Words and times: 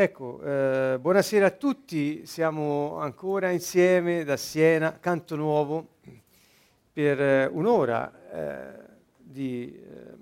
Ecco, 0.00 0.40
eh, 0.42 0.96
buonasera 1.00 1.46
a 1.46 1.50
tutti, 1.50 2.24
siamo 2.24 2.98
ancora 2.98 3.50
insieme 3.50 4.22
da 4.22 4.36
Siena, 4.36 4.96
Canto 5.00 5.34
Nuovo, 5.34 5.94
per 6.92 7.20
eh, 7.20 7.46
un'ora 7.46 8.12
eh, 8.30 8.80
di 9.18 9.76
ehm, 9.76 10.16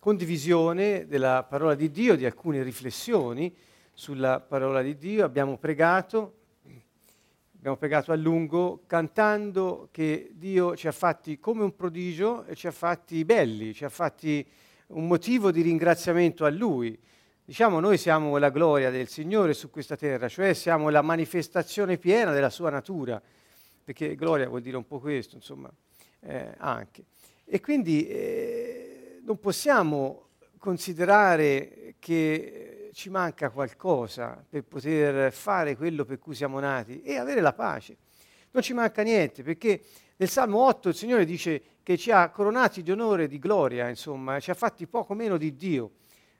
condivisione 0.00 1.06
della 1.06 1.46
parola 1.48 1.76
di 1.76 1.92
Dio, 1.92 2.16
di 2.16 2.26
alcune 2.26 2.64
riflessioni 2.64 3.54
sulla 3.94 4.40
parola 4.40 4.82
di 4.82 4.96
Dio. 4.96 5.24
Abbiamo 5.24 5.56
pregato, 5.56 6.38
abbiamo 7.54 7.76
pregato 7.76 8.10
a 8.10 8.16
lungo, 8.16 8.82
cantando 8.88 9.86
che 9.92 10.32
Dio 10.32 10.74
ci 10.74 10.88
ha 10.88 10.92
fatti 10.92 11.38
come 11.38 11.62
un 11.62 11.76
prodigio 11.76 12.44
e 12.44 12.56
ci 12.56 12.66
ha 12.66 12.72
fatti 12.72 13.24
belli, 13.24 13.72
ci 13.72 13.84
ha 13.84 13.88
fatti 13.88 14.44
un 14.88 15.06
motivo 15.06 15.52
di 15.52 15.62
ringraziamento 15.62 16.44
a 16.44 16.50
Lui 16.50 16.98
Diciamo, 17.48 17.78
noi 17.78 17.96
siamo 17.96 18.38
la 18.38 18.50
gloria 18.50 18.90
del 18.90 19.06
Signore 19.06 19.54
su 19.54 19.70
questa 19.70 19.94
terra, 19.94 20.28
cioè 20.28 20.52
siamo 20.52 20.88
la 20.88 21.00
manifestazione 21.00 21.96
piena 21.96 22.32
della 22.32 22.50
sua 22.50 22.70
natura, 22.70 23.22
perché 23.84 24.16
gloria 24.16 24.48
vuol 24.48 24.62
dire 24.62 24.76
un 24.76 24.84
po' 24.84 24.98
questo, 24.98 25.36
insomma, 25.36 25.70
eh, 26.22 26.54
anche. 26.58 27.04
E 27.44 27.60
quindi 27.60 28.08
eh, 28.08 29.20
non 29.24 29.38
possiamo 29.38 30.30
considerare 30.58 31.94
che 32.00 32.90
ci 32.92 33.10
manca 33.10 33.50
qualcosa 33.50 34.44
per 34.48 34.64
poter 34.64 35.32
fare 35.32 35.76
quello 35.76 36.04
per 36.04 36.18
cui 36.18 36.34
siamo 36.34 36.58
nati 36.58 37.00
e 37.02 37.16
avere 37.16 37.40
la 37.40 37.52
pace. 37.52 37.96
Non 38.50 38.60
ci 38.64 38.72
manca 38.72 39.02
niente, 39.02 39.44
perché 39.44 39.82
nel 40.16 40.28
Salmo 40.28 40.64
8 40.64 40.88
il 40.88 40.96
Signore 40.96 41.24
dice 41.24 41.62
che 41.84 41.96
ci 41.96 42.10
ha 42.10 42.28
coronati 42.30 42.82
di 42.82 42.90
onore 42.90 43.24
e 43.24 43.28
di 43.28 43.38
gloria, 43.38 43.88
insomma, 43.88 44.40
ci 44.40 44.50
ha 44.50 44.54
fatti 44.54 44.88
poco 44.88 45.14
meno 45.14 45.36
di 45.36 45.54
Dio. 45.54 45.92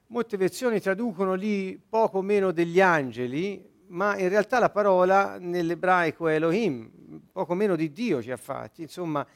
Molte 0.09 0.37
versioni 0.37 0.79
traducono 0.79 1.33
lì 1.33 1.77
poco 1.77 2.21
meno 2.21 2.51
degli 2.51 2.79
angeli, 2.79 3.61
ma 3.87 4.17
in 4.17 4.29
realtà 4.29 4.57
la 4.57 4.69
parola 4.69 5.37
nell'ebraico 5.37 6.29
è 6.29 6.35
Elohim, 6.35 6.89
poco 7.31 7.53
meno 7.53 7.75
di 7.75 7.91
Dio 7.91 8.21
ci 8.21 8.31
ha 8.31 8.37
fatti, 8.37 8.83
insomma, 8.83 9.27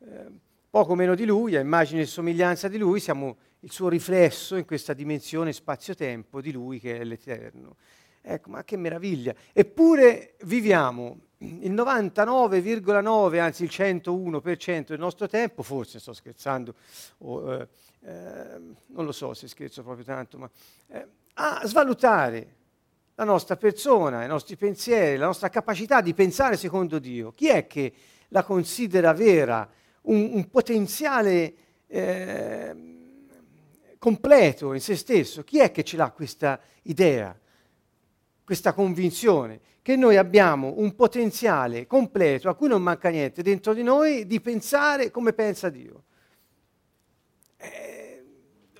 eh, 0.00 0.26
poco 0.68 0.94
meno 0.94 1.14
di 1.14 1.24
Lui, 1.24 1.56
a 1.56 1.60
immagine 1.60 2.02
e 2.02 2.06
somiglianza 2.06 2.68
di 2.68 2.76
Lui, 2.76 3.00
siamo 3.00 3.38
il 3.60 3.72
suo 3.72 3.88
riflesso 3.88 4.56
in 4.56 4.66
questa 4.66 4.92
dimensione 4.92 5.50
spazio-tempo 5.52 6.42
di 6.42 6.52
Lui 6.52 6.78
che 6.78 6.98
è 6.98 7.04
l'Eterno. 7.04 7.76
Ecco, 8.20 8.50
ma 8.50 8.64
che 8.64 8.76
meraviglia! 8.76 9.34
Eppure 9.54 10.34
viviamo 10.42 11.20
il 11.38 11.72
99,9, 11.72 13.38
anzi 13.38 13.62
il 13.62 13.70
101% 13.72 14.86
del 14.88 14.98
nostro 14.98 15.26
tempo, 15.26 15.62
forse 15.62 15.98
sto 15.98 16.12
scherzando, 16.12 16.74
o, 17.18 17.54
eh, 17.54 17.68
eh, 18.00 18.60
non 18.86 19.04
lo 19.04 19.12
so 19.12 19.34
se 19.34 19.48
scherzo 19.48 19.82
proprio 19.82 20.04
tanto, 20.04 20.38
ma 20.38 20.50
eh, 20.88 21.06
a 21.34 21.60
svalutare 21.64 22.56
la 23.14 23.24
nostra 23.24 23.56
persona, 23.56 24.24
i 24.24 24.28
nostri 24.28 24.56
pensieri, 24.56 25.16
la 25.16 25.26
nostra 25.26 25.48
capacità 25.48 26.00
di 26.00 26.14
pensare 26.14 26.56
secondo 26.56 26.98
Dio. 26.98 27.32
Chi 27.32 27.48
è 27.48 27.66
che 27.66 27.92
la 28.28 28.44
considera 28.44 29.12
vera, 29.12 29.68
un, 30.02 30.30
un 30.34 30.48
potenziale 30.48 31.54
eh, 31.86 32.76
completo 33.98 34.72
in 34.72 34.80
se 34.80 34.94
stesso? 34.94 35.42
Chi 35.42 35.58
è 35.58 35.72
che 35.72 35.82
ce 35.82 35.96
l'ha 35.96 36.10
questa 36.10 36.60
idea, 36.82 37.36
questa 38.44 38.72
convinzione? 38.72 39.60
Che 39.82 39.96
noi 39.96 40.16
abbiamo 40.16 40.74
un 40.76 40.94
potenziale 40.94 41.86
completo 41.86 42.48
a 42.48 42.54
cui 42.54 42.68
non 42.68 42.82
manca 42.82 43.08
niente 43.08 43.42
dentro 43.42 43.72
di 43.74 43.82
noi 43.82 44.26
di 44.26 44.40
pensare 44.40 45.10
come 45.10 45.32
pensa 45.32 45.70
Dio 45.70 46.04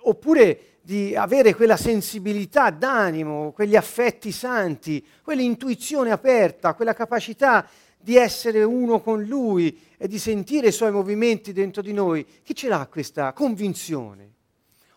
oppure 0.01 0.79
di 0.89 1.15
avere 1.15 1.55
quella 1.55 1.77
sensibilità 1.77 2.71
d'animo, 2.71 3.53
quegli 3.53 3.77
affetti 3.77 4.33
santi, 4.33 5.05
quell'intuizione 5.23 6.11
aperta, 6.11 6.73
quella 6.73 6.95
capacità 6.95 7.69
di 8.01 8.17
essere 8.17 8.63
uno 8.63 9.01
con 9.01 9.23
Lui 9.23 9.79
e 9.99 10.09
di 10.09 10.19
sentire 10.19 10.69
i 10.69 10.73
Suoi 10.73 10.91
movimenti 10.91 11.53
dentro 11.53 11.83
di 11.83 11.93
noi. 11.93 12.25
Chi 12.43 12.55
ce 12.55 12.69
l'ha 12.69 12.87
questa 12.87 13.35
convinzione? 13.35 14.33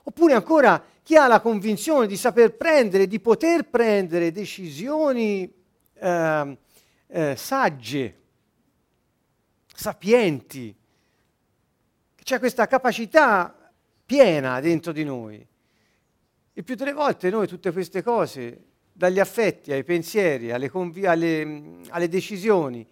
Oppure 0.03 0.34
ancora 0.34 0.81
chi 1.03 1.18
ha 1.18 1.28
la 1.28 1.42
convinzione 1.42 2.08
di 2.08 2.16
saper 2.16 2.56
prendere, 2.56 3.08
di 3.08 3.19
poter 3.19 3.68
prendere 3.68 4.31
decisioni 4.31 5.52
eh, 5.94 6.58
eh, 7.08 7.36
sagge, 7.36 8.19
sapienti, 9.75 10.74
c'è 12.24 12.40
questa 12.40 12.68
capacità 12.68 13.56
piena 14.12 14.60
dentro 14.60 14.92
di 14.92 15.06
noi. 15.06 15.48
E 16.52 16.64
più 16.64 16.76
delle 16.76 16.92
volte 16.92 17.30
noi 17.30 17.48
tutte 17.48 17.72
queste 17.72 18.04
cose, 18.04 18.64
dagli 18.92 19.22
affetti 19.22 19.72
ai 19.72 19.86
pensieri, 19.86 20.52
alle, 20.52 20.70
convi- 20.70 21.06
alle, 21.06 21.78
alle 21.88 22.10
decisioni, 22.10 22.86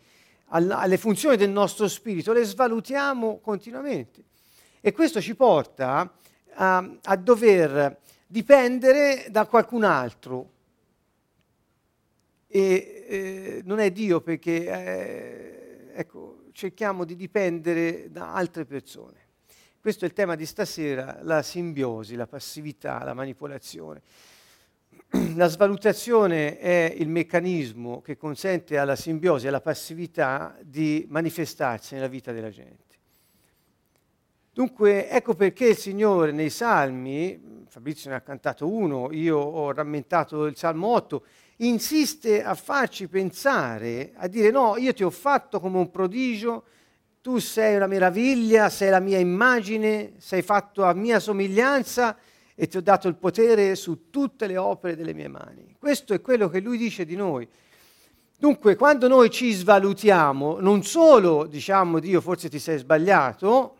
al- 0.45 0.71
alle 0.71 0.95
funzioni 0.95 1.35
del 1.35 1.49
nostro 1.49 1.89
spirito, 1.89 2.31
le 2.31 2.45
svalutiamo 2.45 3.39
continuamente. 3.39 4.23
E 4.79 4.93
questo 4.93 5.19
ci 5.19 5.35
porta 5.35 6.09
a, 6.53 6.89
a 7.03 7.15
dover 7.17 7.99
dipendere 8.25 9.27
da 9.29 9.45
qualcun 9.45 9.83
altro. 9.83 10.51
E 12.47 13.05
eh, 13.09 13.61
non 13.65 13.79
è 13.79 13.91
Dio 13.91 14.21
perché 14.21 14.67
eh, 14.67 15.91
ecco, 15.95 16.43
cerchiamo 16.53 17.03
di 17.03 17.17
dipendere 17.17 18.09
da 18.09 18.33
altre 18.33 18.63
persone. 18.63 19.27
Questo 19.81 20.03
è 20.03 20.09
il 20.09 20.13
tema 20.13 20.35
di 20.35 20.45
stasera, 20.45 21.19
la 21.21 21.41
simbiosi, 21.41 22.15
la 22.15 22.27
passività, 22.27 23.01
la 23.01 23.13
manipolazione. 23.13 24.01
La 25.35 25.47
svalutazione 25.47 26.59
è 26.59 26.93
il 26.97 27.07
meccanismo 27.07 28.01
che 28.01 28.17
consente 28.17 28.77
alla 28.77 28.97
simbiosi 28.97 29.47
alla 29.47 29.61
passività 29.61 30.55
di 30.61 31.05
manifestarsi 31.09 31.95
nella 31.95 32.07
vita 32.07 32.31
della 32.31 32.49
gente. 32.49 32.97
Dunque, 34.51 35.09
ecco 35.09 35.33
perché 35.33 35.67
il 35.67 35.77
Signore 35.77 36.33
nei 36.33 36.49
Salmi, 36.49 37.63
Fabrizio 37.67 38.09
ne 38.09 38.17
ha 38.17 38.21
cantato 38.21 38.67
uno, 38.67 39.09
io 39.13 39.37
ho 39.37 39.71
rammentato 39.71 40.45
il 40.45 40.57
Salmo 40.57 40.87
8, 40.87 41.23
insiste 41.57 42.43
a 42.43 42.53
farci 42.53 43.07
pensare, 43.07 44.11
a 44.15 44.27
dire 44.27 44.51
no, 44.51 44.75
io 44.75 44.93
ti 44.93 45.03
ho 45.03 45.09
fatto 45.09 45.61
come 45.61 45.77
un 45.77 45.89
prodigio, 45.89 46.65
tu 47.21 47.37
sei 47.39 47.75
una 47.75 47.87
meraviglia, 47.87 48.69
sei 48.69 48.89
la 48.89 48.99
mia 48.99 49.19
immagine, 49.19 50.13
sei 50.19 50.41
fatto 50.41 50.85
a 50.85 50.93
mia 50.93 51.19
somiglianza 51.19 52.15
e 52.55 52.67
ti 52.67 52.77
ho 52.77 52.81
dato 52.81 53.07
il 53.09 53.15
potere 53.15 53.75
su 53.75 54.09
tutte 54.09 54.47
le 54.47 54.55
opere 54.55 54.95
delle 54.95 55.13
mie 55.13 55.27
mani. 55.27 55.75
Questo 55.77 56.13
è 56.13 56.21
quello 56.21 56.47
che 56.47 56.61
lui 56.61 56.77
dice 56.77 57.05
di 57.05 57.15
noi. 57.17 57.47
Dunque, 58.37 58.77
quando 58.77 59.09
noi 59.09 59.29
ci 59.29 59.51
svalutiamo, 59.51 60.61
non 60.61 60.83
solo 60.83 61.45
diciamo 61.45 61.99
Dio 61.99 62.21
forse 62.21 62.47
ti 62.47 62.57
sei 62.57 62.77
sbagliato, 62.77 63.75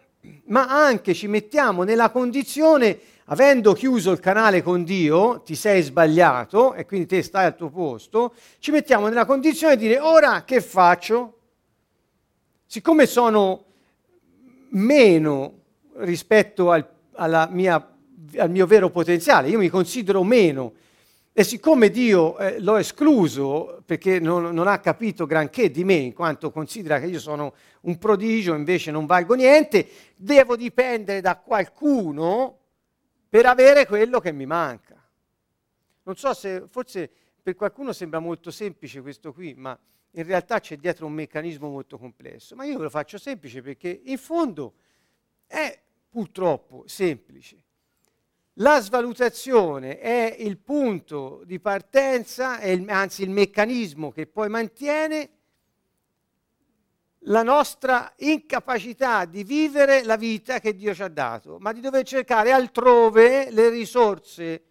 ma 0.48 0.68
anche 0.68 1.14
ci 1.14 1.28
mettiamo 1.28 1.84
nella 1.84 2.10
condizione, 2.10 3.00
avendo 3.26 3.72
chiuso 3.72 4.12
il 4.12 4.20
canale 4.20 4.62
con 4.62 4.84
Dio, 4.84 5.42
ti 5.46 5.56
sei 5.56 5.82
sbagliato 5.82 6.74
e 6.74 6.86
quindi 6.86 7.08
te 7.08 7.24
stai 7.24 7.46
al 7.46 7.56
tuo 7.56 7.70
posto, 7.70 8.34
ci 8.60 8.72
mettiamo 8.72 9.08
nella 9.08 9.26
condizione 9.26 9.78
di 9.78 9.88
dire 9.88 10.00
ora 10.00 10.44
che 10.44 10.60
faccio? 10.60 11.39
Siccome 12.70 13.08
sono 13.08 13.66
meno 14.70 15.62
rispetto 15.96 16.70
al, 16.70 17.48
mia, 17.50 17.98
al 18.38 18.52
mio 18.52 18.68
vero 18.68 18.92
potenziale, 18.92 19.50
io 19.50 19.58
mi 19.58 19.70
considero 19.70 20.24
meno, 20.24 20.74
e 21.34 21.44
siccome 21.44 21.90
Dio 21.90 22.38
eh, 22.38 22.60
l'ho 22.60 22.76
escluso 22.76 23.82
perché 23.88 24.20
non, 24.20 24.54
non, 24.54 24.68
ha 24.68 24.78
capito 24.78 25.26
granché 25.26 25.72
di 25.72 25.84
me, 25.84 25.96
in 25.96 26.14
quanto 26.14 26.52
considera 26.52 27.00
che 27.00 27.08
io 27.08 27.20
sono 27.20 27.56
un 27.82 27.98
prodigio, 27.98 28.54
invece 28.54 28.92
non 28.92 29.08
valgo 29.08 29.34
niente, 29.34 29.88
devo 30.16 30.56
dipendere 30.56 31.22
da 31.22 31.38
qualcuno 31.38 32.56
per 33.28 33.48
avere 33.48 33.88
quello 33.88 34.20
che 34.20 34.32
mi 34.32 34.46
manca. 34.46 34.96
Non 36.04 36.16
so 36.16 36.36
se 36.36 36.66
forse 36.70 37.10
per 37.42 37.56
qualcuno 37.56 37.94
sembra 37.94 38.20
molto 38.20 38.52
semplice 38.52 39.02
questo 39.02 39.34
qui, 39.34 39.56
ma 39.58 39.76
in 40.22 40.28
realtà 40.28 40.60
c'è 40.60 40.78
dietro 40.78 41.06
un 41.06 41.14
meccanismo 41.14 41.70
molto 41.70 41.98
complesso, 41.98 42.56
ma 42.56 42.66
io 42.66 42.78
ve 42.78 42.84
lo 42.84 42.90
faccio 42.90 43.18
semplice 43.18 43.62
perché 43.62 44.02
in 44.06 44.18
fondo 44.18 44.74
è 45.48 45.80
purtroppo 46.10 46.84
semplice. 46.88 47.64
La 48.54 48.82
svalutazione 48.82 50.00
è 50.00 50.36
il 50.40 50.58
punto 50.58 51.44
di 51.46 51.60
partenza, 51.60 52.62
il, 52.62 52.90
anzi 52.90 53.24
il 53.24 53.30
meccanismo 53.30 54.12
che 54.12 54.28
poi 54.28 54.50
mantiene 54.50 55.30
la 57.24 57.44
nostra 57.44 58.14
incapacità 58.18 59.26
di 59.26 59.44
vivere 59.44 60.04
la 60.04 60.18
vita 60.18 60.60
che 60.60 60.76
Dio 60.76 60.94
ci 60.94 61.04
ha 61.04 61.08
dato, 61.08 61.58
ma 61.60 61.72
di 61.72 61.80
dover 61.80 62.06
cercare 62.06 62.52
altrove 62.52 63.52
le 63.52 63.70
risorse 63.70 64.64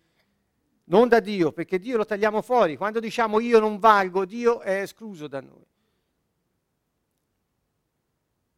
non 0.88 1.08
da 1.08 1.20
Dio, 1.20 1.52
perché 1.52 1.78
Dio 1.78 1.96
lo 1.96 2.04
tagliamo 2.04 2.42
fuori. 2.42 2.76
Quando 2.76 3.00
diciamo 3.00 3.40
io 3.40 3.58
non 3.58 3.78
valgo, 3.78 4.24
Dio 4.24 4.60
è 4.60 4.82
escluso 4.82 5.26
da 5.26 5.40
noi. 5.40 5.64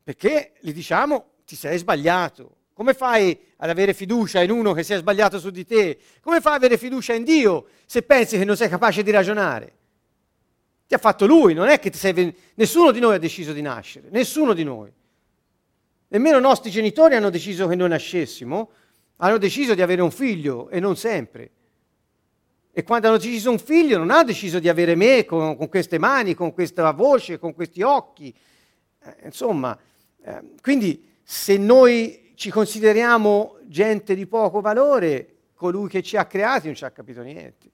Perché 0.03 0.55
gli 0.61 0.73
diciamo 0.73 1.35
ti 1.45 1.55
sei 1.55 1.79
sbagliato, 1.79 2.57
Come 2.81 2.95
fai 2.95 3.39
ad 3.59 3.69
avere 3.69 3.93
fiducia 3.93 4.41
in 4.41 4.51
uno 4.51 4.73
che 4.73 4.83
si 4.85 4.95
è 4.95 4.97
sbagliato 4.97 5.39
su 5.39 5.51
di 5.51 5.67
te? 5.67 5.99
Come 6.23 6.41
fai 6.41 6.55
ad 6.55 6.63
avere 6.63 6.79
fiducia 6.79 7.13
in 7.13 7.25
Dio 7.25 7.67
se 7.85 8.01
pensi 8.01 8.39
che 8.39 8.45
non 8.47 8.57
sei 8.57 8.71
capace 8.71 9.03
di 9.03 9.11
ragionare? 9.11 9.75
Ti 10.87 10.95
ha 10.95 10.99
fatto 10.99 11.27
Lui, 11.27 11.53
non 11.53 11.69
è 11.69 11.79
che 11.79 11.93
sei... 11.93 12.35
nessuno 12.55 12.91
di 12.91 12.99
noi 12.99 13.17
ha 13.17 13.19
deciso 13.19 13.53
di 13.53 13.61
nascere, 13.61 14.09
nessuno 14.09 14.55
di 14.55 14.65
noi. 14.65 14.91
Nemmeno 16.09 16.39
i 16.39 16.41
nostri 16.41 16.71
genitori 16.71 17.17
hanno 17.17 17.29
deciso 17.29 17.69
che 17.69 17.75
noi 17.75 17.91
nascessimo, 17.91 18.71
hanno 19.17 19.37
deciso 19.37 19.75
di 19.75 19.83
avere 19.83 20.01
un 20.01 20.11
figlio 20.11 20.71
e 20.71 20.81
non 20.81 20.97
sempre. 20.97 21.51
E 22.81 22.83
quando 22.83 23.09
hanno 23.09 23.19
deciso 23.19 23.51
un 23.51 23.59
figlio 23.59 23.99
non 23.99 24.09
hanno 24.11 24.25
deciso 24.25 24.59
di 24.59 24.67
avere 24.67 24.95
me 24.95 25.27
con, 25.27 25.55
con 25.55 25.69
queste 25.69 25.99
mani, 25.99 26.33
con 26.33 26.55
questa 26.55 26.91
voce, 26.93 27.39
con 27.39 27.53
questi 27.53 27.83
occhi. 27.83 28.35
Eh, 29.03 29.17
insomma, 29.25 29.79
eh, 30.25 30.53
quindi 30.63 31.07
se 31.23 31.59
noi 31.59 32.33
ci 32.37 32.49
consideriamo 32.49 33.59
gente 33.65 34.15
di 34.15 34.27
poco 34.27 34.63
valore, 34.63 35.35
colui 35.53 35.91
che 35.91 36.03
ci 36.03 36.17
ha 36.17 36.25
creati 36.25 36.69
non 36.69 36.75
ci 36.75 36.87
ha 36.87 36.91
capito 36.91 37.21
niente. 37.21 37.71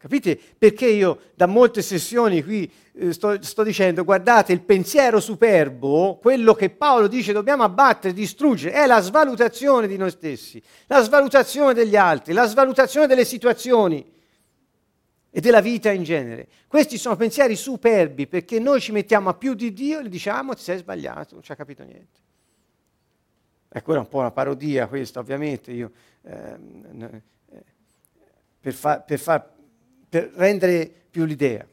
Capite 0.00 0.40
perché 0.56 0.86
io 0.86 1.20
da 1.34 1.44
molte 1.44 1.82
sessioni 1.82 2.42
qui 2.42 2.72
eh, 2.94 3.12
sto, 3.12 3.36
sto, 3.42 3.62
dicendo, 3.62 4.02
guardate, 4.02 4.50
il 4.54 4.62
pensiero 4.62 5.20
superbo, 5.20 6.18
quello 6.22 6.54
che 6.54 6.70
Paolo 6.70 7.06
dice 7.06 7.34
dobbiamo 7.34 7.64
abbattere, 7.64 8.14
distruggere, 8.14 8.72
è 8.72 8.86
la 8.86 9.00
svalutazione 9.00 9.86
di 9.86 9.98
noi 9.98 10.10
stessi, 10.10 10.62
la 10.86 11.02
svalutazione 11.02 11.74
degli 11.74 11.96
altri, 11.96 12.32
la 12.32 12.46
svalutazione 12.46 13.06
delle 13.06 13.26
situazioni 13.26 14.10
e 15.28 15.40
della 15.42 15.60
vita 15.60 15.90
in 15.90 16.02
genere. 16.02 16.48
Questi 16.66 16.96
sono 16.96 17.16
pensieri 17.16 17.54
superbi 17.54 18.26
perché 18.26 18.58
noi 18.58 18.80
ci 18.80 18.92
mettiamo 18.92 19.28
a 19.28 19.34
più 19.34 19.52
di 19.52 19.70
Dio 19.74 19.98
e 19.98 20.04
gli 20.04 20.08
diciamo 20.08 20.54
ti 20.54 20.62
sei 20.62 20.78
sbagliato, 20.78 21.34
non 21.34 21.42
ci 21.42 21.52
ha 21.52 21.56
capito 21.56 21.82
niente. 21.82 22.18
Ecco, 23.68 23.90
era 23.90 24.00
un 24.00 24.08
po' 24.08 24.20
una 24.20 24.30
parodia 24.30 24.86
questa, 24.86 25.20
ovviamente, 25.20 25.70
io, 25.72 25.90
ehm, 26.22 27.22
eh, 27.52 27.64
per, 28.60 28.72
fa, 28.72 29.00
per, 29.00 29.18
fa, 29.18 29.46
per 30.10 30.30
rendere 30.34 30.90
più 31.10 31.24
l'idea. 31.24 31.64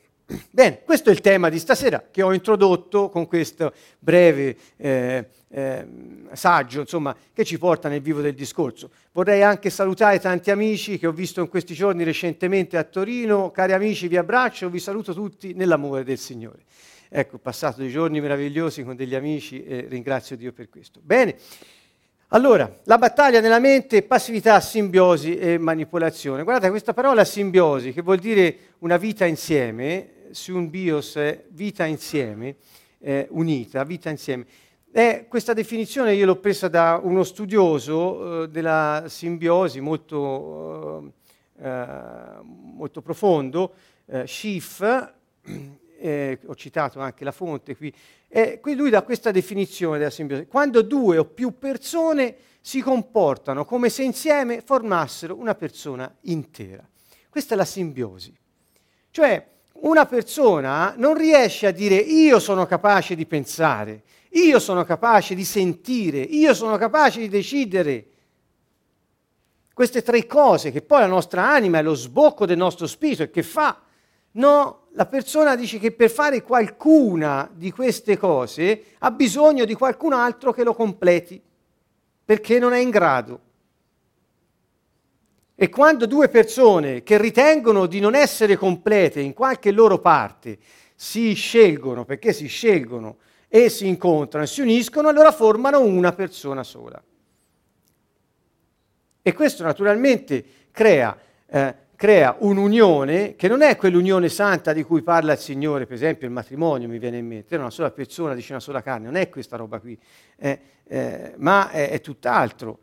Bene, 0.49 0.81
questo 0.83 1.09
è 1.09 1.13
il 1.13 1.21
tema 1.21 1.47
di 1.47 1.57
stasera 1.57 2.03
che 2.11 2.21
ho 2.21 2.33
introdotto 2.33 3.09
con 3.09 3.27
questo 3.27 3.71
breve 3.97 4.57
eh, 4.75 5.25
eh, 5.49 5.87
saggio, 6.33 6.81
insomma, 6.81 7.15
che 7.31 7.45
ci 7.45 7.57
porta 7.57 7.87
nel 7.87 8.01
vivo 8.01 8.19
del 8.19 8.33
discorso. 8.33 8.89
Vorrei 9.13 9.41
anche 9.41 9.69
salutare 9.69 10.19
tanti 10.19 10.51
amici 10.51 10.99
che 10.99 11.07
ho 11.07 11.13
visto 11.13 11.39
in 11.39 11.47
questi 11.47 11.73
giorni 11.73 12.03
recentemente 12.03 12.77
a 12.77 12.83
Torino. 12.83 13.51
Cari 13.51 13.71
amici, 13.71 14.09
vi 14.09 14.17
abbraccio, 14.17 14.69
vi 14.69 14.79
saluto 14.79 15.13
tutti 15.13 15.53
nell'amore 15.53 16.03
del 16.03 16.17
Signore. 16.17 16.65
Ecco, 17.07 17.37
ho 17.37 17.39
passato 17.39 17.79
dei 17.79 17.89
giorni 17.89 18.19
meravigliosi 18.19 18.83
con 18.83 18.97
degli 18.97 19.15
amici 19.15 19.63
e 19.63 19.85
ringrazio 19.87 20.35
Dio 20.35 20.51
per 20.51 20.67
questo. 20.69 20.99
Bene. 21.01 21.37
Allora, 22.31 22.69
la 22.83 22.97
battaglia 22.97 23.39
nella 23.39 23.57
mente, 23.57 24.03
passività, 24.03 24.59
simbiosi 24.59 25.37
e 25.37 25.57
manipolazione. 25.57 26.43
Guardate, 26.43 26.69
questa 26.69 26.93
parola 26.93 27.23
simbiosi, 27.23 27.93
che 27.93 28.01
vuol 28.01 28.17
dire 28.17 28.57
una 28.79 28.97
vita 28.97 29.23
insieme, 29.23 30.25
su 30.31 30.53
un 30.53 30.69
bios 30.69 31.17
vita 31.51 31.85
insieme, 31.85 32.57
eh, 32.99 33.27
unita, 33.29 33.81
vita 33.85 34.09
insieme. 34.09 34.45
E 34.91 35.27
questa 35.29 35.53
definizione 35.53 36.15
io 36.15 36.25
l'ho 36.25 36.35
presa 36.35 36.67
da 36.67 36.99
uno 37.01 37.23
studioso 37.23 38.43
eh, 38.43 38.49
della 38.49 39.05
simbiosi 39.07 39.79
molto, 39.79 41.13
eh, 41.61 41.65
eh 41.65 41.85
molto 42.41 43.01
profondo, 43.01 43.73
eh, 44.05 44.27
Schiff, 44.27 44.81
eh, 45.97 46.39
ho 46.45 46.55
citato 46.55 46.99
anche 46.99 47.23
la 47.23 47.31
fonte 47.31 47.77
qui, 47.77 47.93
e 48.27 48.59
qui 48.59 48.75
lui 48.75 48.89
dà 48.89 49.03
questa 49.03 49.31
definizione 49.31 49.97
della 49.97 50.09
simbiosi. 50.09 50.47
Quando 50.47 50.81
due 50.81 51.17
o 51.17 51.25
più 51.25 51.57
persone 51.57 52.35
si 52.61 52.81
comportano 52.81 53.63
come 53.63 53.89
se 53.89 54.03
insieme 54.03 54.61
formassero 54.61 55.37
una 55.37 55.55
persona 55.55 56.13
intera. 56.21 56.85
Questa 57.29 57.53
è 57.53 57.57
la 57.57 57.65
simbiosi. 57.65 58.35
Cioè, 59.11 59.47
una 59.79 60.05
persona 60.05 60.93
non 60.97 61.15
riesce 61.15 61.67
a 61.67 61.71
dire 61.71 61.95
io 61.95 62.39
sono 62.39 62.65
capace 62.65 63.15
di 63.15 63.25
pensare, 63.25 64.03
io 64.31 64.59
sono 64.59 64.83
capace 64.83 65.33
di 65.33 65.45
sentire, 65.45 66.19
io 66.19 66.53
sono 66.53 66.77
capace 66.77 67.19
di 67.19 67.29
decidere. 67.29 68.05
Queste 69.73 70.01
tre 70.01 70.25
cose 70.25 70.71
che 70.71 70.81
poi 70.81 71.01
la 71.01 71.07
nostra 71.07 71.49
anima 71.49 71.77
è 71.77 71.83
lo 71.83 71.93
sbocco 71.93 72.45
del 72.45 72.57
nostro 72.57 72.87
spirito 72.87 73.23
e 73.23 73.29
che 73.29 73.43
fa. 73.43 73.81
No, 74.31 74.87
la 74.91 75.05
persona 75.05 75.55
dice 75.55 75.79
che 75.79 75.91
per 75.91 76.09
fare 76.09 76.41
qualcuna 76.43 77.49
di 77.53 77.71
queste 77.71 78.17
cose 78.17 78.83
ha 78.99 79.11
bisogno 79.11 79.65
di 79.65 79.73
qualcun 79.73 80.13
altro 80.13 80.51
che 80.51 80.63
lo 80.63 80.73
completi, 80.73 81.41
perché 82.23 82.59
non 82.59 82.73
è 82.73 82.79
in 82.79 82.89
grado. 82.89 83.39
E 85.55 85.69
quando 85.69 86.05
due 86.05 86.29
persone 86.29 87.01
che 87.01 87.17
ritengono 87.17 87.87
di 87.87 87.99
non 87.99 88.13
essere 88.13 88.57
complete 88.57 89.21
in 89.21 89.33
qualche 89.33 89.71
loro 89.71 89.99
parte 89.99 90.59
si 90.93 91.33
scelgono, 91.33 92.05
perché 92.05 92.31
si 92.33 92.47
scelgono 92.47 93.17
e 93.47 93.69
si 93.69 93.87
incontrano 93.87 94.45
e 94.45 94.47
si 94.47 94.61
uniscono, 94.61 95.07
allora 95.07 95.31
formano 95.31 95.79
una 95.79 96.11
persona 96.11 96.63
sola. 96.63 97.01
E 99.21 99.33
questo 99.33 99.63
naturalmente 99.63 100.45
crea, 100.71 101.17
eh, 101.47 101.75
crea 101.97 102.35
un'unione 102.39 103.35
che 103.35 103.47
non 103.47 103.63
è 103.63 103.75
quell'unione 103.75 104.29
santa 104.29 104.71
di 104.71 104.83
cui 104.83 105.01
parla 105.01 105.33
il 105.33 105.39
Signore, 105.39 105.87
per 105.87 105.95
esempio 105.95 106.27
il 106.27 106.33
matrimonio 106.33 106.87
mi 106.87 106.99
viene 106.99 107.17
in 107.17 107.25
mente, 107.25 107.55
è 107.55 107.57
una 107.59 107.71
sola 107.71 107.89
persona, 107.89 108.35
dice 108.35 108.51
una 108.51 108.61
sola 108.61 108.83
carne, 108.83 109.07
non 109.07 109.15
è 109.15 109.27
questa 109.29 109.57
roba 109.57 109.79
qui, 109.79 109.97
eh, 110.37 110.59
eh, 110.87 111.33
ma 111.37 111.71
è, 111.71 111.89
è 111.89 111.99
tutt'altro. 111.99 112.77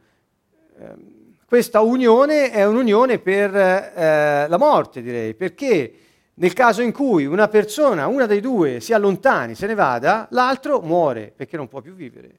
Eh, 0.76 1.12
questa 1.46 1.80
unione 1.80 2.50
è 2.50 2.66
un'unione 2.66 3.20
per 3.20 3.54
eh, 3.54 4.48
la 4.48 4.58
morte, 4.58 5.00
direi, 5.00 5.34
perché 5.34 5.94
nel 6.34 6.52
caso 6.52 6.82
in 6.82 6.90
cui 6.90 7.24
una 7.24 7.46
persona, 7.46 8.08
una 8.08 8.26
dei 8.26 8.40
due, 8.40 8.80
si 8.80 8.92
allontani, 8.92 9.54
se 9.54 9.68
ne 9.68 9.74
vada, 9.74 10.26
l'altro 10.30 10.80
muore 10.80 11.32
perché 11.34 11.56
non 11.56 11.68
può 11.68 11.80
più 11.80 11.94
vivere. 11.94 12.30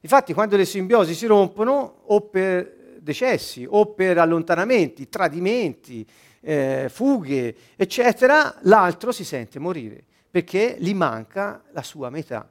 Infatti, 0.00 0.32
quando 0.32 0.56
le 0.56 0.64
simbiosi 0.64 1.12
si 1.12 1.26
rompono, 1.26 1.96
o 2.06 2.20
per 2.22 2.83
decessi, 3.04 3.66
o 3.68 3.92
per 3.92 4.18
allontanamenti, 4.18 5.08
tradimenti, 5.08 6.06
eh, 6.40 6.88
fughe, 6.90 7.54
eccetera, 7.76 8.56
l'altro 8.62 9.12
si 9.12 9.24
sente 9.24 9.58
morire 9.58 10.04
perché 10.30 10.76
gli 10.80 10.94
manca 10.94 11.62
la 11.70 11.82
sua 11.82 12.10
metà. 12.10 12.50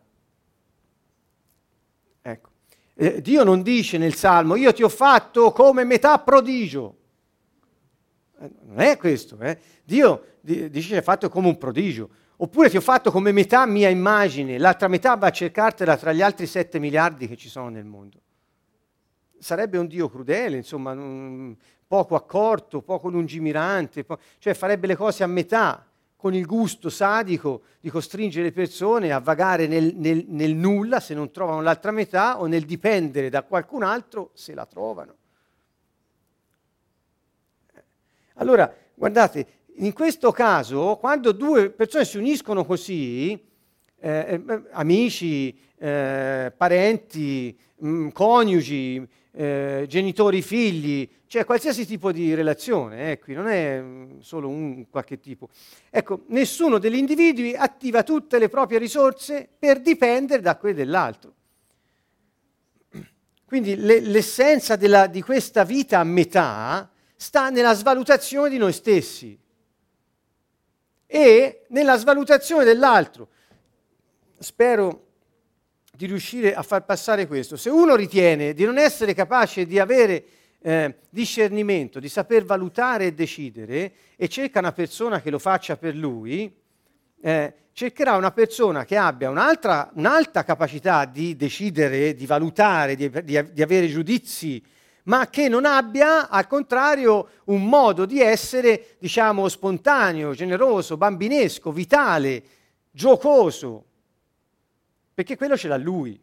Ecco. 2.22 2.50
Eh, 2.94 3.22
Dio 3.22 3.44
non 3.44 3.62
dice 3.62 3.98
nel 3.98 4.14
Salmo, 4.14 4.56
io 4.56 4.72
ti 4.72 4.84
ho 4.84 4.90
fatto 4.90 5.52
come 5.52 5.84
metà 5.84 6.18
prodigio. 6.20 6.96
Eh, 8.40 8.50
non 8.62 8.80
è 8.80 8.96
questo, 8.98 9.38
eh? 9.40 9.60
Dio 9.84 10.38
di, 10.40 10.70
dice 10.70 10.90
ti 10.90 10.96
ha 10.96 11.02
fatto 11.02 11.28
come 11.28 11.48
un 11.48 11.58
prodigio. 11.58 12.10
Oppure 12.38 12.70
ti 12.70 12.78
ho 12.78 12.82
fatto 12.82 13.12
come 13.12 13.32
metà 13.32 13.66
mia 13.66 13.90
immagine, 13.90 14.58
l'altra 14.58 14.88
metà 14.88 15.16
va 15.16 15.28
a 15.28 15.32
cercartela 15.32 15.98
tra 15.98 16.14
gli 16.14 16.22
altri 16.22 16.48
7 16.48 16.80
miliardi 16.80 17.28
che 17.28 17.36
ci 17.36 17.50
sono 17.50 17.68
nel 17.68 17.86
mondo. 17.86 18.20
Sarebbe 19.44 19.78
un 19.78 19.88
Dio 19.88 20.10
crudele, 20.10 20.56
insomma, 20.56 20.92
un, 20.92 21.54
poco 21.86 22.16
accorto, 22.16 22.82
poco 22.82 23.10
lungimirante, 23.10 24.06
po- 24.06 24.18
cioè 24.40 24.54
farebbe 24.54 24.88
le 24.88 24.96
cose 24.96 25.22
a 25.22 25.28
metà 25.28 25.86
con 26.16 26.34
il 26.34 26.46
gusto 26.46 26.90
sadico 26.90 27.64
di 27.82 27.90
costringere 27.90 28.46
le 28.46 28.52
persone 28.54 29.12
a 29.12 29.20
vagare 29.20 29.68
nel, 29.68 29.94
nel, 29.96 30.24
nel, 30.30 30.56
nulla 30.56 31.02
se 31.02 31.14
non 31.14 31.30
trovano 31.30 31.62
l'altra 31.62 31.92
metà 31.92 32.40
o 32.40 32.46
nel 32.46 32.64
dipendere 32.64 33.30
da 33.30 33.44
qualcun 33.44 33.84
altro 33.84 34.32
se 34.34 34.54
la 34.54 34.66
trovano. 34.66 35.16
Allora, 38.36 38.74
guardate, 38.96 39.48
in 39.76 39.92
questo 39.92 40.32
caso, 40.32 40.96
quando 41.02 41.34
due 41.34 41.70
persone 41.70 42.06
si 42.06 42.18
uniscono 42.18 42.64
così, 42.64 43.32
eh, 44.00 44.42
eh 44.48 44.62
amici, 44.72 45.56
eh, 45.78 46.52
parenti, 46.56 47.56
mh, 47.76 47.88
mm, 47.88 48.08
coniugi, 48.10 49.08
eh, 49.36 49.86
genitori, 49.88 50.42
figli, 50.42 51.10
cioè 51.26 51.46
qualsiasi 51.46 51.86
tipo 51.86 52.12
di 52.12 52.34
relazione, 52.36 53.12
eh, 53.12 53.20
qui 53.20 53.34
non 53.34 53.48
è 53.48 53.82
mm, 53.82 54.20
solo 54.20 54.48
un 54.48 54.88
qualche 54.90 55.20
tipo. 55.20 55.50
Ecco, 55.90 56.26
nessuno 56.28 56.78
degli 56.78 56.96
individui 56.96 57.56
attiva 57.56 58.04
tutte 58.04 58.38
le 58.38 58.50
proprie 58.50 58.78
risorse 58.78 59.50
per 59.58 59.82
dipendere 59.82 60.42
da 60.42 60.56
quelle 60.58 60.76
dell'altro. 60.76 61.34
Quindi 63.46 63.76
le, 63.76 64.00
l'essenza 64.00 64.76
della, 64.76 65.08
di 65.08 65.22
questa 65.22 65.64
vita 65.64 66.00
a 66.00 66.04
metà 66.04 66.92
sta 67.16 67.50
nella 67.50 67.74
svalutazione 67.74 68.50
di 68.50 68.58
noi 68.58 68.74
stessi 68.74 69.40
e 71.06 71.66
nella 71.70 71.98
svalutazione 71.98 72.64
dell'altro. 72.64 73.30
Spero 74.40 75.03
di 75.96 76.08
riuscire 76.08 76.56
a 76.56 76.64
far 76.64 76.86
passare 76.86 77.28
questo. 77.28 77.56
Se 77.56 77.70
uno 77.70 77.96
ritiene 77.96 78.56
di 78.56 78.66
non 78.66 78.80
essere 78.80 79.14
capace 79.14 79.68
di 79.68 79.78
avere 79.78 80.24
eh, 80.60 80.96
discernimento, 81.08 82.00
di 82.00 82.10
saper 82.10 82.46
valutare 82.46 83.06
e 83.06 83.14
decidere, 83.14 83.92
e 84.16 84.28
cerca 84.28 84.58
una 84.58 84.72
persona 84.72 85.22
che 85.22 85.30
lo 85.30 85.38
faccia 85.38 85.78
per 85.78 85.96
lui, 85.96 86.52
eh, 87.22 87.54
cercherà 87.74 88.16
una 88.16 88.32
persona 88.32 88.86
che 88.86 88.98
abbia 88.98 89.30
un'altra, 89.30 89.92
un'alta 89.94 90.44
capacità 90.44 91.06
di 91.06 91.36
decidere, 91.36 92.16
di 92.16 92.26
valutare, 92.26 92.96
di, 92.96 93.12
di, 93.24 93.52
di 93.52 93.62
avere 93.62 93.88
giudizi 93.88 94.64
ma 95.04 95.28
che 95.28 95.50
non 95.50 95.66
abbia, 95.66 96.30
al 96.30 96.48
contrario, 96.48 97.28
un 97.46 97.66
modo 97.66 98.06
di 98.06 98.22
essere, 98.22 98.96
diciamo, 99.00 99.50
spontaneo, 99.50 100.34
generoso, 100.34 100.96
bambinesco, 100.96 101.74
vitale, 101.74 102.42
giocoso, 102.90 103.88
perché 105.14 105.38
quello 105.38 105.58
ce 105.58 105.68
l'ha 105.68 105.78
lui. 105.78 106.20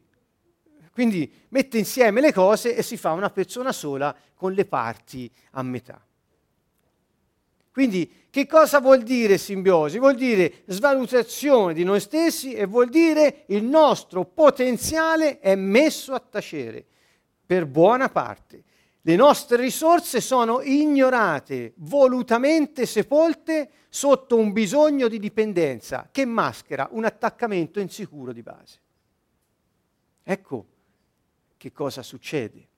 Quindi 0.92 1.32
mette 1.48 1.78
insieme 1.78 2.20
le 2.20 2.32
cose 2.32 2.74
e 2.74 2.82
si 2.82 2.96
fa 2.96 3.12
una 3.12 3.30
persona 3.30 3.72
sola 3.72 4.14
con 4.34 4.52
le 4.52 4.64
parti 4.64 5.30
a 5.52 5.62
metà. 5.62 6.04
Quindi 7.72 8.26
che 8.30 8.46
cosa 8.46 8.80
vuol 8.80 9.02
dire 9.02 9.38
simbiosi? 9.38 9.98
Vuol 9.98 10.16
dire 10.16 10.62
svalutazione 10.66 11.72
di 11.72 11.84
noi 11.84 12.00
stessi 12.00 12.52
e 12.52 12.66
vuol 12.66 12.88
dire 12.88 13.44
il 13.46 13.64
nostro 13.64 14.24
potenziale 14.24 15.38
è 15.38 15.54
messo 15.54 16.12
a 16.12 16.20
tacere 16.20 16.84
per 17.46 17.66
buona 17.66 18.08
parte. 18.08 18.64
Le 19.02 19.16
nostre 19.16 19.56
risorse 19.56 20.20
sono 20.20 20.60
ignorate, 20.60 21.72
volutamente 21.76 22.84
sepolte 22.84 23.70
sotto 23.90 24.38
un 24.38 24.52
bisogno 24.52 25.08
di 25.08 25.18
dipendenza 25.18 26.08
che 26.10 26.24
maschera 26.24 26.88
un 26.92 27.04
attaccamento 27.04 27.80
insicuro 27.80 28.32
di 28.32 28.42
base. 28.42 28.78
Ecco 30.22 30.66
che 31.56 31.72
cosa 31.72 32.02
succede. 32.02 32.68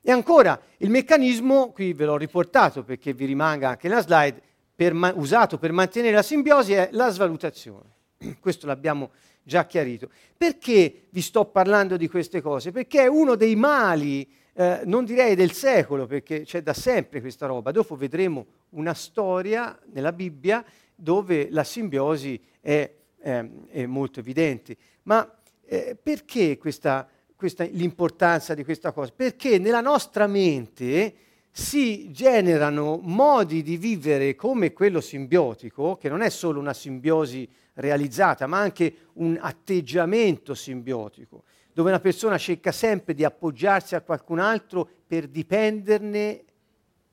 E 0.00 0.12
ancora, 0.12 0.60
il 0.76 0.90
meccanismo, 0.90 1.72
qui 1.72 1.92
ve 1.92 2.04
l'ho 2.04 2.16
riportato 2.16 2.84
perché 2.84 3.12
vi 3.12 3.24
rimanga 3.24 3.70
anche 3.70 3.88
la 3.88 4.00
slide, 4.00 4.40
per 4.74 4.94
ma- 4.94 5.12
usato 5.16 5.58
per 5.58 5.72
mantenere 5.72 6.14
la 6.14 6.22
simbiosi 6.22 6.74
è 6.74 6.90
la 6.92 7.10
svalutazione. 7.10 7.96
Questo 8.38 8.66
l'abbiamo 8.66 9.10
già 9.42 9.66
chiarito. 9.66 10.10
Perché 10.36 11.06
vi 11.10 11.20
sto 11.20 11.46
parlando 11.46 11.96
di 11.96 12.08
queste 12.08 12.40
cose? 12.40 12.70
Perché 12.70 13.02
è 13.02 13.06
uno 13.06 13.34
dei 13.34 13.56
mali 13.56 14.28
eh, 14.60 14.80
non 14.86 15.04
direi 15.04 15.36
del 15.36 15.52
secolo, 15.52 16.06
perché 16.06 16.42
c'è 16.42 16.62
da 16.62 16.74
sempre 16.74 17.20
questa 17.20 17.46
roba. 17.46 17.70
Dopo 17.70 17.94
vedremo 17.94 18.44
una 18.70 18.92
storia 18.92 19.78
nella 19.92 20.10
Bibbia 20.10 20.64
dove 20.96 21.46
la 21.48 21.62
simbiosi 21.62 22.40
è, 22.60 22.92
eh, 23.20 23.50
è 23.68 23.86
molto 23.86 24.18
evidente. 24.18 24.76
Ma 25.04 25.32
eh, 25.64 25.96
perché 26.02 26.58
questa, 26.58 27.08
questa, 27.36 27.62
l'importanza 27.70 28.54
di 28.54 28.64
questa 28.64 28.90
cosa? 28.90 29.12
Perché 29.14 29.58
nella 29.58 29.80
nostra 29.80 30.26
mente 30.26 31.14
si 31.52 32.10
generano 32.10 32.98
modi 33.00 33.62
di 33.62 33.76
vivere 33.76 34.34
come 34.34 34.72
quello 34.72 35.00
simbiotico, 35.00 35.96
che 35.98 36.08
non 36.08 36.20
è 36.20 36.30
solo 36.30 36.58
una 36.58 36.74
simbiosi 36.74 37.48
realizzata, 37.74 38.48
ma 38.48 38.58
anche 38.58 38.92
un 39.14 39.38
atteggiamento 39.40 40.56
simbiotico 40.56 41.44
dove 41.78 41.90
una 41.90 42.00
persona 42.00 42.38
cerca 42.38 42.72
sempre 42.72 43.14
di 43.14 43.22
appoggiarsi 43.22 43.94
a 43.94 44.00
qualcun 44.00 44.40
altro 44.40 44.88
per 45.06 45.28
dipenderne 45.28 46.44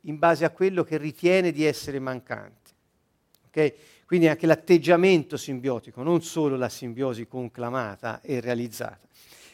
in 0.02 0.18
base 0.18 0.44
a 0.44 0.50
quello 0.50 0.84
che 0.84 0.98
ritiene 0.98 1.52
di 1.52 1.64
essere 1.64 2.00
mancante. 2.00 2.72
Okay? 3.46 3.76
Quindi 4.08 4.28
anche 4.28 4.48
l'atteggiamento 4.48 5.38
simbiotico, 5.38 6.02
non 6.02 6.24
solo 6.24 6.56
la 6.56 6.68
simbiosi 6.68 7.28
conclamata 7.28 8.22
e 8.22 8.40
realizzata. 8.40 9.02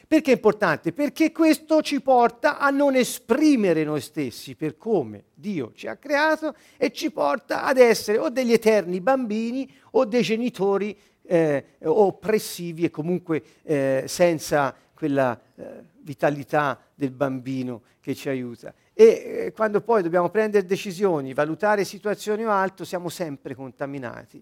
Perché 0.08 0.30
è 0.30 0.34
importante? 0.36 0.94
Perché 0.94 1.30
questo 1.30 1.82
ci 1.82 2.00
porta 2.00 2.56
a 2.56 2.70
non 2.70 2.96
esprimere 2.96 3.84
noi 3.84 4.00
stessi 4.00 4.54
per 4.54 4.78
come 4.78 5.24
Dio 5.34 5.72
ci 5.74 5.88
ha 5.88 5.96
creato 5.96 6.54
e 6.78 6.90
ci 6.90 7.10
porta 7.10 7.64
ad 7.64 7.76
essere 7.76 8.16
o 8.16 8.30
degli 8.30 8.52
eterni 8.54 9.02
bambini 9.02 9.70
o 9.90 10.06
dei 10.06 10.22
genitori 10.22 10.98
eh, 11.24 11.64
oppressivi 11.82 12.84
e 12.84 12.90
comunque 12.90 13.42
eh, 13.62 14.04
senza 14.06 14.74
quella 15.02 15.36
eh, 15.56 15.82
vitalità 16.02 16.80
del 16.94 17.10
bambino 17.10 17.82
che 17.98 18.14
ci 18.14 18.28
aiuta. 18.28 18.72
E 18.94 19.04
eh, 19.46 19.52
quando 19.52 19.80
poi 19.80 20.00
dobbiamo 20.00 20.30
prendere 20.30 20.64
decisioni, 20.64 21.34
valutare 21.34 21.82
situazioni 21.82 22.44
o 22.44 22.50
altro, 22.50 22.84
siamo 22.84 23.08
sempre 23.08 23.56
contaminati 23.56 24.40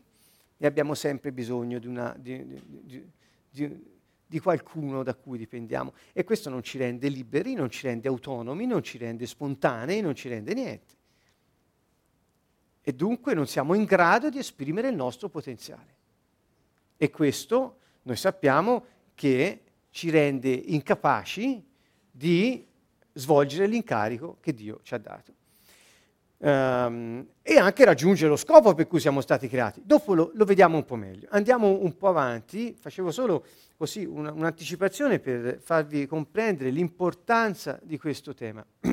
e 0.58 0.66
abbiamo 0.66 0.92
sempre 0.92 1.32
bisogno 1.32 1.78
di, 1.78 1.86
una, 1.86 2.14
di, 2.18 2.60
di, 3.48 3.86
di 4.26 4.38
qualcuno 4.38 5.02
da 5.02 5.14
cui 5.14 5.38
dipendiamo. 5.38 5.94
E 6.12 6.24
questo 6.24 6.50
non 6.50 6.62
ci 6.62 6.76
rende 6.76 7.08
liberi, 7.08 7.54
non 7.54 7.70
ci 7.70 7.86
rende 7.86 8.08
autonomi, 8.08 8.66
non 8.66 8.82
ci 8.82 8.98
rende 8.98 9.24
spontanei, 9.24 10.02
non 10.02 10.14
ci 10.14 10.28
rende 10.28 10.52
niente. 10.52 10.94
E 12.82 12.92
dunque 12.92 13.32
non 13.32 13.46
siamo 13.46 13.72
in 13.72 13.84
grado 13.84 14.28
di 14.28 14.36
esprimere 14.36 14.90
il 14.90 14.94
nostro 14.94 15.30
potenziale. 15.30 15.96
E 16.98 17.08
questo 17.08 17.78
noi 18.02 18.16
sappiamo 18.16 18.84
che 19.14 19.62
ci 19.90 20.10
rende 20.10 20.50
incapaci 20.50 21.62
di 22.10 22.66
svolgere 23.12 23.66
l'incarico 23.66 24.36
che 24.40 24.54
Dio 24.54 24.80
ci 24.82 24.94
ha 24.94 24.98
dato. 24.98 25.34
Um, 26.42 27.26
e 27.42 27.58
anche 27.58 27.84
raggiungere 27.84 28.30
lo 28.30 28.36
scopo 28.36 28.72
per 28.72 28.86
cui 28.86 28.98
siamo 28.98 29.20
stati 29.20 29.46
creati. 29.46 29.82
Dopo 29.84 30.14
lo, 30.14 30.30
lo 30.34 30.44
vediamo 30.46 30.76
un 30.76 30.84
po' 30.86 30.96
meglio. 30.96 31.28
Andiamo 31.32 31.68
un 31.68 31.96
po' 31.98 32.08
avanti, 32.08 32.74
facevo 32.78 33.10
solo 33.10 33.44
così 33.76 34.04
una, 34.04 34.32
un'anticipazione 34.32 35.18
per 35.18 35.58
farvi 35.60 36.06
comprendere 36.06 36.70
l'importanza 36.70 37.78
di 37.82 37.98
questo 37.98 38.32
tema. 38.32 38.64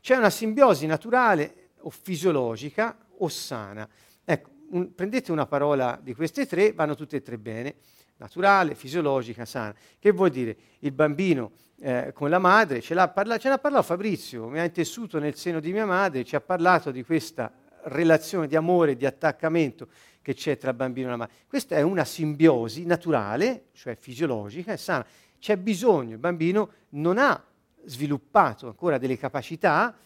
C'è 0.00 0.16
una 0.16 0.28
simbiosi 0.28 0.84
naturale 0.84 1.70
o 1.80 1.90
fisiologica 1.90 2.98
o 3.16 3.28
sana. 3.28 3.88
Ecco, 4.22 4.50
un, 4.70 4.94
prendete 4.94 5.32
una 5.32 5.46
parola 5.46 5.98
di 6.02 6.14
queste 6.14 6.46
tre, 6.46 6.72
vanno 6.72 6.94
tutte 6.94 7.16
e 7.16 7.22
tre 7.22 7.38
bene 7.38 7.76
naturale, 8.20 8.74
fisiologica, 8.74 9.44
sana. 9.44 9.74
Che 9.98 10.12
vuol 10.12 10.30
dire? 10.30 10.56
Il 10.80 10.92
bambino 10.92 11.52
eh, 11.80 12.12
con 12.14 12.28
la 12.28 12.38
madre, 12.38 12.80
ce 12.80 12.94
l'ha, 12.94 13.08
parla- 13.08 13.38
ce 13.38 13.48
l'ha 13.48 13.58
parlato 13.58 13.84
Fabrizio, 13.84 14.46
mi 14.48 14.60
ha 14.60 14.64
intessuto 14.64 15.18
nel 15.18 15.34
seno 15.34 15.58
di 15.58 15.72
mia 15.72 15.86
madre, 15.86 16.24
ci 16.24 16.36
ha 16.36 16.40
parlato 16.40 16.90
di 16.90 17.02
questa 17.02 17.50
relazione 17.84 18.46
di 18.46 18.54
amore, 18.54 18.96
di 18.96 19.06
attaccamento 19.06 19.88
che 20.20 20.34
c'è 20.34 20.58
tra 20.58 20.74
bambino 20.74 21.08
e 21.08 21.10
la 21.10 21.16
madre. 21.16 21.34
Questa 21.48 21.76
è 21.76 21.80
una 21.80 22.04
simbiosi 22.04 22.84
naturale, 22.84 23.68
cioè 23.72 23.96
fisiologica 23.96 24.72
e 24.72 24.76
sana. 24.76 25.04
C'è 25.38 25.56
bisogno, 25.56 26.12
il 26.12 26.18
bambino 26.18 26.70
non 26.90 27.16
ha 27.16 27.42
sviluppato 27.86 28.66
ancora 28.66 28.98
delle 28.98 29.16
capacità 29.16 29.96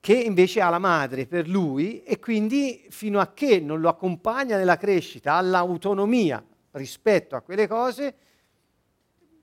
che 0.00 0.14
invece 0.14 0.62
ha 0.62 0.70
la 0.70 0.78
madre 0.78 1.26
per 1.26 1.46
lui 1.46 2.02
e 2.02 2.18
quindi 2.18 2.86
fino 2.88 3.20
a 3.20 3.32
che 3.34 3.60
non 3.60 3.80
lo 3.80 3.90
accompagna 3.90 4.56
nella 4.56 4.78
crescita, 4.78 5.34
all'autonomia, 5.34 6.42
rispetto 6.72 7.36
a 7.36 7.40
quelle 7.40 7.66
cose, 7.66 8.14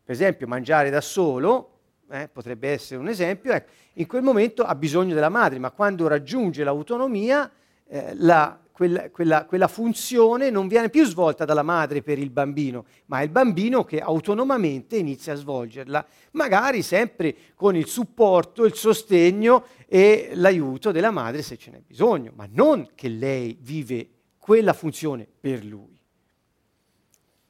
per 0.03 0.15
esempio 0.15 0.47
mangiare 0.47 0.89
da 0.89 1.01
solo, 1.01 1.71
eh, 2.09 2.29
potrebbe 2.31 2.69
essere 2.69 2.99
un 2.99 3.07
esempio, 3.07 3.51
ecco, 3.51 3.71
in 3.93 4.07
quel 4.07 4.21
momento 4.21 4.63
ha 4.63 4.75
bisogno 4.75 5.13
della 5.13 5.29
madre, 5.29 5.59
ma 5.59 5.71
quando 5.71 6.07
raggiunge 6.07 6.63
l'autonomia, 6.63 7.51
eh, 7.85 8.13
la, 8.15 8.57
quella, 8.71 9.09
quella, 9.09 9.45
quella, 9.45 9.67
funzione 9.67 10.49
non 10.49 10.67
viene 10.67 10.89
più 10.89 11.03
svolta 11.03 11.45
dalla 11.45 11.63
madre 11.63 12.01
per 12.01 12.19
il 12.19 12.29
bambino, 12.29 12.85
ma 13.07 13.19
è 13.19 13.23
il 13.23 13.29
bambino 13.29 13.83
che 13.83 13.99
autonomamente 13.99 14.97
inizia 14.97 15.33
a 15.33 15.35
svolgerla, 15.35 16.05
magari 16.31 16.81
sempre 16.81 17.35
con 17.55 17.75
il 17.75 17.87
supporto, 17.87 18.65
il 18.65 18.75
sostegno 18.75 19.65
e 19.87 20.31
l'aiuto 20.35 20.91
della 20.91 21.11
madre 21.11 21.41
se 21.41 21.57
ce 21.57 21.71
n'è 21.71 21.81
bisogno, 21.85 22.31
ma 22.35 22.47
non 22.49 22.89
che 22.95 23.09
lei 23.09 23.57
vive 23.59 24.09
quella 24.37 24.73
funzione 24.73 25.27
per 25.39 25.65
lui. 25.65 25.96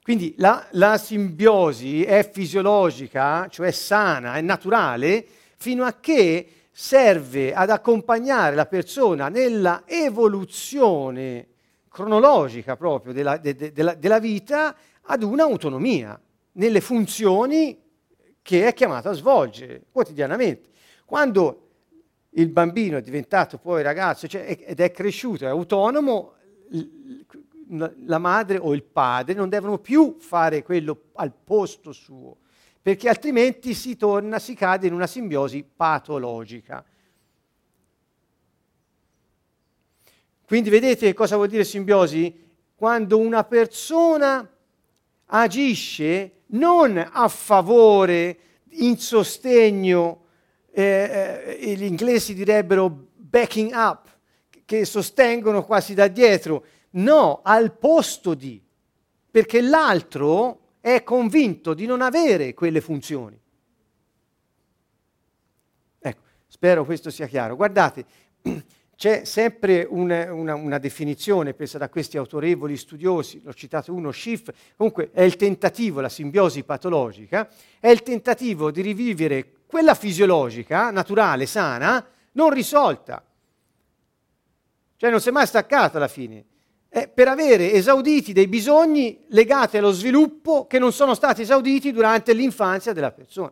Quindi 0.08 0.36
la, 0.38 0.66
la, 0.72 0.98
simbiosi 0.98 2.02
è 2.02 2.30
fisiologica, 2.32 3.50
cioè 3.50 3.72
sana, 3.72 4.36
è 4.36 4.42
naturale, 4.42 5.28
fino 5.58 5.84
a 5.84 5.98
che 6.00 6.48
serve 6.72 7.54
ad 7.54 7.70
accompagnare 7.70 8.56
la 8.56 8.68
persona 8.68 9.28
nella 9.28 9.84
evoluzione 9.86 11.48
cronologica 11.90 12.78
proprio 12.78 13.12
della, 13.12 13.36
de, 13.36 13.54
de, 13.54 13.74
della, 13.74 13.96
della 13.96 14.20
vita 14.20 14.78
ad 15.02 15.24
un'autonomia 15.24 16.18
nelle 16.54 16.80
funzioni 16.80 17.78
che 18.42 18.66
è 18.66 18.74
chiamato 18.74 19.10
a 19.10 19.14
svolgere 19.14 19.88
quotidianamente. 19.92 20.70
Quando 21.04 21.68
il 22.30 22.48
bambino 22.48 22.96
è 22.96 23.02
diventato 23.02 23.58
poi 23.58 23.84
ragazzo 23.84 24.26
cioè, 24.26 24.58
ed 24.68 24.80
è 24.80 24.90
cresciuto, 24.90 25.44
è 25.44 25.50
autonomo, 25.50 26.36
la 27.70 28.18
madre 28.18 28.58
o 28.58 28.74
il 28.74 28.84
padre 28.84 29.34
non 29.34 29.50
devono 29.50 29.80
più 29.80 30.18
fare 30.20 30.64
quello 30.64 31.04
al 31.14 31.34
posto 31.34 31.92
suo, 31.92 32.38
perché 32.82 33.10
altrimenti 33.10 33.74
si 33.74 33.98
torna, 33.98 34.40
si 34.40 34.54
cade 34.54 34.88
in 34.88 34.94
una 34.94 35.08
simbiosi 35.08 35.64
patologica. 35.64 36.84
Quindi 40.46 40.70
vedete 40.70 41.14
cosa 41.14 41.36
vuol 41.36 41.50
dire 41.50 41.66
simbiosi? 41.66 42.46
Quando 42.76 43.18
una 43.18 43.44
persona 43.44 44.50
agisce 45.26 46.44
non 46.48 46.98
a 47.12 47.28
favore, 47.28 48.40
in 48.70 48.98
sostegno, 48.98 50.26
eh, 50.72 51.58
eh, 51.60 51.74
gli 51.76 51.84
inglesi 51.84 52.34
direbbero 52.34 53.08
backing 53.16 53.72
up, 53.74 54.08
che 54.66 54.86
sostengono 54.86 55.64
quasi 55.66 55.94
da 55.94 56.08
dietro, 56.08 56.66
No, 56.98 57.42
al 57.44 57.74
posto 57.74 58.34
di. 58.34 58.62
perché 59.30 59.62
l'altro 59.62 60.62
è 60.80 61.04
convinto 61.04 61.74
di 61.74 61.86
non 61.86 62.02
avere 62.02 62.54
quelle 62.54 62.82
funzioni. 62.82 63.40
Ecco, 66.00 66.22
spero 66.48 66.86
questo 66.86 67.12
sia 67.12 67.28
chiaro. 67.28 67.56
Guardate, 67.56 68.06
c'è 68.96 69.26
sempre 69.26 69.86
una, 69.88 70.34
una, 70.34 70.56
una, 70.56 70.78
definizione 70.80 71.54
presa 71.54 71.78
da 71.78 71.88
questi 71.90 72.18
autorevoli 72.18 72.76
studiosi, 72.78 73.42
l'ho 73.44 73.54
citato 73.54 73.94
uno, 73.94 74.12
Schiff, 74.12 74.50
comunque 74.76 75.12
è 75.12 75.22
il 75.22 75.36
tentativo, 75.36 76.02
la 76.02 76.10
simbiosi 76.10 76.64
patologica, 76.64 77.48
è 77.80 77.90
il 77.90 78.02
tentativo 78.02 78.72
di 78.72 78.82
rivivere 78.82 79.52
quella 79.68 79.94
fisiologica, 79.94 80.90
naturale, 80.90 81.46
sana, 81.46 82.04
non 82.32 82.50
risolta. 82.50 83.24
Cioè 84.96 85.10
non 85.12 85.22
si 85.22 85.30
è 85.30 85.32
mai 85.32 85.46
staccata 85.46 85.98
alla 85.98 86.08
fine. 86.08 86.46
È 86.98 87.08
per 87.08 87.28
avere 87.28 87.74
esauditi 87.74 88.34
dei 88.34 88.48
bisogni 88.48 89.26
legati 89.28 89.78
allo 89.78 89.92
sviluppo 89.92 90.66
che 90.66 90.80
non 90.80 90.92
sono 90.92 91.14
stati 91.14 91.44
esauditi 91.44 91.92
durante 91.92 92.34
l'infanzia 92.34 92.92
della 92.92 93.12
persona. 93.12 93.52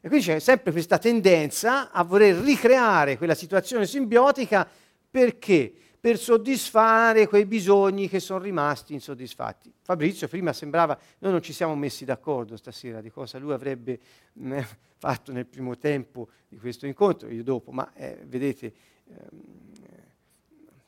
E 0.00 0.06
quindi 0.06 0.26
c'è 0.26 0.38
sempre 0.38 0.70
questa 0.70 0.98
tendenza 0.98 1.90
a 1.90 2.04
voler 2.04 2.36
ricreare 2.36 3.18
quella 3.18 3.34
situazione 3.34 3.86
simbiotica 3.86 4.64
perché? 5.10 5.72
Per 5.98 6.16
soddisfare 6.16 7.26
quei 7.26 7.46
bisogni 7.46 8.08
che 8.08 8.20
sono 8.20 8.38
rimasti 8.38 8.92
insoddisfatti. 8.92 9.72
Fabrizio 9.82 10.28
prima 10.28 10.52
sembrava, 10.52 10.96
noi 11.18 11.32
non 11.32 11.42
ci 11.42 11.52
siamo 11.52 11.74
messi 11.74 12.04
d'accordo 12.04 12.56
stasera 12.56 13.00
di 13.00 13.10
cosa 13.10 13.38
lui 13.38 13.54
avrebbe 13.54 13.98
mh, 14.34 14.60
fatto 14.98 15.32
nel 15.32 15.46
primo 15.46 15.76
tempo 15.78 16.28
di 16.46 16.58
questo 16.58 16.86
incontro, 16.86 17.28
io 17.28 17.42
dopo, 17.42 17.72
ma 17.72 17.90
eh, 17.94 18.20
vedete, 18.24 18.72
ehm, 19.08 19.40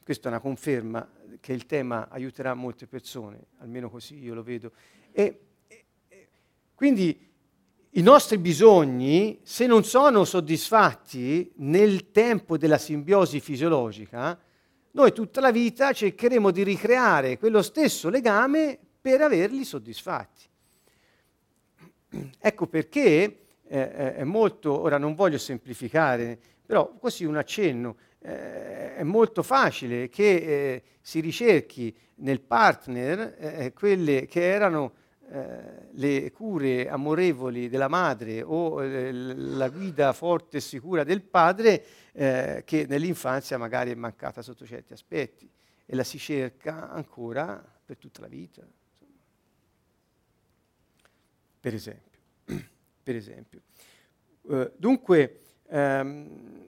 questa 0.04 0.28
è 0.28 0.30
una 0.30 0.40
conferma 0.40 1.15
che 1.40 1.52
il 1.52 1.66
tema 1.66 2.08
aiuterà 2.08 2.54
molte 2.54 2.86
persone, 2.86 3.46
almeno 3.58 3.90
così 3.90 4.18
io 4.18 4.34
lo 4.34 4.42
vedo. 4.42 4.72
E, 5.12 5.40
e, 5.66 6.28
quindi 6.74 7.26
i 7.90 8.02
nostri 8.02 8.38
bisogni, 8.38 9.40
se 9.42 9.66
non 9.66 9.84
sono 9.84 10.24
soddisfatti 10.24 11.52
nel 11.56 12.10
tempo 12.10 12.58
della 12.58 12.78
simbiosi 12.78 13.40
fisiologica, 13.40 14.38
noi 14.92 15.12
tutta 15.12 15.40
la 15.40 15.50
vita 15.50 15.92
cercheremo 15.92 16.50
di 16.50 16.62
ricreare 16.62 17.38
quello 17.38 17.62
stesso 17.62 18.08
legame 18.08 18.78
per 19.00 19.20
averli 19.20 19.64
soddisfatti. 19.64 20.44
Ecco 22.38 22.66
perché 22.66 23.38
eh, 23.66 24.14
è 24.14 24.24
molto, 24.24 24.80
ora 24.80 24.98
non 24.98 25.14
voglio 25.14 25.38
semplificare, 25.38 26.38
però 26.64 26.94
così 26.98 27.24
un 27.24 27.36
accenno, 27.36 27.96
eh, 28.26 28.96
è 28.96 29.02
molto 29.04 29.44
facile 29.44 30.08
che 30.08 30.34
eh, 30.34 30.82
si 31.00 31.20
ricerchi 31.20 31.96
nel 32.16 32.40
partner 32.40 33.36
eh, 33.38 33.72
quelle 33.72 34.26
che 34.26 34.42
erano 34.42 34.94
eh, 35.30 35.88
le 35.92 36.32
cure 36.32 36.88
amorevoli 36.88 37.68
della 37.68 37.86
madre 37.86 38.42
o 38.42 38.82
eh, 38.82 39.12
la 39.12 39.68
guida 39.68 40.12
forte 40.12 40.56
e 40.56 40.60
sicura 40.60 41.04
del 41.04 41.22
padre 41.22 41.84
eh, 42.12 42.62
che 42.64 42.86
nell'infanzia 42.88 43.58
magari 43.58 43.92
è 43.92 43.94
mancata 43.94 44.42
sotto 44.42 44.66
certi 44.66 44.92
aspetti 44.92 45.48
e 45.84 45.94
la 45.94 46.02
si 46.02 46.18
cerca 46.18 46.90
ancora 46.90 47.64
per 47.84 47.96
tutta 47.96 48.22
la 48.22 48.28
vita. 48.28 48.66
Per 51.60 51.74
esempio. 51.74 52.20
per 53.02 53.14
esempio. 53.14 53.62
Dunque, 54.76 55.38
um, 55.70 56.66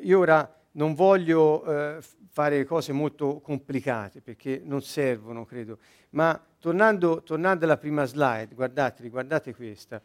io 0.00 0.18
ora 0.18 0.61
non 0.72 0.94
voglio 0.94 1.62
uh, 1.62 2.02
fare 2.30 2.64
cose 2.64 2.92
molto 2.92 3.40
complicate 3.40 4.20
perché 4.20 4.60
non 4.64 4.82
servono, 4.82 5.44
credo, 5.44 5.78
ma 6.10 6.40
tornando, 6.58 7.22
tornando 7.22 7.64
alla 7.64 7.76
prima 7.76 8.04
slide, 8.04 8.54
guardate, 8.54 9.08
guardate 9.08 9.54
questa, 9.54 10.00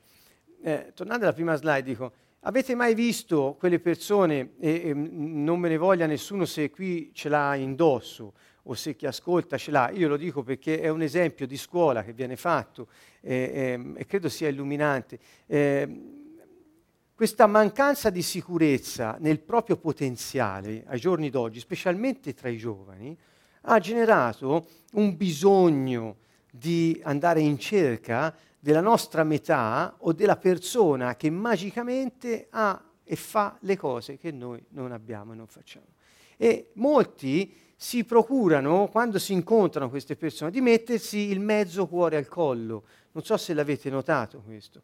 eh, 0.61 0.91
tornando 0.93 1.23
alla 1.23 1.33
prima 1.33 1.55
slide 1.55 1.83
dico, 1.83 2.11
avete 2.41 2.75
mai 2.75 2.93
visto 2.95 3.55
quelle 3.57 3.79
persone, 3.79 4.53
e, 4.59 4.89
e, 4.89 4.93
non 4.93 5.59
me 5.59 5.69
ne 5.69 5.77
voglia 5.77 6.05
nessuno 6.05 6.45
se 6.45 6.69
qui 6.69 7.11
ce 7.13 7.29
l'ha 7.29 7.55
indosso 7.55 8.33
o 8.63 8.73
se 8.73 8.95
chi 8.95 9.05
ascolta 9.05 9.57
ce 9.57 9.71
l'ha, 9.71 9.89
io 9.91 10.09
lo 10.09 10.17
dico 10.17 10.43
perché 10.43 10.81
è 10.81 10.89
un 10.89 11.01
esempio 11.01 11.47
di 11.47 11.55
scuola 11.55 12.03
che 12.03 12.11
viene 12.11 12.35
fatto 12.35 12.89
eh, 13.21 13.35
eh, 13.35 13.93
e 13.95 14.05
credo 14.05 14.27
sia 14.27 14.49
illuminante. 14.49 15.19
Questa 17.17 17.47
mancanza 17.47 18.11
di 18.11 18.21
sicurezza 18.21 19.17
nel 19.19 19.39
proprio 19.39 19.77
potenziale 19.77 20.83
ai 20.85 20.99
giorni 20.99 21.31
d'oggi, 21.31 21.59
specialmente 21.59 22.35
tra 22.35 22.47
i 22.47 22.57
giovani, 22.57 23.17
ha 23.61 23.79
generato 23.79 24.67
un 24.91 25.17
bisogno 25.17 26.17
di 26.51 27.01
andare 27.03 27.39
in 27.39 27.57
cerca 27.57 28.31
della 28.59 28.81
nostra 28.81 29.23
metà 29.23 29.95
o 30.01 30.13
della 30.13 30.37
persona 30.37 31.15
che 31.15 31.31
magicamente 31.31 32.49
ha 32.51 32.79
e 33.03 33.15
fa 33.15 33.57
le 33.61 33.75
cose 33.77 34.19
che 34.19 34.29
noi 34.31 34.63
non 34.73 34.91
abbiamo 34.91 35.33
e 35.33 35.37
non 35.37 35.47
facciamo. 35.47 35.87
E 36.37 36.69
molti 36.73 37.51
si 37.75 38.03
procurano, 38.03 38.89
quando 38.89 39.17
si 39.17 39.33
incontrano 39.33 39.89
queste 39.89 40.15
persone, 40.15 40.51
di 40.51 40.61
mettersi 40.61 41.17
il 41.17 41.39
mezzo 41.39 41.87
cuore 41.87 42.17
al 42.17 42.27
collo. 42.27 42.83
Non 43.13 43.23
so 43.23 43.37
se 43.37 43.55
l'avete 43.55 43.89
notato 43.89 44.43
questo. 44.45 44.83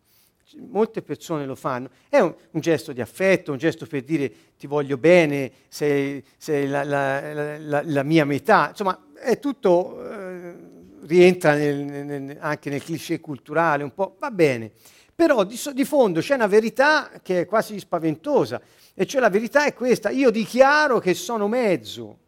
Molte 0.69 1.01
persone 1.01 1.45
lo 1.45 1.55
fanno. 1.55 1.89
È 2.09 2.19
un, 2.19 2.33
un 2.51 2.61
gesto 2.61 2.93
di 2.93 3.01
affetto, 3.01 3.51
un 3.51 3.57
gesto 3.57 3.85
per 3.85 4.03
dire 4.03 4.31
ti 4.57 4.67
voglio 4.67 4.97
bene, 4.97 5.51
sei, 5.67 6.23
sei 6.37 6.67
la, 6.67 6.83
la, 6.83 7.57
la, 7.57 7.81
la, 7.83 8.03
mia 8.03 8.25
metà. 8.25 8.69
Insomma, 8.69 9.07
è 9.15 9.39
tutto... 9.39 10.11
Eh, 10.11 10.71
rientra 11.05 11.53
nel, 11.55 11.77
nel, 11.77 12.37
anche 12.39 12.69
nel 12.69 12.83
cliché 12.83 13.19
culturale, 13.19 13.83
un 13.83 13.93
po', 13.93 14.15
va 14.19 14.31
bene. 14.31 14.71
Però 15.15 15.43
di, 15.43 15.59
di 15.73 15.85
fondo 15.85 16.21
c'è 16.21 16.35
una 16.35 16.47
verità 16.47 17.11
che 17.21 17.41
è 17.41 17.45
quasi 17.45 17.79
spaventosa, 17.79 18.61
e 18.93 19.05
cioè 19.05 19.21
la 19.21 19.29
verità 19.29 19.65
è 19.65 19.73
questa, 19.73 20.09
io 20.09 20.29
dichiaro 20.29 20.99
che 20.99 21.13
sono 21.13 21.47
mezzo 21.47 22.19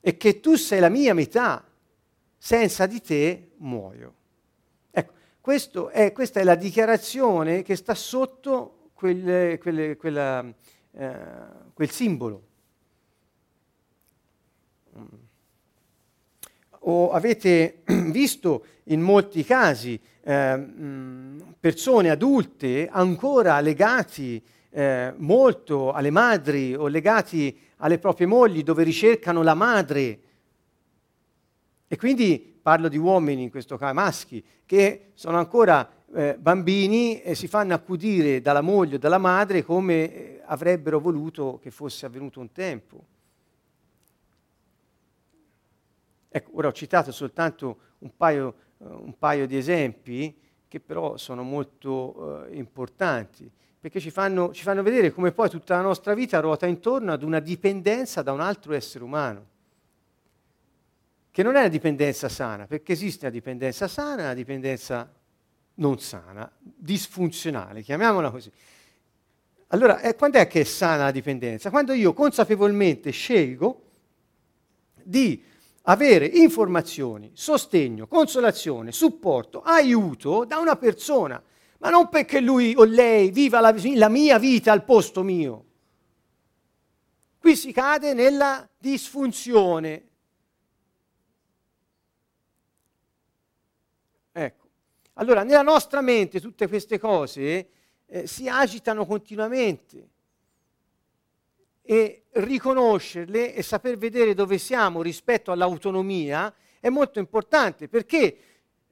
e 0.00 0.16
che 0.16 0.40
tu 0.40 0.56
sei 0.56 0.80
la 0.80 0.88
mia 0.88 1.14
metà, 1.14 1.64
senza 2.36 2.86
di 2.86 3.00
te 3.00 3.50
muoio. 3.58 4.14
È, 5.42 6.12
questa 6.12 6.40
è 6.40 6.44
la 6.44 6.54
dichiarazione 6.54 7.62
che 7.62 7.76
sta 7.76 7.94
sotto 7.94 8.90
quel, 8.94 9.58
quelle, 9.58 9.96
quella, 9.96 10.44
eh, 10.92 11.16
quel 11.72 11.90
simbolo. 11.90 12.48
o 16.80 17.10
avete 17.10 17.82
visto 18.10 18.64
in 18.84 19.00
molti 19.00 19.44
casi 19.44 20.00
eh, 20.22 20.66
persone 21.58 22.10
adulte 22.10 22.88
ancora 22.90 23.60
legati 23.60 24.42
eh, 24.70 25.12
molto 25.16 25.92
alle 25.92 26.10
madri 26.10 26.74
o 26.74 26.86
legati 26.86 27.58
alle 27.78 27.98
proprie 27.98 28.26
mogli 28.26 28.62
dove 28.62 28.82
ricercano 28.84 29.42
la 29.42 29.54
madre. 29.54 30.20
E 31.88 31.96
quindi 31.96 32.49
parlo 32.70 32.86
di 32.86 32.98
uomini, 32.98 33.42
in 33.42 33.50
questo 33.50 33.76
caso 33.76 33.94
maschi, 33.94 34.44
che 34.64 35.10
sono 35.14 35.38
ancora 35.38 35.90
eh, 36.14 36.36
bambini 36.38 37.20
e 37.20 37.34
si 37.34 37.48
fanno 37.48 37.74
accudire 37.74 38.40
dalla 38.40 38.60
moglie 38.60 38.94
o 38.94 38.98
dalla 38.98 39.18
madre 39.18 39.64
come 39.64 39.94
eh, 39.94 40.42
avrebbero 40.44 41.00
voluto 41.00 41.58
che 41.60 41.72
fosse 41.72 42.06
avvenuto 42.06 42.38
un 42.38 42.52
tempo. 42.52 43.04
Ecco, 46.28 46.50
ora 46.54 46.68
ho 46.68 46.72
citato 46.72 47.10
soltanto 47.10 47.78
un 47.98 48.16
paio, 48.16 48.54
uh, 48.76 49.02
un 49.02 49.18
paio 49.18 49.48
di 49.48 49.56
esempi 49.56 50.38
che 50.68 50.78
però 50.78 51.16
sono 51.16 51.42
molto 51.42 51.90
uh, 51.90 52.54
importanti, 52.54 53.50
perché 53.80 53.98
ci 53.98 54.12
fanno, 54.12 54.52
ci 54.52 54.62
fanno 54.62 54.84
vedere 54.84 55.10
come 55.10 55.32
poi 55.32 55.50
tutta 55.50 55.74
la 55.74 55.82
nostra 55.82 56.14
vita 56.14 56.38
ruota 56.38 56.66
intorno 56.68 57.10
ad 57.10 57.24
una 57.24 57.40
dipendenza 57.40 58.22
da 58.22 58.30
un 58.30 58.40
altro 58.40 58.74
essere 58.74 59.02
umano, 59.02 59.49
che 61.30 61.42
non 61.42 61.56
è 61.56 61.60
una 61.60 61.68
dipendenza 61.68 62.28
sana, 62.28 62.66
perché 62.66 62.92
esiste 62.92 63.26
una 63.26 63.34
dipendenza 63.34 63.88
sana 63.88 64.20
e 64.20 64.24
una 64.24 64.34
dipendenza 64.34 65.12
non 65.74 65.98
sana, 65.98 66.50
disfunzionale, 66.58 67.82
chiamiamola 67.82 68.30
così. 68.30 68.50
Allora, 69.68 70.00
eh, 70.00 70.16
quando 70.16 70.38
è 70.38 70.46
che 70.46 70.62
è 70.62 70.64
sana 70.64 71.04
la 71.04 71.10
dipendenza? 71.10 71.70
Quando 71.70 71.92
io 71.92 72.12
consapevolmente 72.12 73.10
scelgo 73.10 73.82
di 75.02 75.42
avere 75.82 76.26
informazioni, 76.26 77.30
sostegno, 77.34 78.06
consolazione, 78.06 78.92
supporto, 78.92 79.62
aiuto 79.62 80.44
da 80.44 80.58
una 80.58 80.76
persona, 80.76 81.42
ma 81.78 81.88
non 81.88 82.08
perché 82.08 82.40
lui 82.40 82.74
o 82.76 82.84
lei 82.84 83.30
viva 83.30 83.60
la, 83.60 83.74
la 83.94 84.08
mia 84.08 84.38
vita 84.38 84.72
al 84.72 84.84
posto 84.84 85.22
mio. 85.22 85.64
Qui 87.38 87.56
si 87.56 87.72
cade 87.72 88.12
nella 88.12 88.68
disfunzione. 88.76 90.08
Ecco. 94.32 94.68
Allora, 95.20 95.42
nella 95.42 95.60
nostra 95.60 96.00
mente 96.00 96.40
tutte 96.40 96.66
queste 96.66 96.98
cose 96.98 97.68
eh, 98.06 98.26
si 98.26 98.48
agitano 98.48 99.04
continuamente 99.04 100.08
e 101.82 102.24
riconoscerle 102.30 103.54
e 103.54 103.62
saper 103.62 103.98
vedere 103.98 104.32
dove 104.32 104.56
siamo 104.56 105.02
rispetto 105.02 105.52
all'autonomia 105.52 106.50
è 106.80 106.88
molto 106.88 107.18
importante 107.18 107.86
perché 107.86 108.38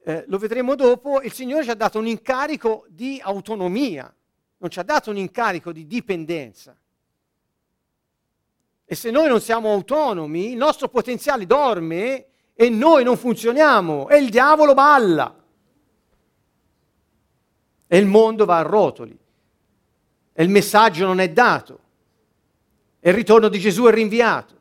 eh, 0.02 0.24
lo 0.26 0.36
vedremo 0.36 0.74
dopo, 0.74 1.22
il 1.22 1.32
Signore 1.32 1.64
ci 1.64 1.70
ha 1.70 1.74
dato 1.74 1.98
un 1.98 2.06
incarico 2.06 2.84
di 2.88 3.18
autonomia, 3.22 4.14
non 4.58 4.68
ci 4.68 4.78
ha 4.80 4.82
dato 4.82 5.08
un 5.08 5.16
incarico 5.16 5.72
di 5.72 5.86
dipendenza. 5.86 6.76
E 8.84 8.94
se 8.94 9.10
noi 9.10 9.28
non 9.28 9.40
siamo 9.40 9.72
autonomi, 9.72 10.50
il 10.50 10.58
nostro 10.58 10.88
potenziale 10.88 11.46
dorme 11.46 12.26
e 12.52 12.68
noi 12.68 13.02
non 13.02 13.16
funzioniamo 13.16 14.10
e 14.10 14.18
il 14.18 14.28
diavolo 14.28 14.74
balla. 14.74 15.37
E 17.88 17.98
il 17.98 18.06
mondo 18.06 18.44
va 18.44 18.58
a 18.58 18.62
rotoli. 18.62 19.18
E 20.32 20.42
il 20.42 20.50
messaggio 20.50 21.04
non 21.04 21.18
è 21.18 21.30
dato. 21.30 21.80
E 23.00 23.10
il 23.10 23.16
ritorno 23.16 23.48
di 23.48 23.58
Gesù 23.58 23.84
è 23.86 23.92
rinviato. 23.92 24.54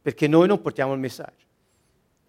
Perché 0.00 0.26
noi 0.26 0.46
non 0.46 0.62
portiamo 0.62 0.94
il 0.94 1.00
messaggio. 1.00 1.44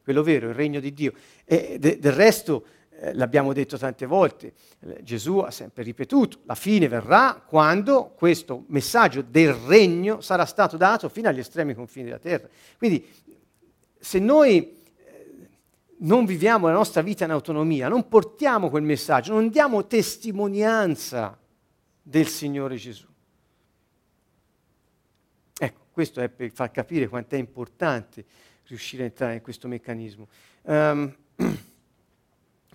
Quello 0.03 0.23
vero, 0.23 0.49
il 0.49 0.55
regno 0.55 0.81
di 0.81 0.93
Dio. 0.93 1.13
E 1.45 1.77
de- 1.79 1.99
del 1.99 2.11
resto 2.11 2.65
eh, 3.03 3.13
l'abbiamo 3.13 3.51
detto 3.53 3.77
tante 3.77 4.05
volte, 4.05 4.53
eh, 4.79 5.01
Gesù 5.01 5.37
ha 5.37 5.49
sempre 5.49 5.81
ripetuto, 5.81 6.41
la 6.43 6.53
fine 6.53 6.87
verrà 6.87 7.41
quando 7.43 8.13
questo 8.15 8.65
messaggio 8.67 9.23
del 9.23 9.53
regno 9.53 10.21
sarà 10.21 10.45
stato 10.45 10.77
dato 10.77 11.09
fino 11.09 11.27
agli 11.27 11.39
estremi 11.39 11.73
confini 11.73 12.05
della 12.05 12.19
terra. 12.19 12.47
Quindi 12.77 13.07
se 13.97 14.19
noi 14.19 14.80
non 16.01 16.25
viviamo 16.25 16.67
la 16.67 16.73
nostra 16.73 17.01
vita 17.01 17.25
in 17.25 17.31
autonomia, 17.31 17.87
non 17.87 18.07
portiamo 18.07 18.69
quel 18.69 18.83
messaggio, 18.83 19.33
non 19.33 19.49
diamo 19.49 19.85
testimonianza 19.85 21.37
del 22.01 22.27
Signore 22.27 22.75
Gesù. 22.75 23.05
Ecco, 25.57 25.85
questo 25.91 26.21
è 26.21 26.29
per 26.29 26.51
far 26.51 26.71
capire 26.71 27.07
quanto 27.07 27.35
è 27.35 27.37
importante 27.37 28.25
riuscire 28.67 29.03
a 29.03 29.05
entrare 29.07 29.33
in 29.35 29.41
questo 29.41 29.67
meccanismo. 29.67 30.27
Um, 30.63 31.15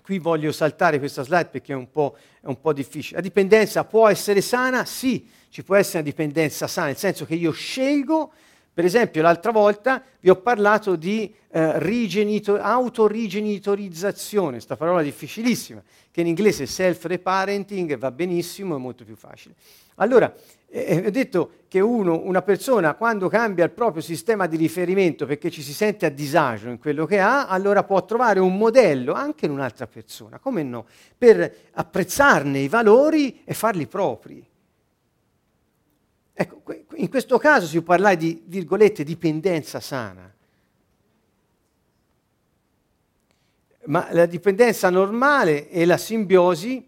qui 0.01 0.19
voglio 0.19 0.53
saltare 0.53 0.99
questa 0.99 1.23
slide 1.23 1.47
perché 1.47 1.73
è 1.73 1.75
un, 1.75 1.89
è 1.91 2.45
un, 2.47 2.61
po', 2.61 2.71
difficile. 2.71 3.17
La 3.17 3.21
dipendenza 3.21 3.83
può 3.83 4.07
essere 4.07 4.39
sana? 4.39 4.85
Sì, 4.85 5.27
ci 5.49 5.63
può 5.63 5.75
essere 5.75 5.99
una 5.99 6.09
dipendenza 6.09 6.65
sana, 6.67 6.87
nel 6.87 6.97
senso 6.97 7.25
che 7.25 7.35
io 7.35 7.51
scelgo 7.51 8.31
per 8.77 8.85
esempio, 8.85 9.23
l'altra 9.23 9.49
volta 9.49 10.03
vi 10.19 10.29
ho 10.29 10.35
parlato 10.35 10.95
di 10.95 11.33
eh, 11.49 11.79
rigenito- 11.79 12.59
autorigenitorizzazione, 12.59 14.51
questa 14.51 14.75
parola 14.75 15.01
difficilissima, 15.01 15.81
che 16.11 16.21
in 16.21 16.27
inglese 16.27 16.65
è 16.65 16.67
self-reparenting, 16.67 17.97
va 17.97 18.11
benissimo, 18.11 18.75
è 18.75 18.77
molto 18.77 19.03
più 19.03 19.15
facile. 19.15 19.55
Allora, 19.95 20.31
eh, 20.69 21.05
ho 21.07 21.09
detto 21.09 21.51
che 21.67 21.79
uno, 21.79 22.21
una 22.23 22.43
persona, 22.43 22.93
quando 22.93 23.29
cambia 23.29 23.65
il 23.65 23.71
proprio 23.71 24.03
sistema 24.03 24.45
di 24.45 24.57
riferimento 24.57 25.25
perché 25.25 25.49
ci 25.49 25.63
si 25.63 25.73
sente 25.73 26.05
a 26.05 26.09
disagio 26.09 26.69
in 26.69 26.77
quello 26.77 27.07
che 27.07 27.19
ha, 27.19 27.47
allora 27.47 27.83
può 27.83 28.05
trovare 28.05 28.39
un 28.39 28.55
modello 28.57 29.13
anche 29.13 29.47
in 29.47 29.53
un'altra 29.53 29.87
persona, 29.87 30.37
come 30.37 30.61
no, 30.61 30.85
per 31.17 31.51
apprezzarne 31.71 32.59
i 32.59 32.67
valori 32.67 33.41
e 33.43 33.55
farli 33.55 33.87
propri. 33.87 34.45
Ecco, 36.39 36.61
in 36.97 37.09
questo 37.09 37.39
caso 37.39 37.65
si 37.65 37.81
può 37.81 37.95
parlare 37.95 38.15
di, 38.15 38.43
virgolette, 38.45 39.03
dipendenza 39.03 39.79
sana. 39.79 40.31
Ma 43.85 44.07
la 44.11 44.27
dipendenza 44.27 44.91
normale 44.91 45.67
e 45.67 45.85
la 45.85 45.97
simbiosi 45.97 46.87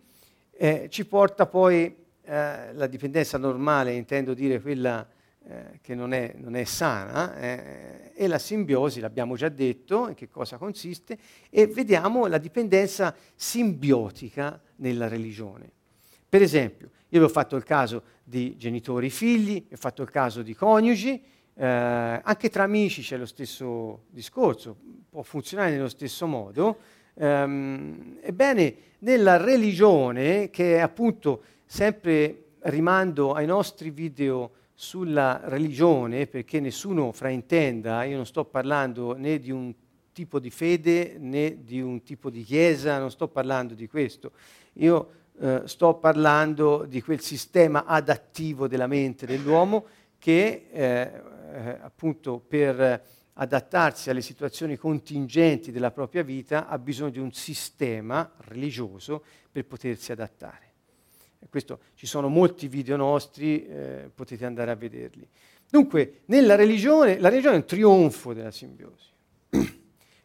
eh, 0.52 0.88
ci 0.92 1.04
porta 1.08 1.48
poi, 1.48 1.96
eh, 2.26 2.74
la 2.74 2.86
dipendenza 2.86 3.40
normale 3.40 3.94
intendo 3.94 4.36
dire 4.36 4.62
quella 4.62 5.08
eh, 5.48 5.80
che 5.82 5.96
non 5.96 6.14
è, 6.14 6.36
non 6.36 6.56
è 6.56 6.64
sana, 6.66 7.36
eh, 7.40 8.12
e 8.14 8.28
la 8.28 8.38
simbiosi, 8.38 9.00
l'abbiamo 9.00 9.36
già 9.36 9.50
detto, 9.50 10.10
in 10.10 10.14
che 10.14 10.30
cosa 10.30 10.58
consiste, 10.58 11.18
e 11.50 11.66
vediamo 11.66 12.28
la 12.28 12.38
dipendenza 12.38 13.16
simbiotica 13.34 14.62
nella 14.76 15.08
religione. 15.08 15.72
Per 16.30 16.44
esempio, 16.44 16.92
io 17.10 17.20
vi 17.20 17.26
ho 17.26 17.30
fatto 17.30 17.56
il 17.56 17.64
caso 17.64 18.04
di 18.24 18.56
genitori 18.56 19.10
figli, 19.10 19.66
vi 19.68 19.74
ho 19.74 19.78
fatto 19.78 20.04
il 20.04 20.12
caso 20.12 20.44
di 20.44 20.54
coniugi, 20.54 21.20
eh, 21.56 21.66
anche 21.66 22.50
tra 22.50 22.64
amici 22.64 23.02
c'è 23.02 23.18
lo 23.18 23.26
stesso 23.26 24.04
discorso, 24.12 24.78
può 25.10 25.24
funzionare 25.24 25.72
nello 25.72 25.90
stesso 25.90 26.28
modo. 26.28 26.78
Ehm, 27.16 28.20
ebbene, 28.22 28.76
nella 29.00 29.38
religione, 29.38 30.52
che 30.52 30.76
è 30.76 30.80
appunto 30.80 31.44
sempre 31.66 32.44
rimando 32.60 33.34
ai 33.34 33.48
nostri 33.48 33.90
video 33.90 34.52
sulla 34.76 35.42
religione, 35.46 36.28
perché 36.28 36.60
nessuno 36.60 37.12
fraintenda, 37.12 38.04
io 38.04 38.18
non 38.18 38.28
sto 38.28 38.46
parlando 38.46 39.18
né 39.18 39.40
di 39.40 39.50
un 39.50 39.74
tipo 40.14 40.40
di 40.40 40.52
fede 40.52 41.16
né 41.18 41.64
di 41.64 41.82
un 41.82 42.04
tipo 42.04 42.30
di 42.30 42.44
chiesa, 42.44 43.00
non 43.00 43.10
sto 43.10 43.28
parlando 43.28 43.74
di 43.74 43.88
questo. 43.88 44.32
Io 44.74 45.19
eh, 45.40 45.62
sto 45.66 45.96
parlando 45.96 46.86
di 46.86 47.02
quel 47.02 47.22
sistema 47.22 47.86
adattivo 47.86 48.68
della 48.68 48.88
mente 48.88 49.26
dell'uomo 49.26 49.86
che 50.18 50.68
eh, 50.70 51.12
eh, 51.54 51.78
appunto 51.82 52.40
per 52.40 53.02
adattarsi 53.34 54.10
alle 54.10 54.22
situazioni 54.22 54.76
contingenti 54.76 55.72
della 55.72 55.92
propria 55.92 56.24
vita 56.24 56.68
ha 56.68 56.78
bisogno 56.78 57.12
di 57.12 57.20
un 57.20 57.32
sistema 57.32 58.30
religioso 58.48 59.24
per 59.50 59.66
potersi 59.66 60.12
adattare. 60.12 60.68
Questo, 61.50 61.80
ci 61.96 62.06
sono 62.06 62.28
molti 62.28 62.68
video 62.68 62.98
nostri, 62.98 63.66
eh, 63.66 64.12
potete 64.14 64.46
andare 64.46 64.72
a 64.72 64.76
vederli. 64.76 65.26
Dunque, 65.70 66.22
nella 66.26 66.56
religione, 66.56 67.18
la 67.18 67.30
religione 67.30 67.56
è 67.56 67.60
un 67.60 67.66
trionfo 67.66 68.34
della 68.34 68.52
simbiosi. 68.52 69.08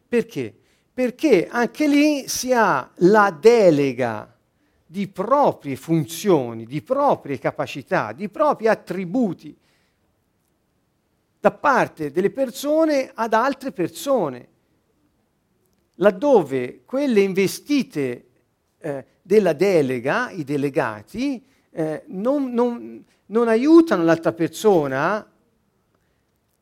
Perché? 0.07 0.53
Perché 0.93 1.47
anche 1.47 1.87
lì 1.87 2.27
si 2.27 2.51
ha 2.51 2.91
la 2.95 3.31
delega 3.31 4.34
di 4.95 5.09
proprie 5.09 5.75
funzioni, 5.75 6.65
di 6.65 6.81
proprie 6.81 7.37
capacità, 7.37 8.13
di 8.13 8.29
propri 8.29 8.69
attributi 8.69 9.53
da 11.37 11.51
parte 11.51 12.11
delle 12.11 12.29
persone 12.29 13.11
ad 13.13 13.33
altre 13.33 13.73
persone, 13.73 14.47
laddove 15.95 16.83
quelle 16.85 17.19
investite 17.19 18.25
eh, 18.77 19.05
della 19.21 19.51
delega, 19.51 20.29
i 20.29 20.45
delegati, 20.45 21.45
eh, 21.71 22.03
non, 22.07 22.53
non, 22.53 23.03
non 23.25 23.49
aiutano 23.49 24.01
l'altra 24.05 24.31
persona 24.31 25.29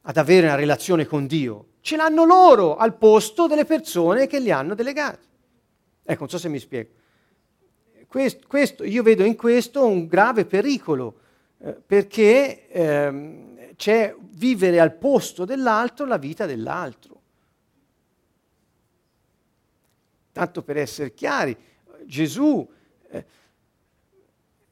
ad 0.02 0.17
avere 0.17 0.48
una 0.48 0.56
relazione 0.56 1.06
con 1.06 1.28
Dio, 1.28 1.67
ce 1.82 1.98
l'hanno 1.98 2.26
loro 2.26 2.78
al 2.78 2.96
posto 2.98 3.46
delle 3.46 3.65
persone 3.65 4.26
che 4.26 4.39
li 4.39 4.50
hanno 4.50 4.74
delegati. 4.74 5.28
Ecco, 6.02 6.19
non 6.22 6.30
so 6.30 6.39
se 6.39 6.50
mi 6.50 6.58
spiego. 6.58 7.02
Questo, 8.13 8.45
questo, 8.47 8.84
io 8.84 9.02
vedo 9.02 9.23
in 9.23 9.36
questo 9.36 9.88
un 9.88 10.06
grave 10.06 10.45
pericolo, 10.45 11.15
eh, 11.58 11.71
perché 11.73 12.67
ehm, 12.67 13.73
c'è 13.76 14.15
vivere 14.19 14.80
al 14.80 14.93
posto 14.93 15.45
dell'altro 15.45 16.06
la 16.06 16.19
vita 16.19 16.45
dell'altro. 16.45 17.21
Tanto 20.32 20.62
per 20.62 20.78
essere 20.78 21.15
chiari, 21.15 21.58
Gesù 22.06 22.69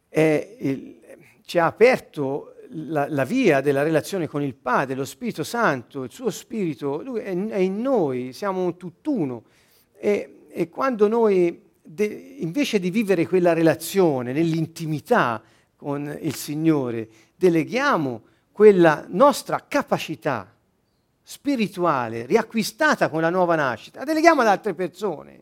eh, 0.10 0.58
il, 0.60 1.00
ci 1.44 1.58
ha 1.58 1.66
aperto 1.66 2.58
la, 2.74 3.08
la, 3.10 3.26
via 3.26 3.60
della 3.60 3.82
relazione 3.82 4.28
con 4.28 4.44
il 4.44 4.54
Padre, 4.54 4.94
lo 4.94 5.04
Spirito 5.04 5.44
Santo, 5.44 6.04
il 6.04 6.12
suo 6.12 6.30
Spirito, 6.30 7.02
lui 7.02 7.22
è, 7.22 7.36
è 7.36 7.58
in 7.58 7.82
noi, 7.82 8.34
siamo 8.34 8.64
un 8.64 8.78
tutt'uno. 8.78 9.46
E, 9.98 10.44
e 10.48 10.70
quando 10.70 11.08
noi 11.08 11.70
de, 11.94 12.38
invece 12.40 12.80
di 12.80 12.90
vivere 12.90 13.28
quella 13.28 13.54
relazione 13.54 14.32
nell'intimità 14.32 15.42
con 15.76 16.18
il 16.22 16.36
Signore, 16.36 17.08
deleghiamo 17.36 18.22
quella 18.52 19.06
nostra 19.10 19.66
capacità 19.68 20.54
spirituale 21.24 22.26
riacquistata 22.26 23.10
con 23.10 23.22
la 23.22 23.30
nuova 23.30 23.56
nascita, 23.56 24.04
deleghiamo 24.04 24.42
ad 24.42 24.48
altre 24.48 24.74
persone, 24.74 25.42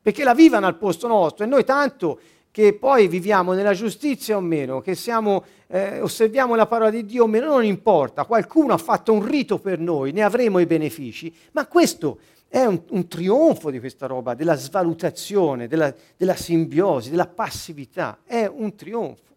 perché 0.00 0.22
la 0.24 0.34
vivano 0.34 0.66
al 0.66 0.76
posto 0.76 1.08
nostro. 1.08 1.44
E 1.44 1.48
noi 1.48 1.64
tanto 1.64 2.20
che 2.50 2.74
poi 2.74 3.08
viviamo 3.08 3.52
nella 3.52 3.72
giustizia 3.72 4.36
o 4.36 4.40
meno, 4.40 4.80
che 4.80 4.94
siamo, 4.94 5.44
eh, 5.68 6.00
osserviamo 6.00 6.54
la 6.54 6.66
parola 6.66 6.90
di 6.90 7.04
Dio 7.04 7.24
o 7.24 7.26
meno, 7.26 7.46
non 7.46 7.64
importa, 7.64 8.26
qualcuno 8.26 8.74
ha 8.74 8.78
fatto 8.78 9.12
un 9.12 9.24
rito 9.24 9.58
per 9.58 9.78
noi, 9.78 10.12
ne 10.12 10.22
avremo 10.22 10.58
i 10.58 10.66
benefici, 10.66 11.34
ma 11.52 11.66
questo 11.66 12.18
è 12.52 12.66
un, 12.66 12.82
un 12.90 13.08
trionfo 13.08 13.70
di 13.70 13.80
questa 13.80 14.04
roba, 14.04 14.34
della 14.34 14.56
svalutazione, 14.56 15.68
della, 15.68 15.94
della 16.18 16.36
simbiosi, 16.36 17.08
della 17.08 17.26
passività. 17.26 18.18
È 18.26 18.44
un 18.44 18.74
trionfo. 18.74 19.34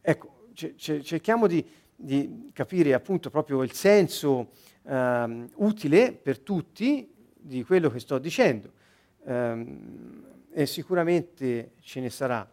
Ecco, 0.00 0.46
c- 0.54 0.76
c- 0.76 1.00
cerchiamo 1.00 1.48
di, 1.48 1.66
di, 1.96 2.50
capire 2.52 2.94
appunto 2.94 3.30
proprio 3.30 3.64
il 3.64 3.72
senso 3.72 4.50
um, 4.82 5.48
utile 5.56 6.12
per 6.12 6.38
tutti 6.38 7.12
di 7.34 7.64
quello 7.64 7.90
che 7.90 7.98
sto 7.98 8.18
dicendo. 8.18 8.70
Um, 9.24 10.24
e 10.52 10.66
sicuramente 10.66 11.72
ce 11.80 11.98
ne 11.98 12.10
sarà. 12.10 12.48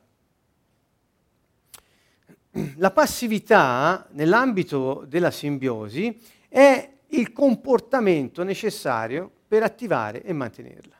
La 2.77 2.89
passività 2.89 4.07
nell'ambito 4.13 5.05
della 5.07 5.29
simbiosi 5.29 6.19
è 6.49 6.93
il 7.09 7.31
comportamento 7.31 8.43
necessario 8.43 9.31
per 9.47 9.63
attivare 9.63 10.23
e 10.23 10.33
mantenerla. 10.33 10.95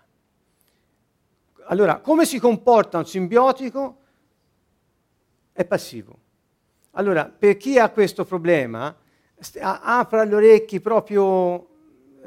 Allora, 1.67 1.99
come 1.99 2.25
si 2.25 2.39
comporta 2.39 2.99
un 2.99 3.07
simbiotico? 3.07 3.97
È 5.51 5.65
passivo. 5.65 6.19
Allora, 6.91 7.25
per 7.25 7.57
chi 7.57 7.79
ha 7.79 7.89
questo 7.89 8.23
problema, 8.23 8.95
st- 9.39 9.59
apra 9.61 10.25
gli 10.25 10.33
orecchi 10.33 10.79
proprio 10.79 11.67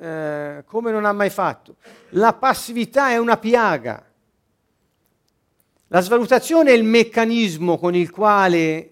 eh, 0.01 0.63
come 0.67 0.91
non 0.91 1.05
ha 1.05 1.13
mai 1.13 1.31
fatto. 1.31 1.77
La 2.11 2.33
passività 2.35 3.11
è 3.11 3.17
una 3.17 3.37
piaga. 3.37 4.05
La 5.89 6.01
svalutazione 6.01 6.71
è 6.71 6.75
il 6.75 6.85
meccanismo 6.85 7.79
con 7.79 7.95
il 7.95 8.11
quale 8.11 8.91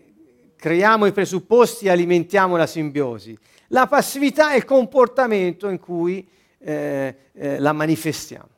creiamo 0.56 1.06
i 1.06 1.12
presupposti 1.12 1.86
e 1.86 1.90
alimentiamo 1.90 2.56
la 2.56 2.66
simbiosi. 2.66 3.38
La 3.68 3.86
passività 3.86 4.52
è 4.52 4.56
il 4.56 4.64
comportamento 4.64 5.68
in 5.68 5.78
cui 5.78 6.26
eh, 6.58 7.16
eh, 7.32 7.58
la 7.58 7.72
manifestiamo. 7.72 8.48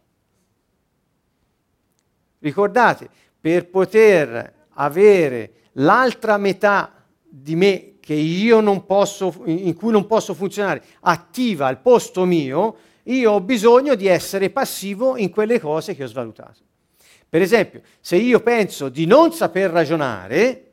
Ricordate, 2.40 3.08
per 3.40 3.68
poter 3.68 4.66
avere 4.70 5.52
l'altra 5.72 6.36
metà 6.36 7.04
di 7.28 7.56
me 7.56 7.92
posso, 8.86 9.42
in 9.44 9.74
cui 9.74 9.92
non 9.92 10.06
posso 10.06 10.32
funzionare, 10.32 10.82
attiva 11.00 11.66
al 11.66 11.80
posto 11.80 12.24
mio, 12.24 12.76
io 13.04 13.32
ho 13.32 13.40
bisogno 13.40 13.94
di 13.94 14.06
essere 14.06 14.50
passivo 14.50 15.16
in 15.16 15.30
quelle 15.30 15.60
cose 15.60 15.94
che 15.94 16.04
ho 16.04 16.06
svalutato. 16.06 16.60
Per 17.28 17.42
esempio, 17.42 17.82
se 18.00 18.16
io 18.16 18.40
penso 18.40 18.88
di 18.88 19.04
non 19.04 19.32
saper 19.32 19.70
ragionare, 19.70 20.67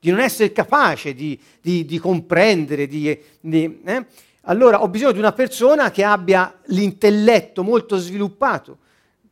di 0.00 0.10
non 0.10 0.20
essere 0.20 0.52
capace 0.52 1.14
di, 1.14 1.38
di, 1.60 1.84
di 1.84 1.98
comprendere, 1.98 2.86
di, 2.86 3.08
eh, 3.08 4.06
allora 4.42 4.82
ho 4.82 4.88
bisogno 4.88 5.12
di 5.12 5.18
una 5.18 5.32
persona 5.32 5.90
che 5.90 6.04
abbia 6.04 6.60
l'intelletto 6.66 7.62
molto 7.62 7.96
sviluppato, 7.96 8.78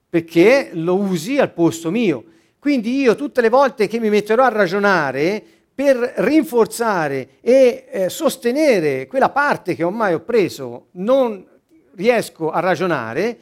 perché 0.09 0.71
lo 0.73 0.97
usi 0.97 1.39
al 1.39 1.53
posto 1.53 1.91
mio. 1.91 2.25
Quindi 2.59 2.99
io 2.99 3.15
tutte 3.15 3.41
le 3.41 3.49
volte 3.49 3.87
che 3.87 4.01
mi 4.01 4.11
metterò 4.11 4.43
a 4.45 4.49
ragionare 4.49 5.43
per 5.73 5.97
rinforzare 6.17 7.39
e 7.41 7.87
eh, 7.89 8.09
sostenere 8.09 9.07
quella 9.07 9.31
parte 9.31 9.75
che 9.75 9.85
ormai 9.85 10.15
ho 10.15 10.21
preso, 10.21 10.89
non 10.93 11.47
riesco 11.95 12.51
a 12.51 12.61
ragionare, 12.61 13.39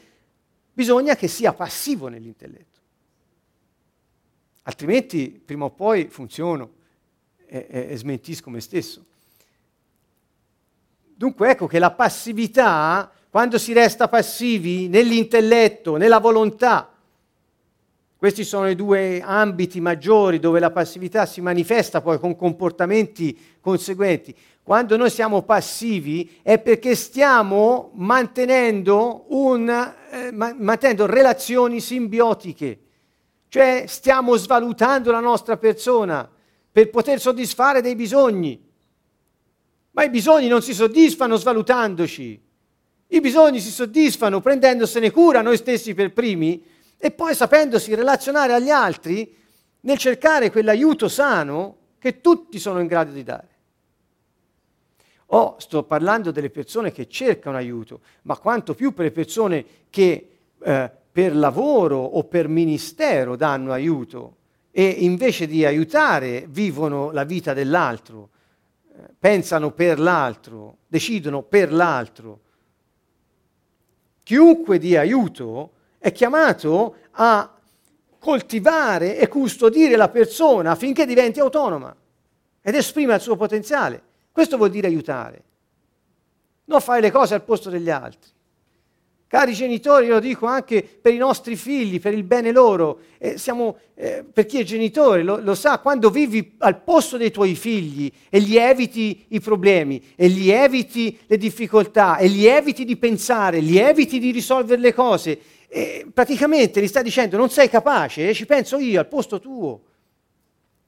bisogna 0.72 1.16
che 1.16 1.28
sia 1.28 1.52
passivo 1.52 2.08
nell'intelletto. 2.08 2.80
Altrimenti 4.64 5.42
prima 5.44 5.66
o 5.66 5.70
poi 5.70 6.08
funziono 6.10 6.82
e, 7.54 7.66
e, 7.70 7.86
e 7.90 7.96
smentisco 7.96 8.50
me 8.50 8.60
stesso. 8.60 9.04
Dunque 11.16 11.50
ecco 11.50 11.68
che 11.68 11.78
la 11.78 11.92
passività, 11.92 13.10
quando 13.30 13.58
si 13.58 13.72
resta 13.72 14.08
passivi 14.08 14.88
nell'intelletto, 14.88 15.96
nella 15.96 16.18
volontà, 16.18 16.90
questi 18.16 18.42
sono 18.42 18.68
i 18.68 18.74
due 18.74 19.20
ambiti 19.22 19.80
maggiori 19.80 20.40
dove 20.40 20.58
la 20.58 20.70
passività 20.70 21.26
si 21.26 21.40
manifesta 21.40 22.00
poi 22.00 22.18
con 22.18 22.34
comportamenti 22.34 23.38
conseguenti. 23.60 24.34
Quando 24.62 24.96
noi 24.96 25.10
siamo 25.10 25.42
passivi 25.42 26.38
è 26.42 26.58
perché 26.58 26.96
stiamo 26.96 27.90
mantenendo, 27.94 29.26
un, 29.28 29.68
eh, 30.10 30.32
mantenendo 30.32 31.06
relazioni 31.06 31.80
simbiotiche, 31.80 32.78
cioè 33.48 33.84
stiamo 33.86 34.34
svalutando 34.36 35.12
la 35.12 35.20
nostra 35.20 35.56
persona 35.58 36.28
per 36.74 36.90
poter 36.90 37.20
soddisfare 37.20 37.80
dei 37.80 37.94
bisogni. 37.94 38.60
Ma 39.92 40.02
i 40.02 40.10
bisogni 40.10 40.48
non 40.48 40.60
si 40.60 40.74
soddisfano 40.74 41.36
svalutandoci, 41.36 42.42
i 43.06 43.20
bisogni 43.20 43.60
si 43.60 43.70
soddisfano 43.70 44.40
prendendosene 44.40 45.12
cura 45.12 45.40
noi 45.40 45.56
stessi 45.56 45.94
per 45.94 46.12
primi 46.12 46.64
e 46.96 47.12
poi 47.12 47.32
sapendosi 47.32 47.94
relazionare 47.94 48.54
agli 48.54 48.70
altri 48.70 49.32
nel 49.82 49.98
cercare 49.98 50.50
quell'aiuto 50.50 51.06
sano 51.06 51.76
che 52.00 52.20
tutti 52.20 52.58
sono 52.58 52.80
in 52.80 52.88
grado 52.88 53.12
di 53.12 53.22
dare. 53.22 53.48
Oh, 55.26 55.54
sto 55.58 55.84
parlando 55.84 56.32
delle 56.32 56.50
persone 56.50 56.90
che 56.90 57.06
cercano 57.06 57.56
aiuto, 57.56 58.00
ma 58.22 58.36
quanto 58.36 58.74
più 58.74 58.92
per 58.92 59.04
le 59.04 59.12
persone 59.12 59.64
che 59.90 60.28
eh, 60.58 60.90
per 61.12 61.36
lavoro 61.36 61.98
o 61.98 62.24
per 62.24 62.48
ministero 62.48 63.36
danno 63.36 63.70
aiuto 63.70 64.38
e 64.76 64.88
invece 64.88 65.46
di 65.46 65.64
aiutare 65.64 66.46
vivono 66.48 67.12
la 67.12 67.22
vita 67.22 67.54
dell'altro, 67.54 68.30
pensano 69.16 69.70
per 69.70 70.00
l'altro, 70.00 70.78
decidono 70.88 71.42
per 71.42 71.72
l'altro. 71.72 72.40
Chiunque 74.24 74.78
dia 74.78 74.98
aiuto 74.98 75.74
è 75.96 76.10
chiamato 76.10 76.96
a 77.12 77.56
coltivare 78.18 79.16
e 79.16 79.28
custodire 79.28 79.94
la 79.94 80.08
persona 80.08 80.72
affinché 80.72 81.06
diventi 81.06 81.38
autonoma 81.38 81.94
ed 82.60 82.74
esprima 82.74 83.14
il 83.14 83.20
suo 83.20 83.36
potenziale. 83.36 84.02
Questo 84.32 84.56
vuol 84.56 84.70
dire 84.70 84.88
aiutare, 84.88 85.44
non 86.64 86.80
fare 86.80 87.00
le 87.00 87.12
cose 87.12 87.34
al 87.34 87.44
posto 87.44 87.70
degli 87.70 87.90
altri. 87.90 88.32
Cari 89.34 89.52
genitori, 89.52 90.06
lo 90.06 90.20
dico 90.20 90.46
anche 90.46 90.80
per 90.80 91.12
i 91.12 91.16
nostri 91.16 91.56
figli, 91.56 91.98
per 91.98 92.14
il 92.14 92.22
bene 92.22 92.52
loro, 92.52 93.00
eh, 93.18 93.36
siamo, 93.36 93.78
eh, 93.96 94.22
per 94.22 94.46
chi 94.46 94.60
è 94.60 94.62
genitore 94.62 95.24
lo, 95.24 95.40
lo, 95.40 95.56
sa, 95.56 95.80
quando 95.80 96.08
vivi 96.08 96.54
al 96.58 96.80
posto 96.80 97.16
dei 97.16 97.32
tuoi 97.32 97.56
figli 97.56 98.08
e 98.28 98.40
gli 98.40 98.56
eviti 98.56 99.24
i 99.30 99.40
problemi, 99.40 100.00
e 100.14 100.28
gli 100.28 100.50
eviti 100.50 101.18
le 101.26 101.36
difficoltà, 101.36 102.16
e 102.16 102.28
gli 102.28 102.46
eviti 102.46 102.84
di 102.84 102.96
pensare, 102.96 103.60
gli 103.60 103.76
eviti 103.76 104.20
di 104.20 104.30
risolvere 104.30 104.80
le 104.80 104.94
cose, 104.94 105.40
e 105.66 106.06
praticamente 106.14 106.80
gli 106.80 106.86
sta 106.86 107.02
dicendo 107.02 107.36
non 107.36 107.50
sei 107.50 107.68
capace, 107.68 108.28
eh, 108.28 108.34
ci 108.34 108.46
penso 108.46 108.78
io 108.78 109.00
al 109.00 109.08
posto 109.08 109.40
tuo. 109.40 109.80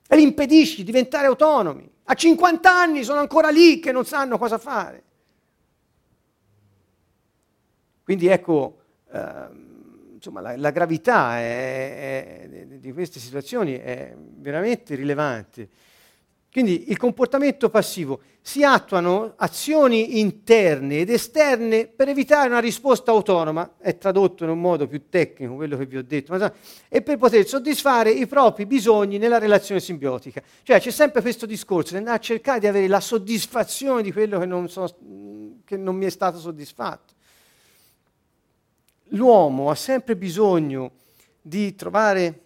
E 0.09 0.15
li 0.15 0.23
impedisci 0.23 0.77
di 0.77 0.85
diventare 0.85 1.27
autonomi. 1.27 1.91
A 2.05 2.15
50 2.15 2.71
anni 2.73 3.03
sono 3.03 3.19
ancora 3.19 3.49
lì 3.49 3.81
che 3.81 3.91
non 3.91 4.05
sanno 4.05 4.39
cosa 4.39 4.57
fare. 4.57 5.03
Quindi 8.07 8.29
ecco, 8.29 8.83
eh, 9.11 9.49
insomma, 10.15 10.41
la, 10.41 10.57
la 10.57 10.71
gravità 10.71 11.41
è, 11.41 12.45
è, 12.49 12.67
di 12.79 12.93
queste 12.93 13.19
situazioni 13.19 13.75
è 13.75 14.15
veramente 14.17 14.95
rilevante. 14.95 15.69
Quindi 16.53 16.89
il 16.89 16.97
comportamento 16.99 17.69
passivo 17.69 18.21
si 18.41 18.63
attuano 18.63 19.35
azioni 19.39 20.21
interne 20.21 20.99
ed 21.01 21.11
esterne 21.11 21.89
per 21.89 22.09
evitare 22.09 22.49
una 22.49 22.61
risposta 22.61 23.11
autonoma, 23.11 23.75
è 23.77 23.99
tradotto 23.99 24.45
in 24.45 24.51
un 24.51 24.61
modo 24.61 24.87
più 24.87 25.09
tecnico 25.09 25.57
quello 25.57 25.77
che 25.77 25.87
vi 25.87 25.97
ho 25.97 26.05
detto, 26.05 26.33
ma, 26.39 26.55
e 26.89 27.03
per 27.03 27.19
poter 27.19 27.45
soddisfare 27.45 28.11
i 28.11 28.29
propri 28.29 28.67
bisogni 28.67 29.19
nella 29.19 29.39
relazione 29.39 29.81
simbiotica. 29.81 30.41
Cioè 30.63 30.79
c'è 30.79 30.93
sempre 30.93 31.23
questo 31.23 31.45
discorso 31.45 31.91
di 31.91 31.99
andare 31.99 32.19
a 32.19 32.21
cercare 32.21 32.61
di 32.61 32.69
avere 32.69 32.87
la 32.87 33.01
soddisfazione 33.01 34.03
di 34.03 34.13
quello 34.13 34.39
che 34.39 34.47
non, 34.47 34.69
so, 34.69 34.97
che 35.65 35.77
non 35.77 35.97
mi 35.97 36.05
è 36.05 36.11
stato 36.11 36.39
soddisfatto. 36.39 37.16
L'uomo 39.11 39.71
ha 39.71 39.75
sempre 39.75 40.17
bisogno 40.17 40.93
di 41.41 41.75
trovare 41.75 42.43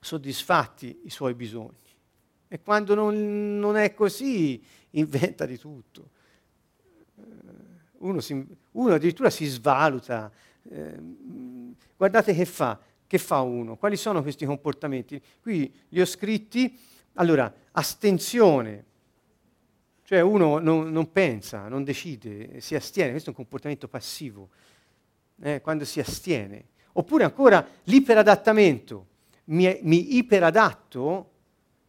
soddisfatti 0.00 1.02
i 1.04 1.10
suoi 1.10 1.34
bisogni. 1.34 1.78
E 2.48 2.60
quando 2.60 2.94
non, 2.94 3.58
non 3.58 3.76
è 3.76 3.94
così, 3.94 4.60
inventa 4.90 5.46
di 5.46 5.58
tutto. 5.58 6.10
Eh, 7.16 7.22
uno, 7.98 8.20
si, 8.20 8.44
uno 8.72 8.94
addirittura 8.94 9.30
si 9.30 9.46
svaluta. 9.46 10.30
Eh, 10.68 10.98
guardate 11.96 12.34
che 12.34 12.44
fa, 12.44 12.80
che 13.06 13.18
fa 13.18 13.40
uno, 13.40 13.76
quali 13.76 13.96
sono 13.96 14.22
questi 14.22 14.44
comportamenti. 14.46 15.22
Qui 15.40 15.72
li 15.90 16.00
ho 16.00 16.06
scritti, 16.06 16.76
allora, 17.14 17.52
astensione, 17.72 18.84
cioè 20.02 20.20
uno 20.20 20.58
non, 20.58 20.90
non 20.90 21.12
pensa, 21.12 21.68
non 21.68 21.84
decide, 21.84 22.60
si 22.60 22.74
astiene, 22.74 23.10
questo 23.10 23.28
è 23.28 23.32
un 23.32 23.38
comportamento 23.38 23.86
passivo, 23.86 24.48
eh, 25.42 25.60
quando 25.60 25.84
si 25.84 26.00
astiene. 26.00 26.66
Oppure 26.92 27.24
ancora 27.24 27.66
l'iperadattamento, 27.84 29.06
mi, 29.44 29.78
mi 29.82 30.16
iperadatto 30.16 31.30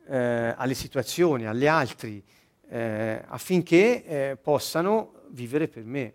eh, 0.08 0.54
alle 0.56 0.74
situazioni, 0.74 1.46
agli 1.46 1.68
altri, 1.68 2.24
eh, 2.70 3.22
affinché 3.26 4.04
eh, 4.06 4.38
possano 4.38 5.14
vivere 5.30 5.68
per 5.68 5.84
me. 5.84 6.14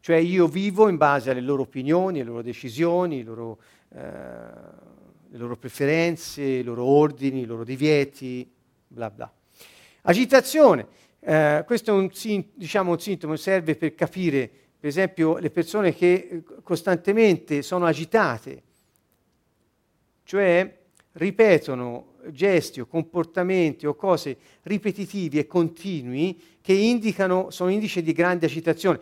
Cioè 0.00 0.16
io 0.16 0.48
vivo 0.48 0.88
in 0.88 0.96
base 0.96 1.30
alle 1.30 1.40
loro 1.40 1.62
opinioni, 1.62 2.20
alle 2.20 2.28
loro 2.28 2.42
decisioni, 2.42 3.22
loro, 3.22 3.60
eh, 3.94 4.00
le 4.00 5.38
loro 5.38 5.56
preferenze, 5.56 6.42
i 6.42 6.62
loro 6.62 6.84
ordini, 6.84 7.42
i 7.42 7.44
loro 7.44 7.62
divieti, 7.62 8.50
bla 8.88 9.10
bla. 9.10 9.32
Agitazione, 10.02 10.86
eh, 11.20 11.62
questo 11.64 11.92
è 11.92 11.94
un, 11.94 12.10
diciamo, 12.54 12.90
un 12.90 12.98
sintomo, 12.98 13.36
serve 13.36 13.76
per 13.76 13.94
capire, 13.94 14.50
per 14.82 14.90
esempio, 14.90 15.38
le 15.38 15.50
persone 15.50 15.94
che 15.94 16.12
eh, 16.28 16.42
costantemente 16.60 17.62
sono 17.62 17.86
agitate, 17.86 18.62
cioè 20.24 20.76
ripetono 21.12 22.14
gesti 22.30 22.80
o 22.80 22.86
comportamenti 22.86 23.86
o 23.86 23.94
cose 23.94 24.36
ripetitivi 24.62 25.38
e 25.38 25.46
continui 25.46 26.36
che 26.60 26.72
indicano, 26.72 27.50
sono 27.50 27.70
indici 27.70 28.02
di 28.02 28.12
grande 28.12 28.46
agitazione. 28.46 28.98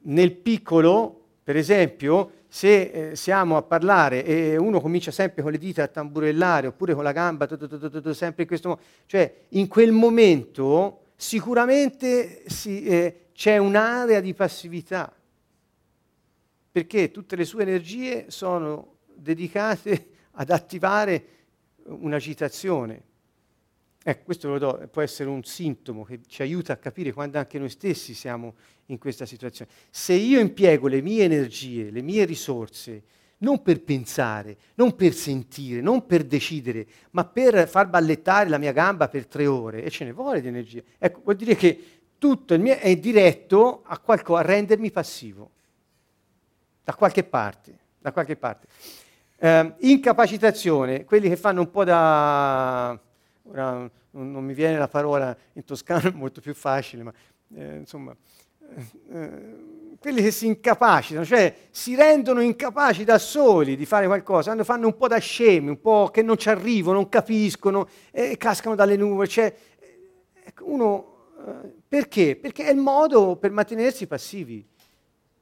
Nel 0.00 0.32
piccolo, 0.32 1.26
per 1.44 1.56
esempio, 1.56 2.32
se 2.48 3.10
eh, 3.10 3.14
siamo 3.14 3.56
a 3.56 3.62
parlare 3.62 4.24
e 4.24 4.56
uno 4.56 4.80
comincia 4.80 5.12
sempre 5.12 5.44
con 5.44 5.52
le 5.52 5.58
dita 5.58 5.84
a 5.84 5.86
tamburellare 5.86 6.66
oppure 6.66 6.94
con 6.94 7.04
la 7.04 7.12
gamba, 7.12 7.46
sempre 7.46 8.42
in 8.42 8.48
questo 8.48 8.68
modo, 8.70 8.80
cioè 9.06 9.32
in 9.50 9.68
quel 9.68 9.92
momento 9.92 11.02
sicuramente 11.14 12.42
si, 12.46 12.84
eh, 12.84 13.27
c'è 13.38 13.56
un'area 13.56 14.18
di 14.18 14.34
passività, 14.34 15.14
perché 16.72 17.12
tutte 17.12 17.36
le 17.36 17.44
sue 17.44 17.62
energie 17.62 18.32
sono 18.32 18.96
dedicate 19.14 20.08
ad 20.34 20.50
attivare 20.50 21.26
un'agitazione. 21.84 23.02
Ecco, 24.02 24.24
questo 24.24 24.48
lo 24.48 24.58
do, 24.58 24.88
può 24.90 25.02
essere 25.02 25.28
un 25.28 25.44
sintomo 25.44 26.02
che 26.02 26.18
ci 26.26 26.42
aiuta 26.42 26.72
a 26.72 26.78
capire 26.78 27.12
quando 27.12 27.38
anche 27.38 27.60
noi 27.60 27.68
stessi 27.68 28.12
siamo 28.12 28.56
in 28.86 28.98
questa 28.98 29.24
situazione. 29.24 29.70
Se 29.88 30.14
io 30.14 30.40
impiego 30.40 30.88
le 30.88 31.00
mie 31.00 31.22
energie, 31.22 31.92
le 31.92 32.02
mie 32.02 32.24
risorse, 32.24 33.04
non 33.38 33.62
per 33.62 33.82
pensare, 33.82 34.56
non 34.74 34.96
per 34.96 35.14
sentire, 35.14 35.80
non 35.80 36.06
per 36.06 36.24
decidere, 36.24 36.88
ma 37.12 37.24
per 37.24 37.68
far 37.68 37.88
ballettare 37.88 38.48
la 38.48 38.58
mia 38.58 38.72
gamba 38.72 39.06
per 39.06 39.28
tre 39.28 39.46
ore, 39.46 39.84
e 39.84 39.90
ce 39.90 40.04
ne 40.04 40.12
vuole 40.12 40.40
di 40.40 40.48
energia, 40.48 40.82
ecco, 40.98 41.20
vuol 41.22 41.36
dire 41.36 41.54
che 41.54 41.97
tutto 42.18 42.54
il 42.54 42.60
mio 42.60 42.76
è 42.76 42.96
diretto 42.96 43.82
a, 43.84 43.98
qualco, 43.98 44.36
a 44.36 44.42
rendermi 44.42 44.90
passivo, 44.90 45.50
da 46.84 46.94
qualche 46.94 47.24
parte, 47.24 47.78
da 47.98 48.12
qualche 48.12 48.36
parte. 48.36 48.66
Eh, 49.38 49.74
incapacitazione, 49.78 51.04
quelli 51.04 51.28
che 51.28 51.36
fanno 51.36 51.60
un 51.60 51.70
po' 51.70 51.84
da... 51.84 52.98
Ora, 53.44 53.90
non, 54.10 54.44
mi 54.44 54.54
viene 54.54 54.78
la 54.78 54.88
parola 54.88 55.36
in 55.52 55.64
toscano, 55.64 56.08
è 56.08 56.12
molto 56.12 56.40
più 56.40 56.54
facile, 56.54 57.02
ma 57.02 57.12
eh, 57.54 57.76
insomma... 57.76 58.14
Eh, 59.10 59.76
quelli 59.98 60.22
che 60.22 60.30
si 60.30 60.46
incapacitano, 60.46 61.24
cioè 61.24 61.52
si 61.70 61.96
rendono 61.96 62.40
incapaci 62.40 63.02
da 63.02 63.18
soli 63.18 63.76
di 63.76 63.84
fare 63.84 64.06
qualcosa, 64.06 64.62
fanno 64.62 64.86
un 64.86 64.96
po' 64.96 65.08
da 65.08 65.18
scemi, 65.18 65.70
un 65.70 65.80
po' 65.80 66.10
che 66.12 66.22
non 66.22 66.36
ci 66.36 66.48
arrivano, 66.48 66.98
non 66.98 67.08
capiscono, 67.08 67.88
e 68.12 68.36
cascano 68.36 68.76
dalle 68.76 68.96
nuvole. 68.96 69.26
Cioè, 69.26 69.52
ecco, 70.44 70.70
uno, 70.70 71.06
eh, 71.06 71.17
perché? 71.86 72.36
Perché 72.36 72.64
è 72.64 72.70
il 72.70 72.78
modo 72.78 73.36
per 73.36 73.50
mantenersi 73.50 74.06
passivi, 74.06 74.66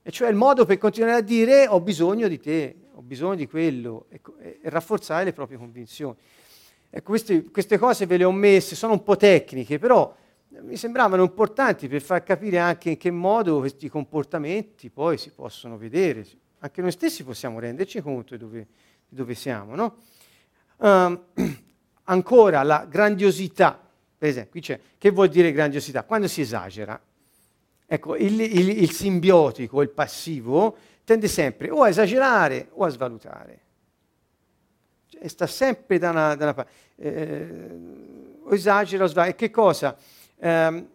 e 0.02 0.10
cioè 0.10 0.28
il 0.28 0.36
modo 0.36 0.64
per 0.64 0.78
continuare 0.78 1.16
a 1.16 1.20
dire 1.20 1.66
ho 1.66 1.80
bisogno 1.80 2.28
di 2.28 2.38
te, 2.38 2.76
ho 2.92 3.02
bisogno 3.02 3.34
di 3.34 3.46
quello, 3.46 4.06
e, 4.08 4.20
e 4.62 4.70
rafforzare 4.70 5.24
le 5.24 5.32
proprie 5.32 5.58
convinzioni. 5.58 6.16
Ecco, 6.88 7.10
queste, 7.10 7.50
queste 7.50 7.78
cose 7.78 8.06
ve 8.06 8.16
le 8.16 8.24
ho 8.24 8.32
messe, 8.32 8.74
sono 8.74 8.92
un 8.92 9.02
po' 9.02 9.16
tecniche, 9.16 9.78
però 9.78 10.14
mi 10.60 10.76
sembravano 10.76 11.22
importanti 11.22 11.88
per 11.88 12.00
far 12.00 12.22
capire 12.22 12.58
anche 12.58 12.90
in 12.90 12.96
che 12.96 13.10
modo 13.10 13.58
questi 13.58 13.88
comportamenti 13.88 14.90
poi 14.90 15.18
si 15.18 15.30
possono 15.30 15.76
vedere. 15.76 16.24
Anche 16.60 16.80
noi 16.80 16.92
stessi 16.92 17.24
possiamo 17.24 17.58
renderci 17.58 18.00
conto 18.00 18.36
di 18.36 18.42
dove, 18.42 18.66
di 19.08 19.16
dove 19.16 19.34
siamo. 19.34 19.74
No? 19.74 19.96
Um, 20.78 21.24
ancora 22.04 22.62
la 22.62 22.86
grandiosità, 22.88 23.85
per 24.18 24.28
esempio, 24.28 24.50
qui 24.52 24.60
c'è, 24.60 24.80
che 24.96 25.10
vuol 25.10 25.28
dire 25.28 25.52
grandiosità? 25.52 26.04
Quando 26.04 26.28
si 26.28 26.40
esagera. 26.40 27.00
Ecco, 27.88 28.16
il, 28.16 28.40
il, 28.40 28.68
il 28.82 28.90
simbiotico, 28.90 29.82
il 29.82 29.90
passivo, 29.90 30.76
tende 31.04 31.28
sempre 31.28 31.70
o 31.70 31.82
a 31.82 31.88
esagerare 31.88 32.68
o 32.72 32.84
a 32.84 32.88
svalutare. 32.88 33.60
Cioè, 35.08 35.28
sta 35.28 35.46
sempre 35.46 35.98
da 35.98 36.10
una, 36.10 36.34
da 36.34 36.44
una 36.44 36.54
parte. 36.54 36.72
Eh, 36.96 37.68
o 38.42 38.54
esagera 38.54 39.04
o 39.04 39.06
svaluta. 39.06 39.32
E 39.32 39.36
che 39.36 39.50
cosa? 39.50 39.96
Ehm, 40.38 40.88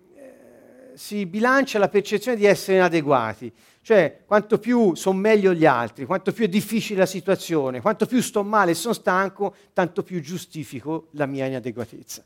si 0.94 1.26
bilancia 1.26 1.80
la 1.80 1.90
percezione 1.90 2.38
di 2.38 2.46
essere 2.46 2.78
inadeguati, 2.78 3.52
cioè 3.82 4.22
quanto 4.26 4.60
più 4.60 4.94
sono 4.96 5.18
meglio 5.18 5.54
gli 5.54 5.66
altri, 5.66 6.06
quanto 6.06 6.32
più 6.32 6.46
è 6.46 6.50
difficile 6.50 7.00
la 7.00 7.06
situazione, 7.06 7.82
quanto 7.82 8.06
più 8.06 8.22
sto 8.22 8.44
male 8.44 8.72
e 8.72 8.76
sono 8.76 8.94
stanco, 8.94 9.56
tanto 9.74 10.04
più 10.04 10.22
giustifico 10.22 11.08
la 11.12 11.26
mia 11.26 11.46
inadeguatezza. 11.46 12.24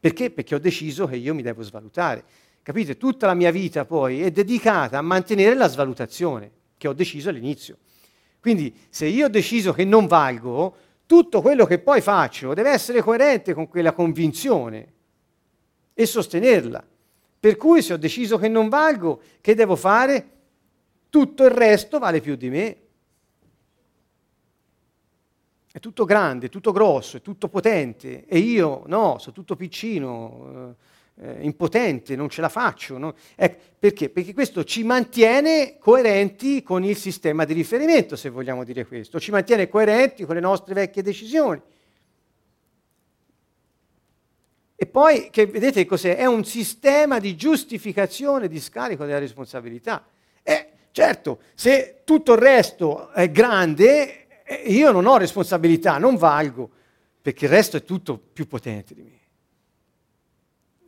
Perché? 0.00 0.30
Perché 0.30 0.54
ho 0.54 0.58
deciso 0.58 1.06
che 1.06 1.16
io 1.16 1.34
mi 1.34 1.42
devo 1.42 1.62
svalutare. 1.62 2.24
Capite? 2.62 2.96
Tutta 2.96 3.26
la 3.26 3.34
mia 3.34 3.50
vita 3.50 3.84
poi 3.84 4.22
è 4.22 4.30
dedicata 4.30 4.98
a 4.98 5.02
mantenere 5.02 5.54
la 5.54 5.68
svalutazione 5.68 6.50
che 6.76 6.88
ho 6.88 6.92
deciso 6.92 7.28
all'inizio. 7.30 7.78
Quindi 8.40 8.74
se 8.88 9.06
io 9.06 9.26
ho 9.26 9.30
deciso 9.30 9.72
che 9.72 9.84
non 9.84 10.06
valgo, 10.06 10.76
tutto 11.06 11.40
quello 11.40 11.64
che 11.64 11.78
poi 11.78 12.00
faccio 12.00 12.54
deve 12.54 12.70
essere 12.70 13.02
coerente 13.02 13.54
con 13.54 13.68
quella 13.68 13.92
convinzione 13.92 14.92
e 15.94 16.06
sostenerla. 16.06 16.86
Per 17.40 17.56
cui 17.56 17.82
se 17.82 17.94
ho 17.94 17.96
deciso 17.96 18.36
che 18.36 18.48
non 18.48 18.68
valgo, 18.68 19.22
che 19.40 19.54
devo 19.54 19.74
fare? 19.74 20.30
Tutto 21.08 21.44
il 21.44 21.50
resto 21.50 21.98
vale 21.98 22.20
più 22.20 22.36
di 22.36 22.50
me. 22.50 22.76
È 25.78 25.80
tutto 25.80 26.04
grande, 26.04 26.48
tutto 26.48 26.72
grosso, 26.72 27.18
è 27.18 27.22
tutto 27.22 27.46
potente 27.46 28.24
e 28.26 28.38
io 28.38 28.82
no, 28.86 29.18
sono 29.20 29.32
tutto 29.32 29.54
piccino, 29.54 30.74
eh, 31.20 31.24
eh 31.24 31.44
impotente, 31.44 32.16
non 32.16 32.28
ce 32.28 32.40
la 32.40 32.48
faccio. 32.48 32.98
No? 32.98 33.14
Ecco, 33.36 33.62
perché? 33.78 34.08
Perché 34.08 34.34
questo 34.34 34.64
ci 34.64 34.82
mantiene 34.82 35.76
coerenti 35.78 36.64
con 36.64 36.82
il 36.82 36.96
sistema 36.96 37.44
di 37.44 37.52
riferimento, 37.52 38.16
se 38.16 38.28
vogliamo 38.28 38.64
dire 38.64 38.86
questo, 38.86 39.20
ci 39.20 39.30
mantiene 39.30 39.68
coerenti 39.68 40.24
con 40.24 40.34
le 40.34 40.40
nostre 40.40 40.74
vecchie 40.74 41.02
decisioni. 41.02 41.62
E 44.74 44.86
poi, 44.86 45.28
che 45.30 45.46
vedete 45.46 45.86
cos'è? 45.86 46.16
È 46.16 46.26
un 46.26 46.44
sistema 46.44 47.20
di 47.20 47.36
giustificazione 47.36 48.48
di 48.48 48.58
scarico 48.58 49.04
della 49.04 49.20
responsabilità. 49.20 50.04
E 50.42 50.70
certo, 50.90 51.38
se 51.54 52.00
tutto 52.02 52.32
il 52.32 52.38
resto 52.40 53.10
è 53.12 53.30
grande, 53.30 54.26
eh, 54.27 54.27
io 54.66 54.92
non 54.92 55.06
ho 55.06 55.16
responsabilità, 55.16 55.98
non 55.98 56.16
valgo, 56.16 56.70
perché 57.20 57.44
il 57.44 57.50
resto 57.50 57.76
è 57.76 57.84
tutto 57.84 58.18
più 58.18 58.46
potente 58.46 58.94
di 58.94 59.02
me. 59.02 59.18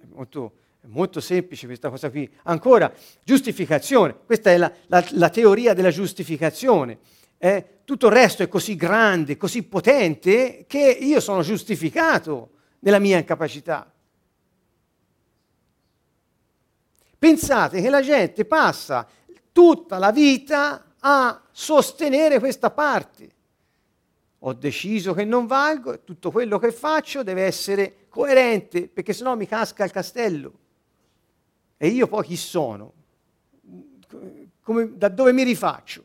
È 0.01 0.07
molto, 0.13 0.53
è 0.81 0.87
molto 0.87 1.21
semplice 1.21 1.67
questa 1.67 1.91
cosa 1.91 2.11
qui. 2.11 2.31
Ancora, 2.45 2.93
giustificazione. 3.23 4.17
Questa 4.25 4.51
è 4.51 4.57
la, 4.57 4.73
la, 4.87 5.05
la 5.11 5.29
teoria 5.29 5.75
della 5.75 5.91
giustificazione. 5.91 6.99
Eh, 7.39 7.81
tutto 7.85 8.07
il 8.07 8.13
resto 8.13 8.43
è 8.43 8.49
così 8.49 8.77
grande, 8.77 9.37
così 9.37 9.63
potente, 9.63 10.65
che 10.67 10.97
io 11.01 11.21
sono 11.21 11.43
giustificato 11.43 12.51
nella 12.81 12.99
mia 12.99 13.19
incapacità. 13.19 13.93
Pensate 17.19 17.83
che 17.83 17.91
la 17.91 18.01
gente 18.01 18.47
passa 18.47 19.07
tutta 19.53 19.99
la 19.99 20.11
vita 20.11 20.95
a 21.01 21.43
sostenere 21.51 22.39
questa 22.39 22.71
parte. 22.71 23.31
Ho 24.41 24.55
deciso 24.55 25.13
che 25.13 25.25
non 25.25 25.47
valgo 25.47 25.93
e 25.93 26.05
tutto 26.05 26.31
quello 26.31 26.59
che 26.59 26.73
faccio 26.73 27.23
deve 27.23 27.43
essere 27.43 28.07
coerente, 28.09 28.89
perché 28.89 29.13
sennò 29.13 29.37
mi 29.37 29.47
casca 29.47 29.85
il 29.85 29.91
castello. 29.91 30.53
E 31.77 31.89
io 31.89 32.07
poi 32.07 32.25
chi 32.25 32.37
sono? 32.37 32.93
Come, 34.63 34.97
da 34.97 35.09
dove 35.09 35.33
mi 35.33 35.43
rifaccio? 35.43 36.05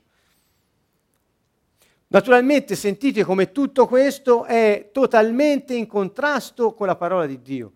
Naturalmente 2.07 2.75
sentite 2.75 3.23
come 3.23 3.51
tutto 3.51 3.87
questo 3.87 4.43
è 4.45 4.89
totalmente 4.91 5.73
in 5.73 5.87
contrasto 5.87 6.73
con 6.73 6.87
la 6.87 6.95
parola 6.95 7.25
di 7.25 7.41
Dio. 7.41 7.71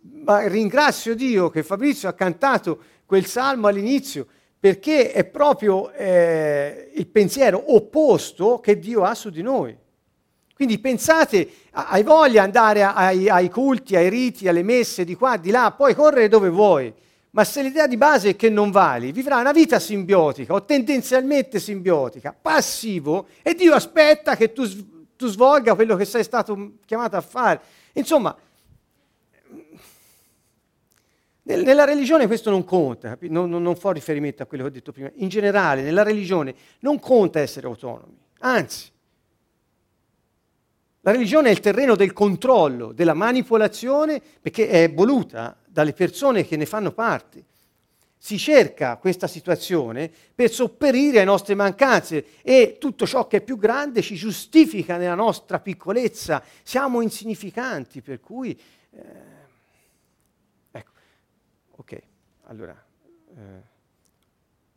Ma 0.00 0.46
ringrazio 0.46 1.14
Dio 1.14 1.48
che 1.50 1.62
Fabrizio 1.62 2.08
ha 2.08 2.14
cantato 2.14 2.80
quel 3.06 3.26
salmo 3.26 3.66
all'inizio 3.66 4.26
perché 4.58 5.12
è 5.12 5.24
proprio 5.24 5.90
eh, 5.92 6.90
il 6.94 7.06
pensiero 7.06 7.74
opposto 7.74 8.60
che 8.60 8.78
Dio 8.78 9.02
ha 9.02 9.14
su 9.14 9.30
di 9.30 9.42
noi. 9.42 9.76
Quindi 10.56 10.78
pensate, 10.78 11.48
hai 11.70 12.02
voglia 12.02 12.30
di 12.30 12.38
andare 12.38 12.82
ai, 12.82 13.28
ai 13.28 13.50
culti, 13.50 13.94
ai 13.94 14.08
riti, 14.08 14.48
alle 14.48 14.62
messe 14.62 15.04
di 15.04 15.14
qua, 15.14 15.36
di 15.36 15.50
là, 15.50 15.70
poi 15.76 15.94
correre 15.94 16.28
dove 16.28 16.48
vuoi 16.48 16.92
ma 17.36 17.44
se 17.44 17.60
l'idea 17.60 17.86
di 17.86 17.98
base 17.98 18.30
è 18.30 18.36
che 18.36 18.48
non 18.48 18.70
vali, 18.70 19.12
vivrà 19.12 19.36
una 19.36 19.52
vita 19.52 19.78
simbiotica 19.78 20.54
o 20.54 20.64
tendenzialmente 20.64 21.60
simbiotica, 21.60 22.34
passivo, 22.34 23.26
e 23.42 23.52
Dio 23.52 23.74
aspetta 23.74 24.36
che 24.36 24.54
tu, 24.54 24.64
tu 25.14 25.26
svolga 25.26 25.74
quello 25.74 25.96
che 25.96 26.06
sei 26.06 26.24
stato 26.24 26.78
chiamato 26.86 27.16
a 27.16 27.20
fare. 27.20 27.60
Insomma, 27.92 28.34
nella 31.42 31.84
religione 31.84 32.26
questo 32.26 32.48
non 32.48 32.64
conta, 32.64 33.18
non, 33.28 33.50
non, 33.50 33.62
non, 33.62 33.76
fa 33.76 33.92
riferimento 33.92 34.42
a 34.42 34.46
quello 34.46 34.62
che 34.62 34.70
ho 34.70 34.72
detto 34.72 34.92
prima. 34.92 35.10
In 35.16 35.28
generale, 35.28 35.82
nella 35.82 36.02
religione 36.02 36.54
non 36.78 36.98
conta 36.98 37.40
essere 37.40 37.66
autonomi, 37.66 38.16
anzi, 38.38 38.90
la 41.06 41.12
religione 41.12 41.50
è 41.50 41.52
il 41.52 41.60
terreno 41.60 41.94
del 41.94 42.12
controllo, 42.12 42.90
della 42.90 43.14
manipolazione, 43.14 44.20
perché 44.40 44.68
è 44.68 44.92
voluta 44.92 45.56
dalle 45.64 45.92
persone 45.92 46.44
che 46.44 46.56
ne 46.56 46.66
fanno 46.66 46.90
parte. 46.90 47.44
si 48.18 48.38
cerca 48.38 48.96
questa 48.96 49.28
situazione 49.28 50.10
per 50.34 50.50
sopperire 50.50 51.18
alle 51.18 51.26
nostre 51.26 51.54
mancanze 51.54 52.40
e 52.42 52.76
tutto 52.80 53.06
ciò 53.06 53.28
che 53.28 53.36
è 53.36 53.40
più 53.40 53.56
grande 53.56 54.02
ci 54.02 54.16
giustifica 54.16 54.96
nella 54.96 55.14
nostra 55.14 55.60
piccolezza. 55.60 56.42
Siamo 56.64 57.02
insignificanti, 57.02 58.02
per 58.02 58.18
cui... 58.18 58.58
Eh, 58.90 59.00
ecco, 60.72 60.90
ok, 61.76 62.02
allora 62.46 62.84
eh, 63.36 63.74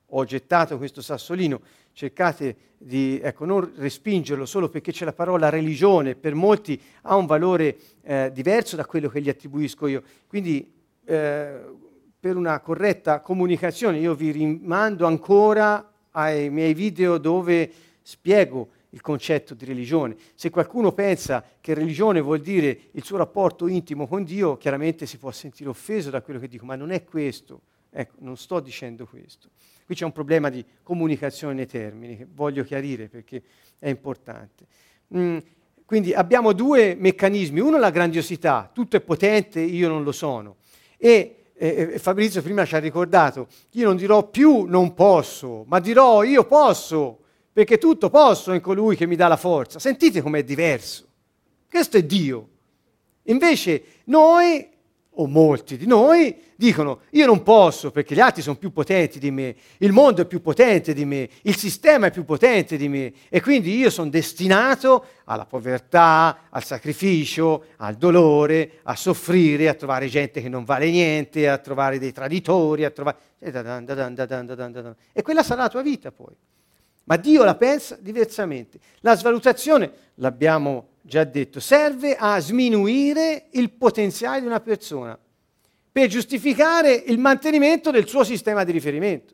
ho 0.09 0.25
gettato 0.25 0.77
questo 0.77 1.01
sassolino, 1.01 1.61
cercate 1.93 2.55
di 2.77 3.19
ecco, 3.21 3.45
non 3.45 3.71
respingerlo 3.75 4.45
solo 4.45 4.69
perché 4.69 4.91
c'è 4.91 5.05
la 5.05 5.13
parola 5.13 5.49
religione, 5.49 6.15
per 6.15 6.33
molti 6.33 6.81
ha 7.01 7.15
un 7.15 7.25
valore 7.25 7.77
eh, 8.03 8.31
diverso 8.33 8.75
da 8.75 8.85
quello 8.85 9.09
che 9.09 9.21
gli 9.21 9.29
attribuisco 9.29 9.87
io. 9.87 10.03
Quindi 10.27 10.71
eh, 11.05 11.59
per 12.19 12.35
una 12.35 12.59
corretta 12.59 13.19
comunicazione 13.19 13.99
io 13.99 14.15
vi 14.15 14.31
rimando 14.31 15.05
ancora 15.05 15.91
ai 16.11 16.49
miei 16.49 16.73
video 16.73 17.17
dove 17.17 17.71
spiego 18.01 18.69
il 18.91 19.01
concetto 19.01 19.53
di 19.53 19.65
religione. 19.65 20.15
Se 20.33 20.49
qualcuno 20.49 20.91
pensa 20.93 21.43
che 21.61 21.73
religione 21.73 22.21
vuol 22.21 22.39
dire 22.39 22.77
il 22.91 23.03
suo 23.03 23.17
rapporto 23.17 23.67
intimo 23.67 24.07
con 24.07 24.23
Dio, 24.23 24.57
chiaramente 24.57 25.05
si 25.05 25.17
può 25.17 25.31
sentire 25.31 25.69
offeso 25.69 26.09
da 26.09 26.21
quello 26.21 26.39
che 26.39 26.47
dico, 26.47 26.65
ma 26.65 26.75
non 26.75 26.91
è 26.91 27.03
questo. 27.03 27.61
Ecco, 27.91 28.15
non 28.19 28.37
sto 28.37 28.59
dicendo 28.59 29.05
questo. 29.05 29.49
Qui 29.89 29.97
c'è 29.97 30.05
un 30.05 30.11
problema 30.11 30.49
di 30.49 30.63
comunicazione 30.83 31.55
nei 31.55 31.65
termini 31.65 32.15
che 32.15 32.27
voglio 32.31 32.63
chiarire 32.63 33.07
perché 33.07 33.41
è 33.79 33.89
importante. 33.89 34.67
Mm, 35.17 35.39
quindi 35.83 36.13
abbiamo 36.13 36.53
due 36.53 36.93
meccanismi. 36.93 37.59
Uno 37.59 37.79
la 37.79 37.89
grandiosità, 37.89 38.69
tutto 38.71 38.97
è 38.97 39.01
potente, 39.01 39.59
io 39.59 39.87
non 39.87 40.03
lo 40.03 40.11
sono. 40.11 40.57
E 40.95 41.45
e 41.55 41.97
Fabrizio 41.97 42.43
prima 42.43 42.65
ci 42.65 42.75
ha 42.75 42.77
ricordato, 42.77 43.47
io 43.71 43.87
non 43.87 43.95
dirò 43.97 44.29
più 44.29 44.65
non 44.65 44.93
posso, 44.93 45.63
ma 45.65 45.79
dirò 45.79 46.21
io 46.21 46.45
posso, 46.45 47.21
perché 47.51 47.79
tutto 47.79 48.11
posso 48.11 48.53
in 48.53 48.61
colui 48.61 48.95
che 48.95 49.07
mi 49.07 49.15
dà 49.15 49.27
la 49.27 49.37
forza. 49.37 49.79
Sentite 49.79 50.21
com'è 50.21 50.43
diverso. 50.43 51.07
Questo 51.67 51.97
è 51.97 52.03
Dio. 52.03 52.49
Invece 53.23 53.83
noi 54.03 54.69
o 55.19 55.27
molti 55.27 55.77
di 55.77 55.85
noi 55.85 56.35
dicono 56.55 57.01
io 57.11 57.25
non 57.25 57.43
posso 57.43 57.91
perché 57.91 58.15
gli 58.15 58.19
altri 58.19 58.41
sono 58.41 58.55
più 58.55 58.71
potenti 58.71 59.19
di 59.19 59.31
me, 59.31 59.55
il 59.77 59.91
mondo 59.91 60.21
è 60.21 60.25
più 60.25 60.41
potente 60.41 60.93
di 60.93 61.05
me, 61.05 61.29
il 61.43 61.55
sistema 61.55 62.07
è 62.07 62.11
più 62.11 62.25
potente 62.25 62.77
di 62.77 62.87
me 62.87 63.13
e 63.29 63.41
quindi 63.41 63.77
io 63.77 63.89
sono 63.89 64.09
destinato 64.09 65.05
alla 65.25 65.45
povertà, 65.45 66.47
al 66.49 66.63
sacrificio, 66.63 67.65
al 67.77 67.95
dolore, 67.95 68.79
a 68.83 68.95
soffrire, 68.95 69.69
a 69.69 69.73
trovare 69.73 70.07
gente 70.07 70.41
che 70.41 70.49
non 70.49 70.63
vale 70.63 70.89
niente, 70.89 71.47
a 71.47 71.57
trovare 71.57 71.99
dei 71.99 72.11
traditori, 72.11 72.83
a 72.83 72.89
trovare... 72.89 73.17
E 73.39 75.21
quella 75.21 75.43
sarà 75.43 75.63
la 75.63 75.69
tua 75.69 75.81
vita 75.81 76.11
poi. 76.11 76.33
Ma 77.09 77.17
Dio 77.17 77.43
la 77.43 77.55
pensa 77.55 77.97
diversamente. 77.99 78.79
La 78.99 79.15
svalutazione, 79.15 79.91
l'abbiamo 80.15 80.89
già 81.01 81.23
detto, 81.23 81.59
serve 81.59 82.15
a 82.15 82.39
sminuire 82.39 83.47
il 83.53 83.71
potenziale 83.71 84.41
di 84.41 84.45
una 84.45 84.59
persona 84.59 85.17
per 85.91 86.07
giustificare 86.07 86.93
il 86.93 87.17
mantenimento 87.17 87.89
del 87.89 88.07
suo 88.07 88.23
sistema 88.23 88.63
di 88.63 88.71
riferimento. 88.71 89.33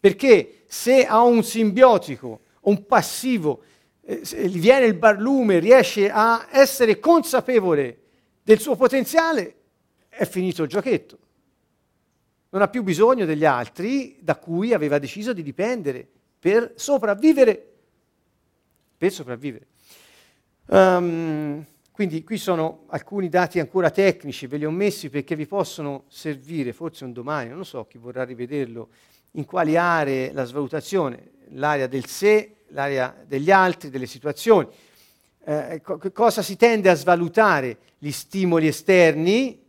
Perché 0.00 0.64
se 0.66 1.06
ha 1.06 1.22
un 1.22 1.44
simbiotico, 1.44 2.40
un 2.62 2.84
passivo, 2.84 3.62
eh, 4.00 4.22
viene 4.48 4.86
il 4.86 4.94
barlume, 4.94 5.60
riesce 5.60 6.10
a 6.10 6.48
essere 6.50 6.98
consapevole 6.98 7.98
del 8.42 8.58
suo 8.58 8.74
potenziale, 8.74 9.54
è 10.08 10.24
finito 10.24 10.64
il 10.64 10.68
giochetto. 10.68 11.18
Non 12.48 12.62
ha 12.62 12.66
più 12.66 12.82
bisogno 12.82 13.24
degli 13.24 13.44
altri 13.44 14.18
da 14.20 14.34
cui 14.34 14.72
aveva 14.72 14.98
deciso 14.98 15.32
di 15.32 15.44
dipendere 15.44 16.08
per 16.46 16.74
sopravvivere. 16.76 17.72
Per 18.96 19.10
sopravvivere. 19.10 19.66
Um, 20.66 21.66
quindi 21.90 22.22
qui 22.22 22.38
sono 22.38 22.84
alcuni 22.90 23.28
dati 23.28 23.58
ancora 23.58 23.90
tecnici, 23.90 24.46
ve 24.46 24.58
li 24.58 24.64
ho 24.64 24.70
messi 24.70 25.10
perché 25.10 25.34
vi 25.34 25.46
possono 25.48 26.04
servire, 26.06 26.72
forse 26.72 27.02
un 27.02 27.12
domani, 27.12 27.50
non 27.50 27.64
so, 27.64 27.84
chi 27.86 27.98
vorrà 27.98 28.22
rivederlo, 28.22 28.90
in 29.32 29.44
quali 29.44 29.76
aree 29.76 30.32
la 30.32 30.44
svalutazione, 30.44 31.32
l'area 31.48 31.88
del 31.88 32.06
sé, 32.06 32.58
l'area 32.68 33.24
degli 33.26 33.50
altri, 33.50 33.90
delle 33.90 34.06
situazioni. 34.06 34.68
Eh, 35.42 35.80
co- 35.82 35.98
cosa 36.12 36.42
si 36.42 36.54
tende 36.54 36.90
a 36.90 36.94
svalutare? 36.94 37.76
Gli 37.98 38.12
stimoli 38.12 38.68
esterni, 38.68 39.64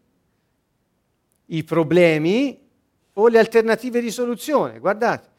i 1.46 1.64
problemi 1.64 2.70
o 3.14 3.28
le 3.30 3.40
alternative 3.40 4.00
di 4.00 4.12
soluzione. 4.12 4.78
Guardate, 4.78 5.37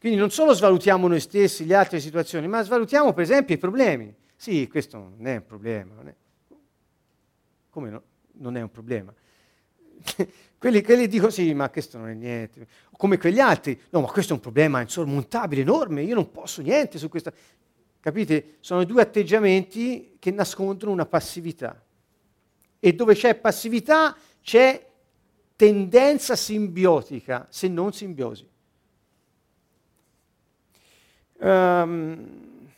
quindi 0.00 0.18
non 0.18 0.30
solo 0.30 0.54
svalutiamo 0.54 1.06
noi 1.06 1.20
stessi, 1.20 1.66
le 1.66 1.74
altre 1.74 2.00
situazioni, 2.00 2.48
ma 2.48 2.62
svalutiamo 2.62 3.12
per 3.12 3.22
esempio 3.22 3.54
i 3.54 3.58
problemi. 3.58 4.14
Sì, 4.34 4.66
questo 4.66 4.96
non 4.96 5.26
è 5.26 5.36
un 5.36 5.44
problema. 5.44 5.94
Non 5.94 6.08
è... 6.08 6.14
Come 7.68 7.90
no? 7.90 8.02
Non 8.38 8.56
è 8.56 8.62
un 8.62 8.70
problema. 8.70 9.12
quelli, 10.56 10.82
quelli 10.82 11.06
dicono 11.06 11.28
sì, 11.30 11.52
ma 11.52 11.68
questo 11.68 11.98
non 11.98 12.08
è 12.08 12.14
niente. 12.14 12.66
Come 12.96 13.18
quegli 13.18 13.40
altri, 13.40 13.78
no, 13.90 14.00
ma 14.00 14.06
questo 14.06 14.32
è 14.32 14.36
un 14.36 14.40
problema 14.40 14.80
insormontabile, 14.80 15.60
enorme, 15.60 16.02
io 16.02 16.14
non 16.14 16.30
posso 16.30 16.62
niente 16.62 16.96
su 16.96 17.10
questo. 17.10 17.30
Capite? 18.00 18.56
Sono 18.60 18.84
due 18.84 19.02
atteggiamenti 19.02 20.16
che 20.18 20.30
nascondono 20.30 20.92
una 20.92 21.04
passività. 21.04 21.78
E 22.78 22.94
dove 22.94 23.14
c'è 23.14 23.34
passività 23.34 24.16
c'è 24.40 24.82
tendenza 25.56 26.36
simbiotica, 26.36 27.46
se 27.50 27.68
non 27.68 27.92
simbiosi. 27.92 28.48
Um, 31.42 32.18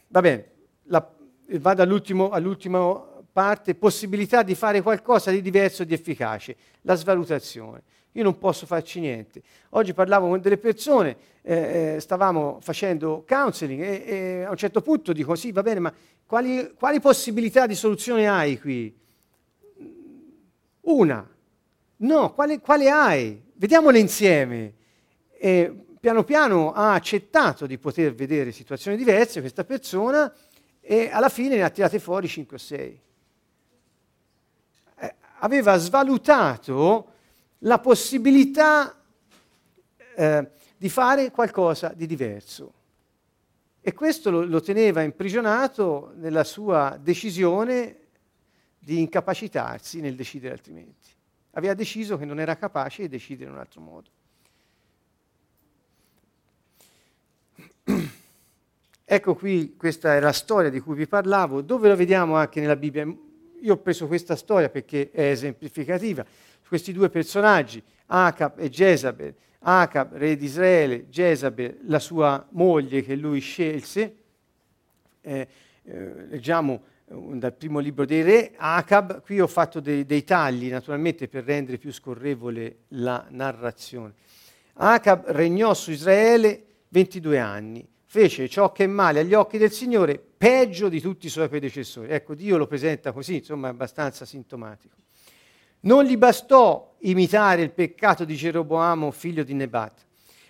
va 0.06 0.20
bene, 0.20 0.46
la, 0.84 1.10
vado 1.58 1.82
all'ultima 1.82 3.10
parte, 3.32 3.74
possibilità 3.74 4.42
di 4.42 4.54
fare 4.54 4.82
qualcosa 4.82 5.30
di 5.30 5.42
diverso 5.42 5.82
e 5.82 5.86
di 5.86 5.94
efficace, 5.94 6.56
la 6.82 6.94
svalutazione. 6.94 7.82
Io 8.12 8.22
non 8.22 8.38
posso 8.38 8.66
farci 8.66 9.00
niente. 9.00 9.42
Oggi 9.70 9.94
parlavo 9.94 10.28
con 10.28 10.40
delle 10.40 10.58
persone, 10.58 11.16
eh, 11.40 11.94
eh, 11.94 12.00
stavamo 12.00 12.58
facendo 12.60 13.24
counseling 13.26 13.80
e, 13.80 14.04
e, 14.06 14.42
a 14.42 14.50
un 14.50 14.56
certo 14.56 14.80
punto 14.82 15.12
dico 15.12 15.34
sì, 15.34 15.50
va 15.50 15.62
bene, 15.62 15.80
ma 15.80 15.92
quali, 16.26 16.72
quali 16.78 17.00
possibilità 17.00 17.66
di 17.66 17.74
soluzione 17.74 18.28
hai 18.28 18.60
qui? 18.60 18.94
Una. 20.82 21.26
No, 21.96 22.32
quale, 22.34 22.60
quale 22.60 22.90
hai? 22.90 23.42
Vediamole 23.54 23.98
insieme. 23.98 24.74
E 25.38 25.84
piano 26.03 26.24
piano 26.24 26.72
ha 26.72 26.94
accettato 26.94 27.64
di 27.64 27.78
poter 27.78 28.12
vedere 28.12 28.50
situazioni 28.50 28.96
diverse 28.96 29.38
questa 29.38 29.62
persona 29.62 30.34
e 30.80 31.09
alla 31.12 31.28
fine 31.28 31.55
ne 31.55 31.62
ha 31.62 31.70
tirate 31.70 32.00
fuori 32.00 32.26
5 32.26 32.57
o 32.57 32.59
6. 32.59 33.00
Eh, 34.96 35.14
aveva 35.38 35.76
svalutato 35.76 37.12
la 37.59 37.78
possibilità 37.78 39.00
eh, 40.16 40.50
di 40.76 40.88
fare 40.88 41.30
qualcosa 41.30 41.92
di 41.94 42.07
diverso. 42.07 42.72
E 43.80 43.92
questo 43.92 44.32
lo, 44.32 44.42
lo 44.42 44.61
teneva 44.61 45.03
imprigionato 45.03 46.14
nella 46.16 46.42
sua 46.42 46.98
decisione 47.00 47.98
di 48.76 48.98
incapacitarsi 48.98 50.00
nel 50.00 50.16
decidere 50.16 50.55
altrimenti. 50.55 51.11
Aveva 51.53 51.74
deciso 51.74 52.18
che 52.18 52.24
non 52.24 52.40
era 52.40 52.57
capace 52.57 53.03
di 53.03 53.09
decidere 53.09 53.50
in 53.50 53.55
un 53.55 53.61
altro 53.61 53.80
modo. 53.80 54.11
Ecco 59.14 59.34
qui, 59.34 59.74
questa 59.76 60.16
è 60.16 60.20
la 60.20 60.32
storia 60.32 60.70
di 60.70 60.80
cui 60.80 60.94
vi 60.94 61.06
parlavo, 61.06 61.60
dove 61.60 61.86
la 61.86 61.94
vediamo 61.94 62.34
anche 62.36 62.60
nella 62.60 62.76
Bibbia. 62.76 63.06
Io 63.60 63.74
ho 63.74 63.76
preso 63.76 64.06
questa 64.06 64.36
storia 64.36 64.70
perché 64.70 65.10
è 65.10 65.28
esemplificativa. 65.28 66.24
Questi 66.66 66.94
due 66.94 67.10
personaggi, 67.10 67.82
Acab 68.06 68.58
e 68.58 68.70
Jezabel. 68.70 69.34
Acab, 69.58 70.14
re 70.14 70.34
di 70.34 70.46
Israele, 70.46 71.10
Jezabel, 71.10 71.80
la 71.88 71.98
sua 71.98 72.46
moglie 72.52 73.02
che 73.02 73.14
lui 73.14 73.40
scelse. 73.40 74.16
Eh, 75.20 75.46
eh, 75.82 76.26
leggiamo 76.28 76.82
eh, 77.04 77.14
dal 77.34 77.52
primo 77.52 77.80
libro 77.80 78.06
dei 78.06 78.22
re, 78.22 78.52
Acab, 78.56 79.20
qui 79.20 79.42
ho 79.42 79.46
fatto 79.46 79.80
dei, 79.80 80.06
dei 80.06 80.24
tagli 80.24 80.70
naturalmente 80.70 81.28
per 81.28 81.44
rendere 81.44 81.76
più 81.76 81.92
scorrevole 81.92 82.84
la 82.88 83.26
narrazione. 83.28 84.14
Acab 84.72 85.26
regnò 85.26 85.74
su 85.74 85.90
Israele 85.90 86.64
22 86.88 87.38
anni 87.38 87.90
fece 88.12 88.46
ciò 88.46 88.72
che 88.72 88.84
è 88.84 88.86
male 88.86 89.20
agli 89.20 89.32
occhi 89.32 89.56
del 89.56 89.72
Signore, 89.72 90.22
peggio 90.36 90.90
di 90.90 91.00
tutti 91.00 91.28
i 91.28 91.30
suoi 91.30 91.48
predecessori. 91.48 92.10
Ecco, 92.10 92.34
Dio 92.34 92.58
lo 92.58 92.66
presenta 92.66 93.10
così, 93.10 93.36
insomma, 93.36 93.68
è 93.68 93.70
abbastanza 93.70 94.26
sintomatico. 94.26 94.96
Non 95.80 96.04
gli 96.04 96.18
bastò 96.18 96.96
imitare 96.98 97.62
il 97.62 97.70
peccato 97.70 98.26
di 98.26 98.34
Geroboamo, 98.36 99.10
figlio 99.12 99.42
di 99.44 99.54
Nebat, 99.54 100.04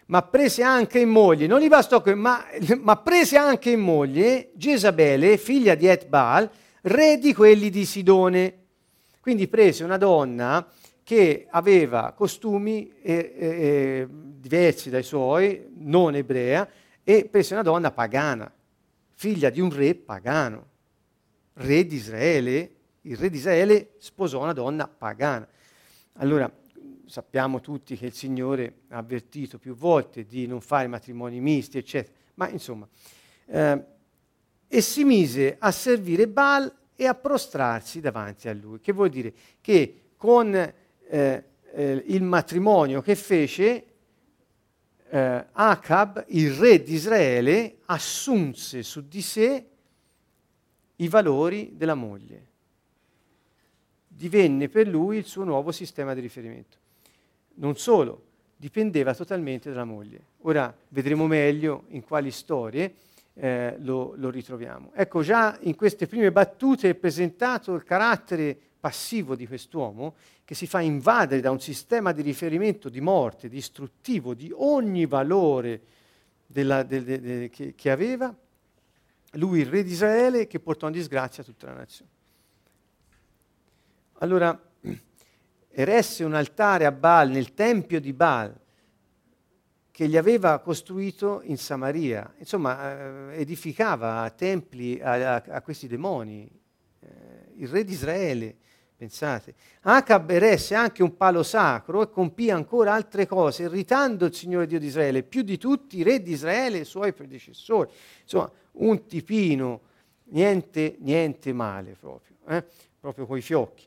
ma 0.06 0.22
prese 0.22 0.64
anche 0.64 0.98
in 0.98 1.10
moglie, 1.10 1.46
non 1.46 1.60
gli 1.60 1.68
bastò, 1.68 2.02
ma, 2.16 2.44
ma 2.82 2.96
prese 2.96 3.36
anche 3.36 3.70
in 3.70 3.80
moglie 3.80 4.50
Gesabele, 4.54 5.38
figlia 5.38 5.76
di 5.76 5.86
Etbaal, 5.86 6.50
re 6.80 7.18
di 7.18 7.32
quelli 7.32 7.70
di 7.70 7.84
Sidone. 7.84 8.54
Quindi 9.20 9.46
prese 9.46 9.84
una 9.84 9.98
donna 9.98 10.66
che 11.04 11.46
aveva 11.48 12.10
costumi 12.10 12.92
eh, 13.00 13.34
eh, 13.38 14.08
diversi 14.10 14.90
dai 14.90 15.04
suoi, 15.04 15.64
non 15.76 16.16
ebrea, 16.16 16.68
e 17.04 17.24
prese 17.30 17.54
una 17.54 17.62
donna 17.62 17.90
pagana, 17.90 18.52
figlia 19.10 19.50
di 19.50 19.60
un 19.60 19.72
re 19.72 19.94
pagano, 19.94 20.66
re 21.54 21.86
di 21.86 21.96
Israele. 21.96 22.74
Il 23.02 23.16
re 23.16 23.30
di 23.30 23.36
Israele 23.36 23.94
sposò 23.98 24.42
una 24.42 24.52
donna 24.52 24.86
pagana. 24.86 25.46
Allora, 26.14 26.50
sappiamo 27.06 27.60
tutti 27.60 27.96
che 27.96 28.06
il 28.06 28.12
Signore 28.12 28.82
ha 28.88 28.98
avvertito 28.98 29.58
più 29.58 29.74
volte 29.74 30.24
di 30.24 30.46
non 30.46 30.60
fare 30.60 30.86
matrimoni 30.86 31.40
misti, 31.40 31.78
eccetera. 31.78 32.14
Ma 32.34 32.48
insomma, 32.48 32.88
eh, 33.46 33.84
e 34.68 34.80
si 34.80 35.04
mise 35.04 35.56
a 35.58 35.70
servire 35.70 36.28
Baal 36.28 36.72
e 36.94 37.06
a 37.06 37.14
prostrarsi 37.14 38.00
davanti 38.00 38.48
a 38.48 38.54
lui. 38.54 38.80
Che 38.80 38.92
vuol 38.92 39.10
dire? 39.10 39.34
Che 39.60 40.00
con 40.16 40.54
eh, 40.54 40.72
eh, 41.74 42.04
il 42.06 42.22
matrimonio 42.22 43.02
che 43.02 43.14
fece, 43.14 43.84
eh, 45.14 45.44
Acab, 45.52 46.24
il 46.28 46.54
re 46.54 46.82
di 46.82 46.94
Israele, 46.94 47.80
assunse 47.84 48.82
su 48.82 49.06
di 49.06 49.20
sé 49.20 49.66
i 50.96 51.08
valori 51.08 51.72
della 51.76 51.94
moglie. 51.94 52.46
Divenne 54.08 54.70
per 54.70 54.88
lui 54.88 55.18
il 55.18 55.26
suo 55.26 55.44
nuovo 55.44 55.70
sistema 55.70 56.14
di 56.14 56.20
riferimento. 56.20 56.78
Non 57.56 57.76
solo, 57.76 58.22
dipendeva 58.56 59.14
totalmente 59.14 59.68
dalla 59.68 59.84
moglie. 59.84 60.20
Ora 60.42 60.74
vedremo 60.88 61.26
meglio 61.26 61.84
in 61.88 62.02
quali 62.04 62.30
storie 62.30 62.94
eh, 63.34 63.76
lo, 63.80 64.14
lo, 64.16 64.30
ritroviamo. 64.30 64.92
Ecco, 64.94 65.20
già 65.20 65.58
in 65.60 65.74
queste 65.74 66.06
prime 66.06 66.32
battute 66.32 66.88
è 66.88 66.94
presentato 66.94 67.74
il 67.74 67.84
carattere 67.84 68.58
passivo 68.82 69.36
di 69.36 69.46
quest'uomo 69.46 70.16
che 70.44 70.56
si 70.56 70.66
fa 70.66 70.80
invadere 70.80 71.40
da 71.40 71.52
un 71.52 71.60
sistema 71.60 72.10
di 72.10 72.20
riferimento 72.20 72.88
di 72.88 73.00
morte, 73.00 73.48
distruttivo 73.48 74.34
di 74.34 74.50
ogni 74.52 75.06
valore 75.06 75.82
della, 76.44 76.82
de, 76.82 77.04
de, 77.04 77.20
de, 77.20 77.48
che, 77.48 77.76
che 77.76 77.90
aveva, 77.92 78.34
lui 79.34 79.60
il 79.60 79.66
re 79.66 79.84
di 79.84 79.92
Israele 79.92 80.48
che 80.48 80.58
portò 80.58 80.88
in 80.88 80.94
disgrazia 80.94 81.44
tutta 81.44 81.68
la 81.68 81.74
nazione. 81.74 82.10
Allora, 84.14 84.60
eresse 85.70 86.24
un 86.24 86.34
altare 86.34 86.84
a 86.84 86.90
Baal 86.90 87.30
nel 87.30 87.54
tempio 87.54 88.00
di 88.00 88.12
Baal 88.12 88.52
che 89.92 90.08
gli 90.08 90.16
aveva 90.16 90.58
costruito 90.58 91.40
in 91.44 91.56
Samaria. 91.56 92.34
Insomma, 92.38 93.30
eh, 93.30 93.40
edificava 93.40 94.28
templi 94.30 95.00
a, 95.00 95.36
a, 95.36 95.42
a 95.46 95.62
questi 95.62 95.86
demoni. 95.86 96.50
Eh, 96.98 97.08
il 97.58 97.68
re 97.68 97.84
di 97.84 97.92
Israele, 97.92 98.56
pensate. 99.02 99.54
Acab 99.82 100.30
eresse 100.30 100.76
anche 100.76 101.02
un 101.02 101.16
palo 101.16 101.42
sacro 101.42 102.02
e 102.02 102.10
compì 102.10 102.50
ancora 102.50 102.94
altre 102.94 103.26
cose, 103.26 103.64
irritando 103.64 104.26
il 104.26 104.34
Signore 104.34 104.68
Dio 104.68 104.78
di 104.78 104.86
Israele, 104.86 105.24
più 105.24 105.42
di 105.42 105.58
tutti 105.58 105.98
i 105.98 106.02
re 106.04 106.22
di 106.22 106.30
Israele 106.30 106.78
e 106.78 106.80
i 106.82 106.84
suoi 106.84 107.12
predecessori. 107.12 107.90
Insomma, 108.22 108.48
un 108.72 109.04
tipino, 109.06 109.80
niente, 110.26 110.96
niente 111.00 111.52
male 111.52 111.96
proprio, 111.98 112.36
eh? 112.46 112.64
proprio 113.00 113.26
coi 113.26 113.40
fiocchi. 113.40 113.86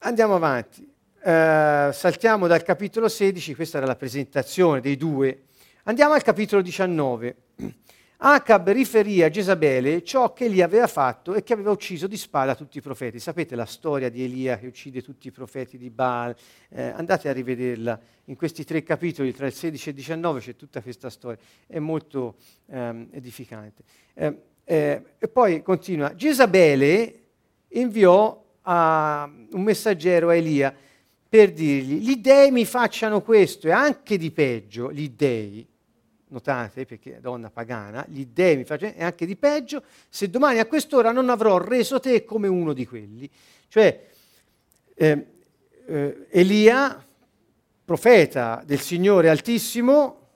Andiamo 0.00 0.34
avanti. 0.34 0.82
Uh, 0.82 1.92
saltiamo 1.92 2.46
dal 2.48 2.62
capitolo 2.64 3.08
16, 3.08 3.54
questa 3.54 3.78
era 3.78 3.86
la 3.86 3.96
presentazione 3.96 4.80
dei 4.80 4.98
due. 4.98 5.44
Andiamo 5.84 6.12
al 6.12 6.22
capitolo 6.22 6.60
19. 6.60 7.36
Acab 8.24 8.70
riferì 8.70 9.20
a 9.24 9.28
Gesabele 9.28 10.04
ciò 10.04 10.32
che 10.32 10.44
egli 10.44 10.62
aveva 10.62 10.86
fatto 10.86 11.34
e 11.34 11.42
che 11.42 11.54
aveva 11.54 11.72
ucciso 11.72 12.06
di 12.06 12.16
spada 12.16 12.54
tutti 12.54 12.78
i 12.78 12.80
profeti. 12.80 13.18
Sapete 13.18 13.56
la 13.56 13.64
storia 13.64 14.08
di 14.10 14.22
Elia 14.22 14.58
che 14.58 14.68
uccide 14.68 15.02
tutti 15.02 15.26
i 15.26 15.32
profeti 15.32 15.76
di 15.76 15.90
Baal? 15.90 16.32
Eh, 16.68 16.82
andate 16.82 17.28
a 17.28 17.32
rivederla. 17.32 18.00
In 18.26 18.36
questi 18.36 18.62
tre 18.62 18.84
capitoli, 18.84 19.32
tra 19.32 19.46
il 19.46 19.52
16 19.52 19.88
e 19.88 19.90
il 19.90 19.96
19, 19.96 20.38
c'è 20.38 20.54
tutta 20.54 20.80
questa 20.80 21.10
storia. 21.10 21.36
È 21.66 21.80
molto 21.80 22.36
ehm, 22.66 23.08
edificante. 23.10 23.82
Eh, 24.14 24.42
eh, 24.62 25.02
e 25.18 25.28
poi 25.28 25.60
continua. 25.62 26.14
Gesabele 26.14 27.22
inviò 27.70 28.40
a 28.62 29.28
un 29.50 29.62
messaggero 29.62 30.28
a 30.28 30.36
Elia 30.36 30.72
per 31.28 31.52
dirgli, 31.52 31.98
gli 31.98 32.16
dei 32.18 32.52
mi 32.52 32.64
facciano 32.66 33.20
questo 33.20 33.66
e 33.66 33.72
anche 33.72 34.16
di 34.16 34.30
peggio, 34.30 34.92
gli 34.92 35.10
dei, 35.10 35.66
notate 36.32 36.84
perché 36.84 37.18
è 37.18 37.20
donna 37.20 37.50
pagana, 37.50 38.04
gli 38.08 38.26
dei 38.26 38.56
mi 38.56 38.64
facciano 38.64 38.94
e 38.96 39.04
anche 39.04 39.26
di 39.26 39.36
peggio, 39.36 39.82
se 40.08 40.28
domani 40.28 40.58
a 40.58 40.66
quest'ora 40.66 41.12
non 41.12 41.28
avrò 41.28 41.58
reso 41.58 42.00
te 42.00 42.24
come 42.24 42.48
uno 42.48 42.72
di 42.72 42.86
quelli. 42.86 43.30
Cioè, 43.68 44.08
eh, 44.94 45.26
eh, 45.86 46.26
Elia, 46.30 47.06
profeta 47.84 48.62
del 48.64 48.80
Signore 48.80 49.28
Altissimo, 49.28 50.28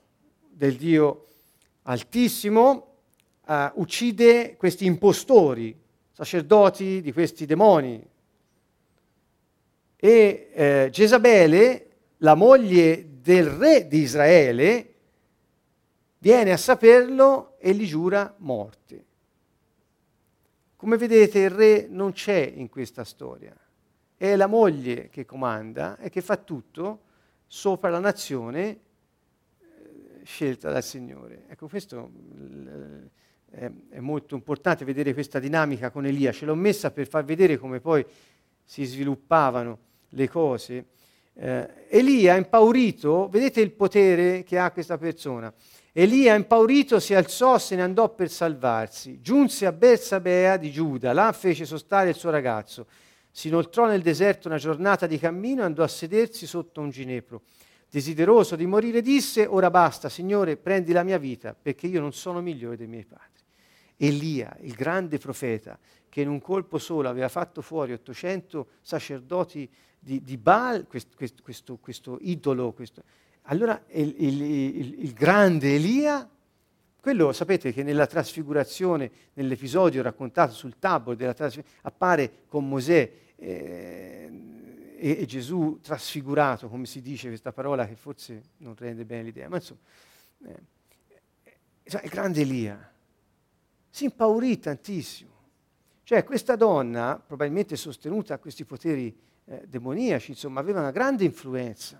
del 0.49 0.75
Dio 0.75 1.25
Altissimo, 1.83 2.83
Uh, 3.47 3.71
uccide 3.75 4.57
questi 4.57 4.83
impostori, 4.83 5.73
sacerdoti 6.11 6.99
di 6.99 7.13
questi 7.13 7.45
demoni. 7.45 8.05
E 9.95 10.49
eh, 10.53 10.89
Gesabele, 10.91 11.87
la 12.17 12.35
moglie 12.35 13.05
del 13.21 13.45
re 13.45 13.87
di 13.87 13.99
Israele, 13.99 14.95
viene 16.27 16.51
a 16.51 16.57
saperlo 16.57 17.55
e 17.57 17.73
gli 17.73 17.87
giura 17.87 18.35
morte. 18.39 19.05
Come 20.75 20.97
vedete 20.97 21.39
il 21.39 21.49
re 21.49 21.87
non 21.89 22.11
c'è 22.11 22.51
in 22.53 22.67
questa 22.67 23.05
storia, 23.05 23.55
è 24.17 24.35
la 24.35 24.47
moglie 24.47 25.07
che 25.07 25.23
comanda 25.23 25.97
e 25.97 26.09
che 26.09 26.19
fa 26.19 26.35
tutto 26.35 26.99
sopra 27.47 27.89
la 27.89 27.99
nazione 27.99 28.79
scelta 30.23 30.69
dal 30.69 30.83
Signore. 30.83 31.45
Ecco, 31.47 31.69
questo 31.69 32.11
è, 33.49 33.71
è 33.91 33.99
molto 34.01 34.35
importante 34.35 34.83
vedere 34.83 35.13
questa 35.13 35.39
dinamica 35.39 35.91
con 35.91 36.05
Elia. 36.05 36.33
Ce 36.33 36.45
l'ho 36.45 36.55
messa 36.55 36.91
per 36.91 37.07
far 37.07 37.23
vedere 37.23 37.55
come 37.57 37.79
poi 37.79 38.05
si 38.65 38.83
sviluppavano 38.83 39.79
le 40.09 40.27
cose. 40.27 40.87
Eh, 41.35 41.85
Elia, 41.87 42.35
impaurito, 42.35 43.29
vedete 43.29 43.61
il 43.61 43.71
potere 43.71 44.43
che 44.43 44.57
ha 44.57 44.71
questa 44.71 44.97
persona. 44.97 45.53
Elia, 45.99 46.35
impaurito, 46.35 46.99
si 46.99 47.15
alzò, 47.15 47.57
se 47.57 47.75
ne 47.75 47.81
andò 47.81 48.13
per 48.13 48.29
salvarsi. 48.29 49.19
Giunse 49.19 49.65
a 49.65 49.71
Bersabea 49.71 50.55
di 50.55 50.69
Giuda, 50.69 51.11
là 51.11 51.31
fece 51.31 51.65
sostare 51.65 52.09
il 52.09 52.15
suo 52.15 52.29
ragazzo. 52.29 52.85
Si 53.31 53.47
inoltrò 53.47 53.87
nel 53.87 54.03
deserto 54.03 54.47
una 54.47 54.59
giornata 54.59 55.07
di 55.07 55.17
cammino 55.17 55.63
e 55.63 55.65
andò 55.65 55.81
a 55.81 55.87
sedersi 55.87 56.45
sotto 56.45 56.81
un 56.81 56.91
ginepro. 56.91 57.41
Desideroso 57.89 58.55
di 58.55 58.67
morire, 58.67 59.01
disse: 59.01 59.47
Ora 59.47 59.71
basta, 59.71 60.07
Signore, 60.07 60.55
prendi 60.55 60.91
la 60.91 61.01
mia 61.01 61.17
vita, 61.17 61.55
perché 61.59 61.87
io 61.87 61.99
non 61.99 62.13
sono 62.13 62.41
migliore 62.41 62.77
dei 62.77 62.85
miei 62.85 63.05
padri. 63.05 63.41
Elia, 63.97 64.55
il 64.61 64.73
grande 64.73 65.17
profeta, 65.17 65.79
che 66.09 66.21
in 66.21 66.29
un 66.29 66.39
colpo 66.39 66.77
solo 66.77 67.09
aveva 67.09 67.27
fatto 67.27 67.63
fuori 67.63 67.93
800 67.93 68.67
sacerdoti 68.83 69.67
di, 69.97 70.21
di 70.21 70.37
Baal, 70.37 70.85
questo, 70.85 71.15
questo, 71.17 71.41
questo, 71.41 71.77
questo 71.77 72.17
idolo, 72.21 72.71
allora 73.49 73.81
il, 73.89 74.13
il, 74.17 74.41
il, 74.41 75.03
il, 75.03 75.13
grande 75.13 75.75
Elia, 75.75 76.29
quello 76.99 77.31
sapete 77.31 77.71
che 77.71 77.83
nella 77.83 78.05
trasfigurazione, 78.05 79.09
nell'episodio 79.33 80.01
raccontato 80.01 80.53
sul 80.53 80.77
tabor 80.79 81.15
della 81.15 81.35
appare 81.81 82.43
con 82.47 82.67
Mosè 82.67 83.11
eh, 83.35 84.31
e, 84.97 85.17
e, 85.19 85.25
Gesù 85.25 85.79
trasfigurato, 85.81 86.67
come 86.67 86.85
si 86.85 87.01
dice 87.01 87.29
questa 87.29 87.53
parola 87.53 87.87
che 87.87 87.95
forse 87.95 88.41
non 88.57 88.75
rende 88.77 89.05
bene 89.05 89.23
l'idea, 89.23 89.47
ma 89.47 89.55
insomma, 89.55 89.79
eh, 90.45 90.61
è 91.83 92.01
il 92.03 92.09
grande 92.09 92.41
Elia 92.41 92.91
si 93.89 94.03
impaurì 94.03 94.59
tantissimo. 94.59 95.35
Cioè 96.03 96.23
questa 96.23 96.55
donna, 96.55 97.19
probabilmente 97.25 97.75
sostenuta 97.75 98.35
a 98.35 98.37
questi 98.37 98.63
poteri 98.63 99.17
eh, 99.45 99.63
demoniaci, 99.67 100.31
insomma, 100.31 100.59
aveva 100.59 100.81
una 100.81 100.91
grande 100.91 101.23
influenza 101.23 101.99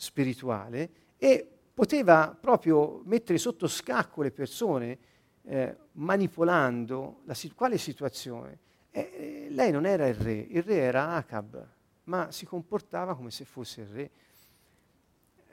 spirituale 0.00 0.90
e 1.18 1.46
poteva 1.74 2.34
proprio 2.38 3.02
mettere 3.04 3.36
sotto 3.36 3.68
scacco 3.68 4.22
le 4.22 4.30
persone 4.30 4.98
eh, 5.44 5.76
manipolando 5.92 7.20
la 7.24 7.36
quale 7.54 7.76
situazione. 7.76 8.58
Eh, 8.90 9.00
eh, 9.00 9.46
lei 9.50 9.70
non 9.70 9.84
era 9.84 10.08
il 10.08 10.14
re, 10.14 10.32
il 10.32 10.62
re 10.62 10.76
era 10.76 11.14
Acab, 11.14 11.66
ma 12.04 12.32
si 12.32 12.46
comportava 12.46 13.14
come 13.14 13.30
se 13.30 13.44
fosse 13.44 13.82
il 13.82 13.86
re. 13.88 14.10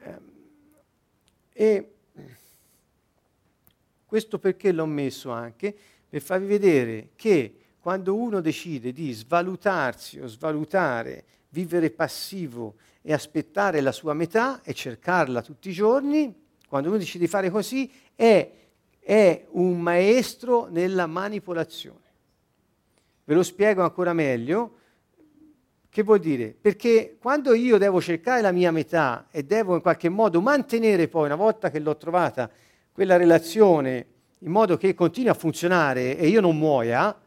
Ehm, 0.03 0.31
e 1.51 1.91
questo 4.05 4.39
perché 4.39 4.71
l'ho 4.71 4.85
messo 4.85 5.31
anche? 5.31 5.75
Per 6.07 6.21
farvi 6.21 6.45
vedere 6.45 7.09
che 7.15 7.59
quando 7.81 8.15
uno 8.15 8.39
decide 8.39 8.93
di 8.93 9.11
svalutarsi 9.11 10.19
o 10.19 10.27
svalutare, 10.27 11.25
vivere 11.49 11.89
passivo 11.89 12.75
e 13.01 13.13
aspettare 13.13 13.81
la 13.81 13.91
sua 13.91 14.13
metà 14.13 14.61
e 14.63 14.73
cercarla 14.73 15.41
tutti 15.41 15.69
i 15.69 15.73
giorni, 15.73 16.33
quando 16.67 16.89
uno 16.89 16.97
decide 16.97 17.25
di 17.25 17.29
fare 17.29 17.49
così, 17.49 17.89
è, 18.15 18.51
è 18.99 19.45
un 19.51 19.79
maestro 19.79 20.67
nella 20.69 21.07
manipolazione. 21.07 22.05
Ve 23.23 23.33
lo 23.33 23.43
spiego 23.43 23.83
ancora 23.83 24.13
meglio. 24.13 24.75
Che 25.89 26.03
vuol 26.03 26.19
dire? 26.19 26.55
Perché 26.59 27.17
quando 27.19 27.53
io 27.53 27.77
devo 27.77 27.99
cercare 28.01 28.41
la 28.41 28.51
mia 28.51 28.71
metà 28.71 29.27
e 29.31 29.43
devo 29.43 29.75
in 29.75 29.81
qualche 29.81 30.09
modo 30.09 30.41
mantenere 30.41 31.07
poi, 31.07 31.25
una 31.25 31.35
volta 31.35 31.71
che 31.71 31.79
l'ho 31.79 31.97
trovata, 31.97 32.49
quella 32.91 33.17
relazione 33.17 34.05
in 34.39 34.51
modo 34.51 34.77
che 34.77 34.93
continui 34.93 35.29
a 35.29 35.33
funzionare 35.33 36.17
e 36.17 36.27
io 36.27 36.41
non 36.41 36.57
muoia, 36.57 37.19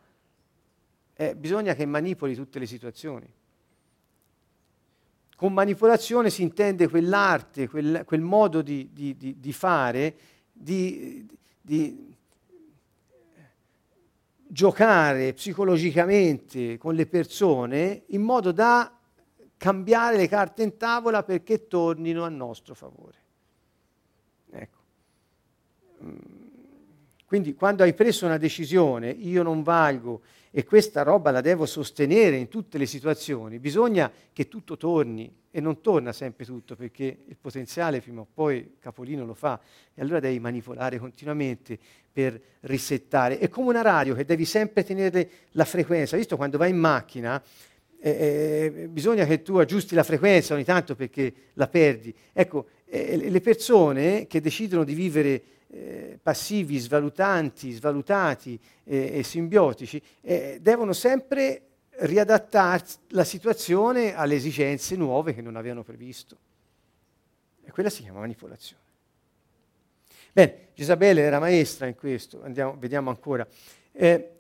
eh, 1.15 1.35
bisogna 1.35 1.75
che 1.75 1.85
manipoli 1.85 2.35
tutte 2.35 2.59
le 2.59 2.67
situazioni. 2.67 3.31
Con 5.41 5.55
manipolazione 5.55 6.29
si 6.29 6.43
intende 6.43 6.87
quell'arte, 6.87 7.67
quel, 7.67 8.03
quel 8.05 8.21
modo 8.21 8.61
di, 8.61 8.91
di, 8.93 9.17
di, 9.17 9.41
di 9.41 9.53
fare, 9.55 10.15
di, 10.53 11.27
giocare 14.47 15.33
psicologicamente 15.33 16.77
con 16.77 16.95
le 16.95 17.07
persone 17.07 18.03
in 18.09 18.21
modo 18.21 18.53
da 18.53 18.95
cambiare 19.57 20.19
le 20.19 20.29
carte 20.29 20.63
in 20.63 20.77
tavola 20.77 21.23
perché 21.23 21.67
tornino 21.69 22.25
a 22.25 22.29
nostro 22.29 22.75
favore. 22.75 23.17
Ecco. 24.51 24.79
Mm. 26.05 26.17
Quindi 27.25 27.55
quando 27.55 27.83
hai 27.83 27.95
preso 27.95 28.27
una 28.27 28.37
decisione, 28.37 29.09
io 29.09 29.43
non 29.43 29.63
valgo 29.63 30.21
e 30.51 30.65
questa 30.65 31.03
roba 31.03 31.31
la 31.31 31.41
devo 31.41 31.65
sostenere 31.65 32.37
in 32.37 32.49
tutte 32.49 32.77
le 32.77 32.87
situazioni, 32.87 33.59
bisogna 33.59 34.11
che 34.33 34.49
tutto 34.49 34.77
torni 34.77 35.33
e 35.51 35.61
non 35.61 35.81
torna 35.81 36.13
sempre 36.13 36.45
tutto 36.45 36.77
perché 36.77 37.19
il 37.27 37.37
potenziale 37.41 38.01
prima 38.01 38.21
o 38.21 38.27
poi 38.33 38.77
Capolino 38.79 39.25
lo 39.25 39.35
fa 39.35 39.61
e 39.95 40.03
allora 40.03 40.21
devi 40.21 40.39
manipolare 40.41 40.99
continuamente 40.99 41.79
per 42.13 42.41
risettare. 42.61 43.39
È 43.39 43.49
come 43.49 43.69
una 43.69 43.83
radio 43.83 44.15
che 44.15 44.25
devi 44.25 44.45
sempre 44.45 44.85
tenere 44.85 45.31
la 45.53 45.65
frequenza, 45.65 46.17
visto 46.17 46.37
quando 46.37 46.59
vai 46.59 46.71
in 46.71 46.79
macchina 46.79 47.43
eh, 48.03 48.71
eh, 48.75 48.89
bisogna 48.89 49.27
che 49.27 49.43
tu 49.43 49.57
aggiusti 49.57 49.95
la 49.95 50.03
frequenza 50.03 50.55
ogni 50.55 50.65
tanto 50.65 50.95
perché 50.95 51.33
la 51.55 51.69
perdi. 51.69 52.15
Ecco, 52.33 52.67
eh, 52.87 53.29
le 53.29 53.41
persone 53.41 54.27
che 54.27 54.41
decidono 54.41 54.85
di 54.85 54.95
vivere 54.95 55.43
eh, 55.73 56.19
passivi, 56.23 56.79
svalutanti, 56.79 57.71
svalutati 57.73 58.59
eh, 58.85 59.19
e 59.19 59.23
simbiotici, 59.23 60.03
eh, 60.21 60.59
devono 60.61 60.93
sempre 60.93 61.63
riadattare 62.01 62.85
la 63.09 63.25
situazione 63.25 64.15
alle 64.15 64.35
esigenze 64.37 64.97
nuove 64.97 65.35
che 65.35 65.43
non 65.43 65.57
avevano 65.57 65.83
previsto. 65.83 66.37
E 67.63 67.71
quella 67.71 67.91
si 67.91 68.03
chiama 68.03 68.21
manipolazione. 68.21 68.83
Bene, 70.33 70.69
Gisabele 70.75 71.23
era 71.23 71.39
maestra 71.39 71.87
in 71.87 71.95
questo, 71.95 72.43
Andiamo, 72.43 72.77
vediamo 72.79 73.11
ancora. 73.11 73.47
Eh, 73.93 74.39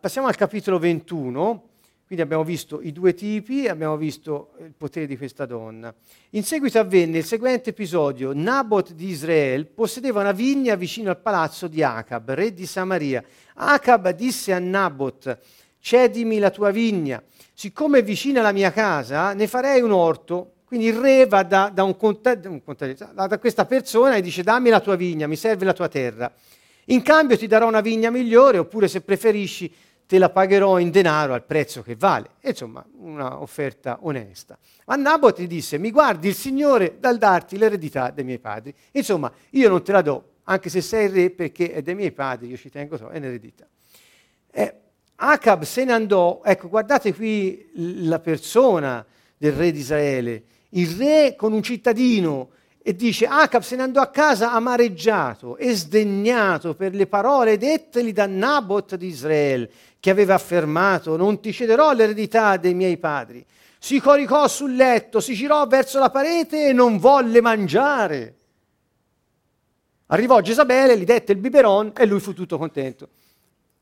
passiamo 0.00 0.28
al 0.28 0.36
capitolo 0.36 0.78
21 0.78 1.68
quindi 2.12 2.28
abbiamo 2.28 2.44
visto 2.44 2.82
i 2.82 2.92
due 2.92 3.14
tipi, 3.14 3.66
abbiamo 3.68 3.96
visto 3.96 4.50
il 4.58 4.74
potere 4.76 5.06
di 5.06 5.16
questa 5.16 5.46
donna. 5.46 5.94
In 6.32 6.44
seguito 6.44 6.78
avvenne 6.78 7.16
il 7.16 7.24
seguente 7.24 7.70
episodio. 7.70 8.32
Nabot 8.34 8.92
di 8.92 9.08
Israele 9.08 9.64
possedeva 9.64 10.20
una 10.20 10.32
vigna 10.32 10.74
vicino 10.74 11.08
al 11.08 11.16
palazzo 11.16 11.68
di 11.68 11.82
Acab, 11.82 12.32
re 12.32 12.52
di 12.52 12.66
Samaria. 12.66 13.24
Acab 13.54 14.10
disse 14.10 14.52
a 14.52 14.58
Nabot, 14.58 15.38
cedimi 15.80 16.38
la 16.38 16.50
tua 16.50 16.70
vigna, 16.70 17.22
siccome 17.54 18.00
è 18.00 18.04
vicina 18.04 18.40
alla 18.40 18.52
mia 18.52 18.72
casa, 18.72 19.32
ne 19.32 19.46
farei 19.46 19.80
un 19.80 19.92
orto. 19.92 20.56
Quindi 20.66 20.88
il 20.88 20.98
re 20.98 21.24
va 21.24 21.42
da, 21.44 21.70
da, 21.72 21.82
un 21.82 21.96
conte- 21.96 22.42
un 22.44 22.62
conte- 22.62 22.94
da 23.14 23.38
questa 23.38 23.64
persona 23.64 24.16
e 24.16 24.20
dice 24.20 24.42
dammi 24.42 24.68
la 24.68 24.80
tua 24.80 24.96
vigna, 24.96 25.26
mi 25.26 25.36
serve 25.36 25.64
la 25.64 25.72
tua 25.72 25.88
terra. 25.88 26.30
In 26.86 27.00
cambio 27.00 27.38
ti 27.38 27.46
darò 27.46 27.66
una 27.68 27.80
vigna 27.80 28.10
migliore, 28.10 28.58
oppure 28.58 28.86
se 28.86 29.00
preferisci 29.00 29.72
te 30.12 30.18
la 30.18 30.28
pagherò 30.28 30.78
in 30.78 30.90
denaro 30.90 31.32
al 31.32 31.42
prezzo 31.42 31.80
che 31.80 31.96
vale. 31.96 32.32
Insomma, 32.42 32.84
un'offerta 32.98 34.00
onesta. 34.02 34.58
Ma 34.84 34.94
Nabot 34.96 35.40
gli 35.40 35.46
disse, 35.46 35.78
mi 35.78 35.90
guardi 35.90 36.28
il 36.28 36.34
Signore 36.34 36.98
dal 37.00 37.16
darti 37.16 37.56
l'eredità 37.56 38.10
dei 38.10 38.22
miei 38.22 38.38
padri. 38.38 38.74
Insomma, 38.90 39.32
io 39.52 39.70
non 39.70 39.82
te 39.82 39.90
la 39.90 40.02
do, 40.02 40.32
anche 40.42 40.68
se 40.68 40.82
sei 40.82 41.08
re, 41.08 41.30
perché 41.30 41.72
è 41.72 41.80
dei 41.80 41.94
miei 41.94 42.12
padri, 42.12 42.48
io 42.48 42.58
ci 42.58 42.68
tengo, 42.68 42.98
so, 42.98 43.08
è 43.08 43.16
un'eredità. 43.16 43.66
Eh, 44.50 44.74
Acab 45.14 45.62
se 45.62 45.82
ne 45.84 45.92
andò, 45.92 46.42
ecco, 46.44 46.68
guardate 46.68 47.14
qui 47.14 47.70
la 47.72 48.20
persona 48.20 49.06
del 49.38 49.52
re 49.52 49.72
di 49.72 49.78
Israele, 49.78 50.42
il 50.72 50.94
re 50.94 51.34
con 51.36 51.54
un 51.54 51.62
cittadino, 51.62 52.50
e 52.84 52.96
dice, 52.96 53.26
Acab 53.26 53.62
se 53.62 53.76
ne 53.76 53.82
andò 53.82 54.00
a 54.00 54.08
casa 54.08 54.52
amareggiato 54.52 55.56
e 55.56 55.72
sdegnato 55.74 56.74
per 56.74 56.94
le 56.94 57.06
parole 57.06 57.56
detteli 57.56 58.12
da 58.12 58.26
Nabot 58.26 58.96
di 58.96 59.06
Israele, 59.06 59.70
che 60.00 60.10
aveva 60.10 60.34
affermato 60.34 61.16
non 61.16 61.40
ti 61.40 61.52
cederò 61.52 61.92
l'eredità 61.92 62.56
dei 62.56 62.74
miei 62.74 62.96
padri. 62.98 63.44
Si 63.78 64.00
coricò 64.00 64.48
sul 64.48 64.74
letto, 64.74 65.20
si 65.20 65.34
girò 65.34 65.66
verso 65.66 66.00
la 66.00 66.10
parete 66.10 66.68
e 66.68 66.72
non 66.72 66.98
volle 66.98 67.40
mangiare. 67.40 68.36
Arrivò 70.06 70.40
Gesabele, 70.40 70.98
gli 70.98 71.04
dette 71.04 71.32
il 71.32 71.38
biberon 71.38 71.92
e 71.96 72.04
lui 72.04 72.20
fu 72.20 72.34
tutto 72.34 72.58
contento. 72.58 73.08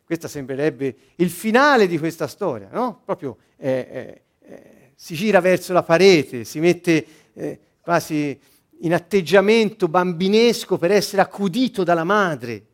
Questo 0.05 0.29
sembrerebbe 0.29 0.95
il 1.17 1.31
finale 1.31 1.87
di 1.87 1.99
questa 1.99 2.27
storia, 2.27 2.69
no? 2.71 3.01
Proprio 3.05 3.37
eh, 3.57 3.89
eh, 3.91 4.23
eh, 4.47 4.93
si 4.95 5.15
gira 5.15 5.41
verso 5.41 5.73
la 5.73 5.83
parete, 5.83 6.45
si 6.45 6.61
mette 6.61 7.07
eh, 7.33 7.59
quasi 7.81 8.39
in 8.83 8.95
atteggiamento 8.95 9.89
bambinesco 9.89 10.79
per 10.79 10.91
essere 10.91 11.23
accudito 11.23 11.85
dalla 11.85 12.05
madre. 12.05 12.67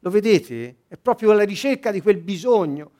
Lo 0.00 0.10
vedete? 0.10 0.76
È 0.88 0.96
proprio 0.96 1.32
la 1.32 1.44
ricerca 1.44 1.90
di 1.90 2.00
quel 2.00 2.18
bisogno. 2.18 2.90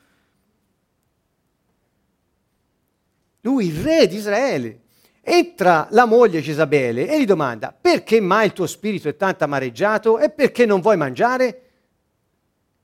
Lui, 3.41 3.67
il 3.67 3.83
re 3.83 4.07
di 4.07 4.17
Israele, 4.17 4.81
entra 5.21 5.87
la 5.91 6.07
moglie 6.07 6.41
Gesabele 6.41 7.09
e 7.09 7.21
gli 7.21 7.27
domanda 7.27 7.77
perché 7.79 8.21
mai 8.21 8.47
il 8.47 8.53
tuo 8.53 8.67
spirito 8.67 9.09
è 9.09 9.17
tanto 9.17 9.45
amareggiato 9.45 10.19
e 10.19 10.31
perché 10.31 10.65
non 10.65 10.81
vuoi 10.81 10.97
mangiare? 10.97 11.61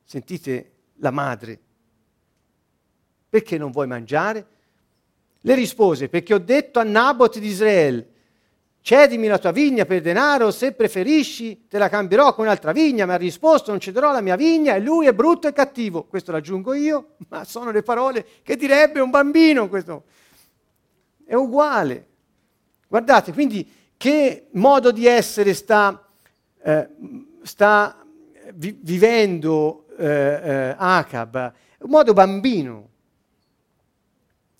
Sentite 0.05 0.73
la 0.97 1.11
madre. 1.11 1.59
Perché 3.31 3.57
non 3.57 3.71
vuoi 3.71 3.87
mangiare? 3.87 4.47
Le 5.41 5.55
rispose 5.55 6.11
perché 6.11 6.35
ho 6.35 6.39
detto 6.39 6.79
a 6.79 6.83
Nabot 6.83 7.39
di 7.39 7.47
Israele 7.47 8.09
Cedimi 8.83 9.27
la 9.27 9.39
tua 9.39 9.53
vigna 9.53 9.85
per 9.85 10.01
denaro, 10.01 10.51
se 10.51 10.73
preferisci 10.73 11.67
te 11.69 11.77
la 11.77 11.91
cambierò 11.91 12.35
con 12.35 12.47
un'altra 12.47 12.73
vigna. 12.73 13.05
Mi 13.05 13.13
ha 13.13 13.17
risposto, 13.17 13.71
non 13.71 13.79
cederò 13.79 14.11
la 14.11 14.23
mia 14.23 14.37
vigna 14.37 14.75
e 14.75 14.81
lui 14.81 15.07
è 15.07 15.13
brutto 15.13 15.47
e 15.49 15.53
cattivo. 15.53 16.05
Questo 16.05 16.33
l'aggiungo 16.33 16.73
io, 16.73 17.17
ma 17.29 17.45
sono 17.45 17.71
le 17.71 17.83
parole 17.83 18.27
che 18.43 18.57
direbbe 18.57 19.01
un 19.01 19.11
bambino. 19.11 19.69
Questo. 19.69 20.05
È 21.25 21.35
uguale. 21.35 22.07
Guardate, 22.89 23.33
quindi 23.33 23.71
che 23.97 24.47
modo 24.53 24.91
di 24.91 25.07
essere 25.07 25.53
sta, 25.53 26.03
eh, 26.63 26.89
sta 27.43 28.03
vi- 28.55 28.79
vivendo 28.81 29.87
eh, 29.99 30.07
eh, 30.07 30.75
Acab? 30.77 31.53
Un 31.81 31.91
modo 31.91 32.13
bambino. 32.15 32.89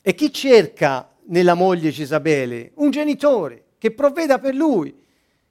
E 0.03 0.15
chi 0.15 0.31
cerca 0.31 1.11
nella 1.25 1.55
moglie 1.55 1.91
Cisabele? 1.91 2.73
Un 2.75 2.91
genitore 2.91 3.65
che 3.81 3.91
provveda 3.93 4.39
per 4.39 4.55
lui. 4.55 4.95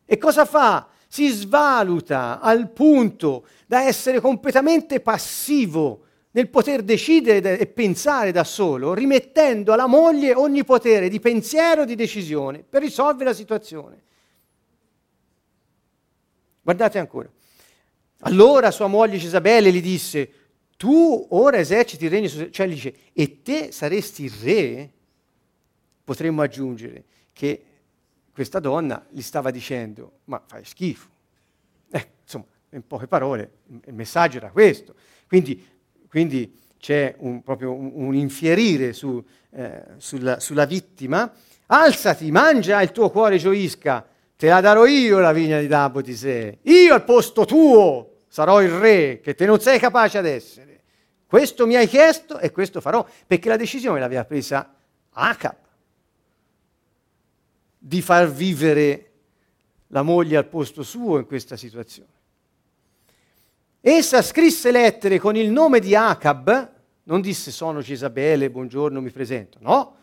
E 0.05 0.17
cosa 0.19 0.45
fa? 0.45 0.88
Si 1.07 1.27
svaluta 1.30 2.39
al 2.39 2.69
punto 2.69 3.47
da 3.65 3.82
essere 3.82 4.19
completamente 4.19 4.99
passivo 4.99 6.03
nel 6.32 6.47
poter 6.47 6.84
decidere 6.84 7.57
e 7.57 7.65
pensare 7.65 8.32
da 8.32 8.43
solo, 8.43 8.93
rimettendo 8.93 9.73
alla 9.73 9.88
moglie 9.88 10.36
ogni 10.36 10.63
potere 10.63 11.09
di 11.09 11.19
pensiero 11.19 11.82
e 11.82 11.86
di 11.88 11.95
decisione 11.95 12.59
per 12.59 12.84
risolvere 12.84 13.32
la 13.32 13.36
situazione. 13.36 14.01
Guardate 16.61 16.99
ancora. 16.99 17.27
Allora 18.19 18.69
sua 18.69 18.86
moglie 18.86 19.15
Isabelle 19.15 19.71
gli 19.71 19.82
disse, 19.82 20.32
tu 20.77 21.25
ora 21.32 21.57
eserciti 21.57 22.05
il 22.05 22.11
regno, 22.11 22.51
cioè 22.51 22.67
gli 22.67 22.73
dice, 22.73 22.93
e 23.11 23.41
te 23.41 23.71
saresti 23.71 24.32
re? 24.43 24.91
Potremmo 26.03 26.43
aggiungere 26.43 27.05
che 27.34 27.63
questa 28.39 28.59
donna 28.59 29.05
gli 29.09 29.21
stava 29.21 29.51
dicendo, 29.51 30.19
ma 30.25 30.41
fai 30.45 30.63
schifo. 30.63 31.09
Eh, 31.91 32.07
insomma, 32.23 32.45
in 32.69 32.87
poche 32.87 33.05
parole, 33.05 33.51
il 33.83 33.93
messaggio 33.93 34.37
era 34.37 34.49
questo. 34.49 34.95
Quindi, 35.27 35.61
quindi 36.07 36.57
c'è 36.77 37.15
un, 37.17 37.43
proprio 37.43 37.73
un, 37.73 37.91
un 37.95 38.15
infierire 38.15 38.93
su, 38.93 39.21
eh, 39.49 39.83
sulla, 39.97 40.39
sulla, 40.39 40.63
vittima. 40.63 41.29
Alzati, 41.65 42.31
mangia, 42.31 42.81
il 42.81 42.93
tuo 42.93 43.09
cuore 43.09 43.37
gioisca. 43.39 44.07
Te 44.37 44.47
la 44.47 44.61
darò 44.61 44.85
io 44.85 45.19
la 45.19 45.33
vigna 45.33 45.59
di 45.59 45.67
Dabotise. 45.67 46.59
Io 46.61 46.93
al 46.93 47.03
posto 47.03 47.43
tuo 47.43 48.19
sarò 48.29 48.61
il 48.61 48.69
re 48.69 49.19
che 49.19 49.35
te 49.35 49.45
non 49.45 49.59
sei 49.59 49.79
capace 49.79 50.17
ad 50.17 50.25
essere. 50.25 50.79
Questo 51.25 51.67
mi 51.67 51.75
hai 51.75 51.87
chiesto 51.87 52.39
e 52.39 52.51
questo 52.51 52.79
farò, 52.79 53.05
perché 53.27 53.49
la 53.49 53.57
decisione 53.57 53.99
l'aveva 53.99 54.23
presa 54.23 54.73
Acab 55.11 55.67
di 57.80 58.01
far 58.01 58.30
vivere 58.30 59.05
la 59.88 60.03
moglie 60.03 60.38
al 60.38 60.45
posto 60.45 60.84
suo 60.84 61.17
in 61.17 61.25
questa 61.25 61.55
situazione. 61.55 62.17
Essa 63.82 64.21
scrisse 64.21 64.71
lettere 64.71 65.19
con 65.19 65.38
il 65.38 65.49
nome 65.49 65.80
di 65.80 65.95
Acab, 65.95 66.71
non 67.03 67.21
disse 67.21 67.49
sono 67.49 67.82
Cisabele, 67.82 68.49
buongiorno, 68.49 68.99
mi 68.99 69.09
presento, 69.09 69.57
no. 69.61 69.95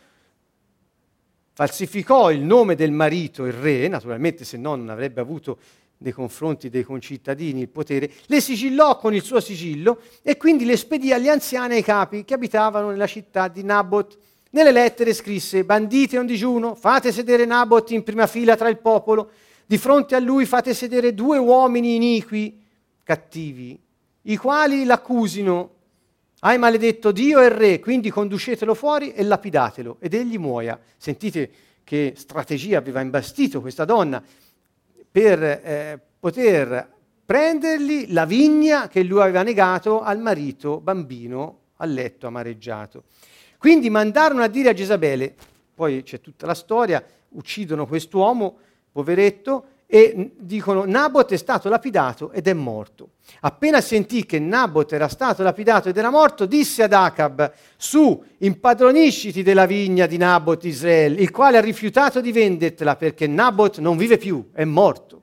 falsificò 1.52 2.32
il 2.32 2.40
nome 2.40 2.74
del 2.74 2.90
marito, 2.90 3.44
il 3.44 3.52
re, 3.52 3.86
naturalmente 3.86 4.44
se 4.44 4.56
no 4.56 4.74
non 4.74 4.88
avrebbe 4.88 5.20
avuto 5.20 5.58
nei 5.98 6.12
confronti 6.12 6.68
dei 6.68 6.82
concittadini 6.82 7.60
il 7.60 7.68
potere, 7.68 8.10
le 8.26 8.40
sigillò 8.40 8.98
con 8.98 9.14
il 9.14 9.22
suo 9.22 9.40
sigillo 9.40 10.00
e 10.22 10.36
quindi 10.36 10.64
le 10.64 10.76
spedì 10.76 11.12
agli 11.12 11.28
anziani 11.28 11.74
e 11.74 11.76
ai 11.76 11.82
capi 11.82 12.24
che 12.24 12.34
abitavano 12.34 12.90
nella 12.90 13.06
città 13.06 13.48
di 13.48 13.62
Nabot. 13.62 14.18
Nelle 14.50 14.72
lettere 14.72 15.12
scrisse, 15.12 15.64
bandite 15.64 16.18
un 16.18 16.26
digiuno, 16.26 16.74
fate 16.74 17.12
sedere 17.12 17.44
Nabot 17.44 17.90
in 17.90 18.02
prima 18.02 18.26
fila 18.26 18.56
tra 18.56 18.68
il 18.68 18.78
popolo, 18.78 19.30
di 19.66 19.78
fronte 19.78 20.14
a 20.14 20.20
lui 20.20 20.46
fate 20.46 20.72
sedere 20.74 21.12
due 21.14 21.38
uomini 21.38 21.96
iniqui, 21.96 22.62
cattivi, 23.02 23.78
i 24.22 24.36
quali 24.36 24.84
l'accusino 24.84 25.70
hai 26.40 26.58
maledetto 26.58 27.10
Dio 27.12 27.40
e 27.40 27.46
il 27.46 27.50
re, 27.50 27.80
quindi 27.80 28.10
conducetelo 28.10 28.74
fuori 28.74 29.12
e 29.12 29.22
lapidatelo 29.24 29.96
ed 29.98 30.14
egli 30.14 30.38
muoia. 30.38 30.78
Sentite 30.96 31.50
che 31.82 32.14
strategia 32.16 32.78
aveva 32.78 33.00
imbastito 33.00 33.60
questa 33.60 33.84
donna 33.84 34.22
per 35.10 35.42
eh, 35.42 36.00
poter 36.18 36.94
prendergli 37.24 38.12
la 38.12 38.24
vigna 38.24 38.88
che 38.88 39.02
lui 39.02 39.20
aveva 39.20 39.42
negato 39.42 40.02
al 40.02 40.20
marito 40.20 40.80
bambino 40.80 41.58
a 41.76 41.84
letto 41.84 42.26
amareggiato. 42.26 43.04
Quindi 43.66 43.90
mandarono 43.90 44.44
a 44.44 44.46
dire 44.46 44.68
a 44.68 44.72
Gesabele, 44.72 45.34
poi 45.74 46.04
c'è 46.04 46.20
tutta 46.20 46.46
la 46.46 46.54
storia, 46.54 47.04
uccidono 47.30 47.84
quest'uomo, 47.84 48.58
poveretto, 48.92 49.64
e 49.88 50.30
dicono 50.38 50.84
Nabot 50.84 51.32
è 51.32 51.36
stato 51.36 51.68
lapidato 51.68 52.30
ed 52.30 52.46
è 52.46 52.52
morto. 52.52 53.14
Appena 53.40 53.80
sentì 53.80 54.24
che 54.24 54.38
Nabot 54.38 54.92
era 54.92 55.08
stato 55.08 55.42
lapidato 55.42 55.88
ed 55.88 55.96
era 55.96 56.10
morto, 56.10 56.46
disse 56.46 56.84
ad 56.84 56.92
Acab, 56.92 57.52
su, 57.76 58.22
impadronisciti 58.38 59.42
della 59.42 59.66
vigna 59.66 60.06
di 60.06 60.16
Nabot 60.16 60.62
Israele, 60.62 61.20
il 61.20 61.32
quale 61.32 61.58
ha 61.58 61.60
rifiutato 61.60 62.20
di 62.20 62.30
vendertela 62.30 62.94
perché 62.94 63.26
Nabot 63.26 63.78
non 63.78 63.96
vive 63.96 64.16
più, 64.16 64.48
è 64.52 64.62
morto. 64.62 65.22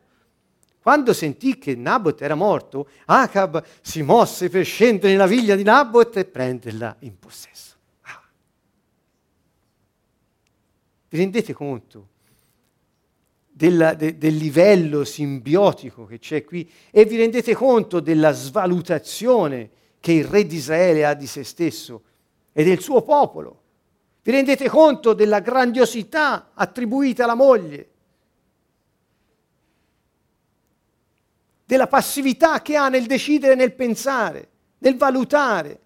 Quando 0.81 1.13
sentì 1.13 1.57
che 1.57 1.75
Nabot 1.75 2.21
era 2.21 2.35
morto, 2.35 2.89
Acab 3.05 3.63
si 3.79 4.01
mosse 4.01 4.49
per 4.49 4.65
scendere 4.65 5.13
nella 5.13 5.27
vigna 5.27 5.55
di 5.55 5.63
Nabot 5.63 6.17
e 6.17 6.25
prenderla 6.25 6.97
in 6.99 7.17
possesso. 7.17 7.62
Vi 11.13 11.19
rendete 11.19 11.53
conto? 11.53 12.07
del, 13.55 13.93
de, 13.95 14.17
del 14.17 14.35
livello 14.35 15.03
simbiotico 15.03 16.05
che 16.05 16.17
c'è 16.17 16.43
qui 16.43 16.67
e 16.89 17.05
vi 17.05 17.17
rendete 17.17 17.53
conto 17.53 17.99
della 17.99 18.31
svalutazione 18.31 19.69
che 19.99 20.11
il 20.11 20.25
re 20.25 20.47
di 20.47 20.55
Israele 20.55 21.05
ha 21.05 21.13
di 21.13 21.27
se 21.27 21.43
stesso 21.43 22.03
e 22.51 22.63
del 22.63 22.79
suo 22.79 23.03
popolo. 23.03 23.61
Vi 24.23 24.31
rendete 24.31 24.67
conto 24.67 25.13
della 25.13 25.39
grandiosità 25.39 26.49
attribuita 26.55 27.25
alla 27.25 27.35
moglie, 27.35 27.89
della 31.63 31.87
passività 31.87 32.63
che 32.63 32.75
ha 32.75 32.89
nel 32.89 33.05
decidere, 33.05 33.53
nel 33.53 33.73
pensare, 33.73 34.49
nel 34.79 34.97
valutare. 34.97 35.79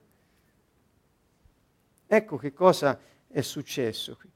Ecco 2.08 2.38
che 2.38 2.54
cosa 2.54 2.98
è 3.28 3.42
successo 3.42 4.16
qui. 4.16 4.36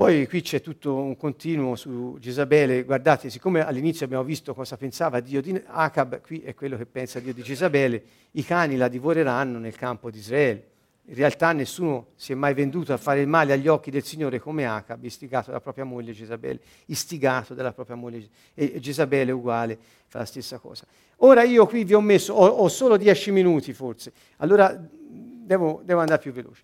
Poi 0.00 0.26
qui 0.26 0.40
c'è 0.40 0.62
tutto 0.62 0.94
un 0.94 1.14
continuo 1.14 1.76
su 1.76 2.16
Gesabele, 2.18 2.84
guardate, 2.84 3.28
siccome 3.28 3.62
all'inizio 3.62 4.06
abbiamo 4.06 4.24
visto 4.24 4.54
cosa 4.54 4.78
pensava 4.78 5.20
Dio 5.20 5.42
di 5.42 5.62
Acab, 5.66 6.22
qui 6.22 6.40
è 6.40 6.54
quello 6.54 6.78
che 6.78 6.86
pensa 6.86 7.20
Dio 7.20 7.34
di 7.34 7.42
Gesabele, 7.42 8.02
i 8.30 8.42
cani 8.42 8.78
la 8.78 8.88
divoreranno 8.88 9.58
nel 9.58 9.76
campo 9.76 10.10
di 10.10 10.16
Israele. 10.16 10.68
In 11.04 11.14
realtà 11.16 11.52
nessuno 11.52 12.12
si 12.14 12.32
è 12.32 12.34
mai 12.34 12.54
venduto 12.54 12.94
a 12.94 12.96
fare 12.96 13.20
il 13.20 13.28
male 13.28 13.52
agli 13.52 13.68
occhi 13.68 13.90
del 13.90 14.02
Signore 14.02 14.38
come 14.40 14.64
Acab, 14.64 15.04
istigato 15.04 15.48
dalla 15.48 15.60
propria 15.60 15.84
moglie 15.84 16.14
Gesabele, 16.14 16.60
istigato 16.86 17.52
dalla 17.52 17.74
propria 17.74 17.96
moglie 17.96 18.26
e 18.54 18.80
Gesabele 18.80 19.32
uguale, 19.32 19.78
fa 20.06 20.20
la 20.20 20.24
stessa 20.24 20.56
cosa. 20.56 20.86
Ora 21.16 21.42
io 21.42 21.66
qui 21.66 21.84
vi 21.84 21.92
ho 21.92 22.00
messo, 22.00 22.32
ho, 22.32 22.46
ho 22.46 22.68
solo 22.68 22.96
dieci 22.96 23.30
minuti 23.32 23.74
forse, 23.74 24.14
allora 24.38 24.74
devo, 24.74 25.82
devo 25.84 26.00
andare 26.00 26.22
più 26.22 26.32
veloce 26.32 26.62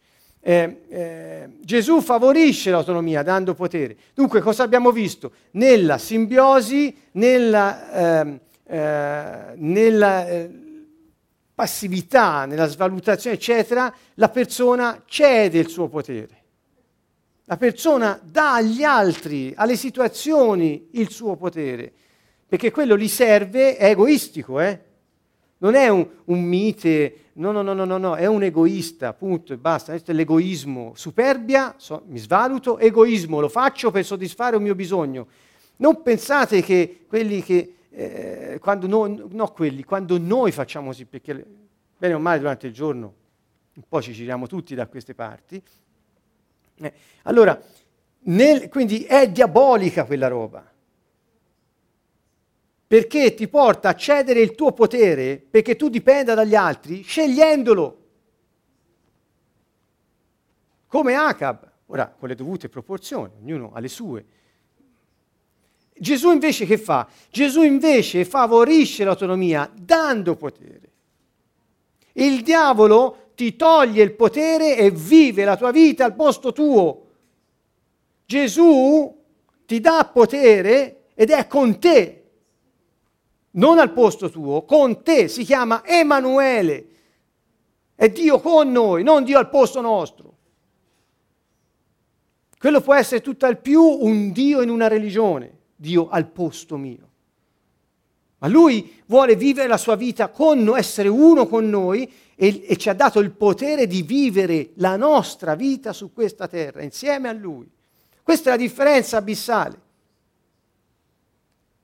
eh, 0.49 0.83
eh, 0.89 1.49
Gesù 1.63 2.01
favorisce 2.01 2.71
l'autonomia 2.71 3.25
dando 3.25 3.55
potere. 3.55 3.97
Dunque 4.15 4.41
cosa 4.41 4.63
abbiamo 4.63 4.93
visto? 4.93 5.33
Nella 5.53 5.99
simbiosi, 5.99 6.97
nella, 7.13 8.21
ehm, 8.21 8.41
eh, 8.65 9.55
nella 9.57 10.29
eh, 10.29 10.51
passività, 11.53 12.45
nella 12.45 12.67
svalutazione, 12.67 13.35
eccetera, 13.35 13.93
la 14.15 14.29
persona 14.29 15.03
cede 15.07 15.59
il 15.59 15.69
suo 15.69 15.89
potere. 15.89 16.45
La 17.47 17.57
persona 17.57 18.17
dà 18.23 18.55
agli 18.55 18.85
altri, 18.85 19.53
alle 19.57 19.75
situazioni, 19.75 20.91
il 20.93 21.11
suo 21.11 21.35
potere, 21.35 21.93
perché 22.47 22.71
quello 22.71 22.97
gli 22.97 23.09
serve, 23.09 23.77
è 23.77 23.91
egoistico, 23.91 24.61
eh? 24.61 24.81
Non 25.59 25.75
è 25.75 25.89
un, 25.89 26.07
un 26.25 26.43
mite, 26.43 27.31
no, 27.35 27.51
no, 27.51 27.63
no, 27.63 27.73
no, 27.73 27.85
no, 27.85 27.97
no, 27.97 28.15
è 28.15 28.27
un 28.27 28.43
egoista, 28.43 29.15
punto 29.15 29.53
e 29.53 29.57
basta. 29.57 29.93
Questo 29.93 30.11
è 30.11 30.15
l'egoismo. 30.15 30.93
Superbia, 30.95 31.75
so, 31.79 32.03
mi 32.07 32.19
svaluto, 32.19 32.79
egoismo, 32.79 33.41
lo 33.41 33.49
faccio 33.49 33.91
per 33.91 34.05
soddisfare 34.05 34.57
un 34.57 34.63
mio 34.63 34.75
bisogno. 34.75 35.27
Non 35.77 36.03
pensate 36.03 36.63
che 36.63 37.05
quelli 37.09 37.43
che, 37.43 37.75
eh, 37.91 38.59
quando, 38.61 38.87
noi, 38.87 39.23
no 39.31 39.49
quelli, 39.49 39.83
quando 39.85 40.19
noi 40.19 40.53
facciamo 40.53 40.89
così, 40.89 41.07
perché 41.07 41.45
bene 41.97 42.15
o 42.15 42.19
male 42.19 42.39
durante 42.39 42.67
il 42.67 42.73
giorno 42.73 43.15
un 43.75 43.83
po' 43.89 44.01
ci 44.01 44.13
giriamo 44.13 44.47
tutti 44.47 44.75
da 44.75 44.87
queste 44.87 45.15
parti, 45.15 45.63
eh, 46.79 46.93
allora, 47.25 47.59
nel, 48.29 48.69
quindi 48.69 49.05
è 49.05 49.31
diabolica 49.31 50.05
quella 50.05 50.29
roba 50.29 50.75
perché 52.87 53.35
ti 53.35 53.49
porta 53.49 53.89
a 53.91 53.95
cedere 53.95 54.41
il 54.41 54.55
tuo 54.55 54.73
potere 54.73 55.45
perché 55.51 55.75
tu 55.75 55.89
dipenda 55.89 56.35
dagli 56.35 56.55
altri, 56.55 57.03
scegliendolo. 57.03 58.05
Come 60.87 61.15
Acab, 61.15 61.69
ora 61.87 62.15
con 62.17 62.29
le 62.29 62.37
dovute 62.37 62.69
proporzioni, 62.69 63.33
ognuno 63.41 63.73
ha 63.75 63.81
le 63.81 63.89
sue. 63.89 64.25
Gesù 65.99 66.31
invece 66.31 66.65
che 66.65 66.79
fa? 66.79 67.09
Gesù 67.31 67.63
invece 67.63 68.25
favorisce 68.25 69.03
l'autonomia 69.03 69.69
dando 69.75 70.37
potere. 70.37 70.93
Il 72.13 72.43
diavolo 72.43 73.31
ti 73.35 73.57
toglie 73.57 74.03
il 74.03 74.13
potere 74.13 74.77
e 74.77 74.91
vive 74.91 75.45
la 75.45 75.57
tua 75.57 75.73
vita 75.73 76.05
al 76.05 76.15
posto 76.15 76.53
tuo. 76.53 77.07
Gesù 78.25 79.25
ti 79.67 79.81
dà 79.81 80.09
potere 80.13 81.07
ed 81.15 81.31
è 81.31 81.47
con 81.47 81.79
te 81.79 82.26
non 83.57 83.79
al 83.79 83.93
posto 83.93 84.31
tuo, 84.31 84.65
con 84.65 85.03
te, 85.03 85.29
si 85.29 85.45
chiama 85.45 85.85
Emanuele. 85.85 86.87
È 87.95 88.09
Dio 88.09 88.41
con 88.41 88.71
noi, 88.71 89.03
non 89.03 89.25
Dio 89.25 89.39
al 89.39 89.49
posto 89.49 89.81
nostro. 89.81 90.35
Quello 92.59 92.81
può 92.81 92.95
essere 92.95 93.21
tutt'al 93.21 93.59
più 93.61 93.83
un 93.83 94.33
Dio 94.33 94.61
in 94.63 94.71
una 94.71 94.89
religione, 94.89 95.59
Dio 95.77 96.09
al 96.09 96.27
posto 96.27 96.77
mio. 96.77 97.09
Ma 98.39 98.49
lui 98.49 99.03
vuole 99.07 99.35
vivere 99.37 99.69
la 99.69 99.79
sua 99.79 99.97
vita 99.97 100.29
con 100.29 100.63
noi, 100.63 100.79
essere 100.79 101.09
uno 101.09 101.47
con 101.47 101.69
noi 101.69 102.11
e, 102.35 102.65
e 102.67 102.77
ci 102.77 102.91
ha 102.91 102.95
dato 102.95 103.21
il 103.21 103.31
potere 103.31 103.87
di 103.87 104.03
vivere 104.03 104.71
la 104.75 104.97
nostra 104.97 105.55
vita 105.55 105.95
su 105.95 106.13
questa 106.13 106.47
terra 106.47 106.83
insieme 106.83 107.29
a 107.29 107.33
lui. 107.33 107.67
Questa 108.23 108.51
è 108.51 108.53
la 108.53 108.59
differenza 108.59 109.17
abissale. 109.17 109.85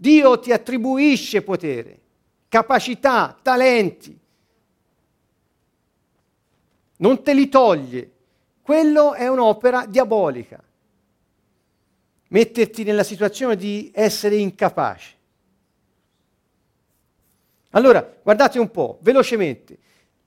Dio 0.03 0.41
ti 0.41 0.51
attribuisce 0.51 1.43
potere, 1.43 2.01
capacità, 2.49 3.39
talenti. 3.41 4.19
Non 6.97 7.23
te 7.23 7.33
li 7.33 7.49
toglie. 7.49 8.11
Quello 8.63 9.15
è 9.15 9.29
un'opera 9.29 9.87
diabolica. 9.87 10.61
Metterti 12.31 12.83
nella 12.83 13.05
situazione 13.05 13.55
di 13.55 13.93
essere 13.95 14.35
incapace. 14.35 15.15
Allora, 17.71 18.05
guardate 18.25 18.59
un 18.59 18.73
po', 18.73 18.99
velocemente. 19.03 19.79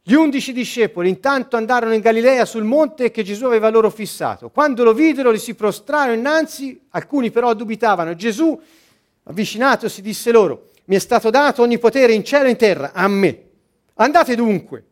Gli 0.02 0.14
undici 0.14 0.54
discepoli 0.54 1.10
intanto 1.10 1.58
andarono 1.58 1.94
in 1.94 2.00
Galilea 2.00 2.46
sul 2.46 2.64
monte 2.64 3.12
che 3.12 3.24
Gesù 3.24 3.44
aveva 3.44 3.70
loro 3.70 3.90
fissato. 3.90 4.50
Quando 4.52 4.86
lo 4.86 4.94
videro, 4.94 5.32
li 5.32 5.38
si 5.38 5.54
prostrarono 5.54 6.18
innanzi, 6.18 6.80
alcuni 6.92 7.30
però 7.30 7.54
dubitavano. 7.54 8.16
Gesù 8.16 8.58
Avvicinatosi 9.28 10.02
disse 10.02 10.32
loro, 10.32 10.70
mi 10.86 10.96
è 10.96 11.00
stato 11.00 11.30
dato 11.30 11.62
ogni 11.62 11.80
potere 11.80 12.14
in 12.14 12.24
cielo 12.24 12.46
e 12.46 12.52
in 12.52 12.58
terra, 12.58 12.92
a 12.94 13.08
me. 13.08 13.44
Andate 13.96 14.36
dunque, 14.36 14.86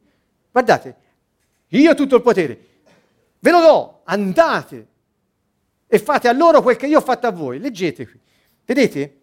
guardate, 0.52 0.96
io 1.70 1.92
ho 1.92 1.96
tutto 1.96 2.16
il 2.16 2.22
potere, 2.22 2.60
ve 3.40 3.52
lo 3.52 3.60
do, 3.60 4.02
andate 4.06 4.88
e 5.88 6.00
fate 6.00 6.28
a 6.28 6.32
loro 6.32 6.62
quel 6.62 6.78
che 6.78 6.88
io 6.88 6.98
ho 6.98 7.02
fatto 7.02 7.28
a 7.28 7.32
voi. 7.32 7.60
Leggete 7.60 8.08
qui, 8.08 8.20
vedete? 8.66 9.18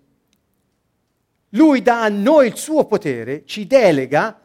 Lui 1.51 1.83
dà 1.83 2.03
a 2.03 2.09
noi 2.09 2.47
il 2.47 2.57
suo 2.57 2.85
potere, 2.85 3.45
ci 3.45 3.67
delega 3.67 4.41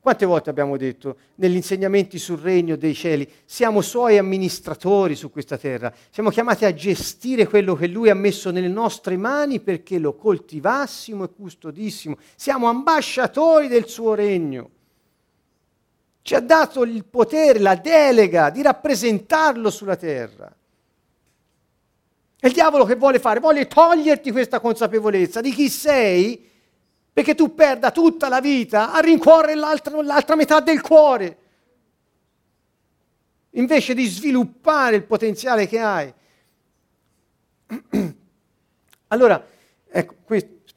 Quante 0.00 0.24
volte 0.24 0.48
abbiamo 0.48 0.78
detto 0.78 1.16
negli 1.34 1.56
insegnamenti 1.56 2.18
sul 2.18 2.38
regno 2.38 2.76
dei 2.76 2.94
cieli, 2.94 3.30
siamo 3.44 3.82
suoi 3.82 4.16
amministratori 4.16 5.14
su 5.14 5.30
questa 5.30 5.58
terra, 5.58 5.92
siamo 6.08 6.30
chiamati 6.30 6.64
a 6.64 6.72
gestire 6.72 7.46
quello 7.46 7.74
che 7.74 7.86
lui 7.86 8.08
ha 8.08 8.14
messo 8.14 8.50
nelle 8.50 8.68
nostre 8.68 9.18
mani 9.18 9.60
perché 9.60 9.98
lo 9.98 10.14
coltivassimo 10.14 11.24
e 11.24 11.30
custodissimo, 11.36 12.16
siamo 12.34 12.66
ambasciatori 12.68 13.68
del 13.68 13.88
suo 13.88 14.14
regno. 14.14 14.70
Ci 16.22 16.34
ha 16.34 16.40
dato 16.40 16.82
il 16.84 17.04
potere, 17.04 17.58
la 17.58 17.74
delega 17.74 18.48
di 18.48 18.62
rappresentarlo 18.62 19.68
sulla 19.68 19.96
terra. 19.96 20.50
E 22.42 22.48
il 22.48 22.54
diavolo 22.54 22.86
che 22.86 22.94
vuole 22.94 23.18
fare? 23.18 23.38
Vuole 23.38 23.66
toglierti 23.66 24.30
questa 24.30 24.60
consapevolezza 24.60 25.42
di 25.42 25.52
chi 25.52 25.68
sei 25.68 26.49
perché 27.12 27.34
tu 27.34 27.54
perda 27.54 27.90
tutta 27.90 28.28
la 28.28 28.40
vita 28.40 28.92
a 28.92 29.00
rincuorre 29.00 29.54
l'altra, 29.54 30.00
l'altra 30.02 30.36
metà 30.36 30.60
del 30.60 30.80
cuore, 30.80 31.36
invece 33.50 33.94
di 33.94 34.06
sviluppare 34.06 34.96
il 34.96 35.04
potenziale 35.04 35.66
che 35.66 35.78
hai. 35.78 36.12
Allora, 39.12 39.44
ecco, 39.90 40.14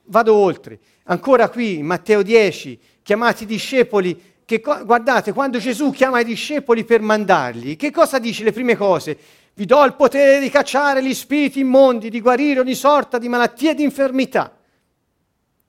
vado 0.05 0.33
oltre. 0.33 0.79
Ancora 1.03 1.49
qui, 1.49 1.83
Matteo 1.83 2.23
10, 2.23 2.79
chiamati 3.03 3.45
discepoli, 3.45 4.33
che, 4.43 4.59
guardate, 4.59 5.33
quando 5.33 5.59
Gesù 5.59 5.91
chiama 5.91 6.19
i 6.19 6.25
discepoli 6.25 6.83
per 6.83 7.01
mandarli, 7.01 7.75
che 7.75 7.91
cosa 7.91 8.17
dice 8.17 8.43
le 8.43 8.51
prime 8.51 8.75
cose? 8.75 9.17
Vi 9.53 9.65
do 9.65 9.85
il 9.85 9.93
potere 9.93 10.39
di 10.39 10.49
cacciare 10.49 11.03
gli 11.03 11.13
spiriti 11.13 11.59
immondi, 11.59 12.09
di 12.09 12.21
guarire 12.21 12.59
ogni 12.59 12.73
sorta 12.73 13.19
di 13.19 13.29
malattia 13.29 13.71
e 13.71 13.75
di 13.75 13.83
infermità. 13.83 14.51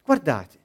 Guardate, 0.05 0.59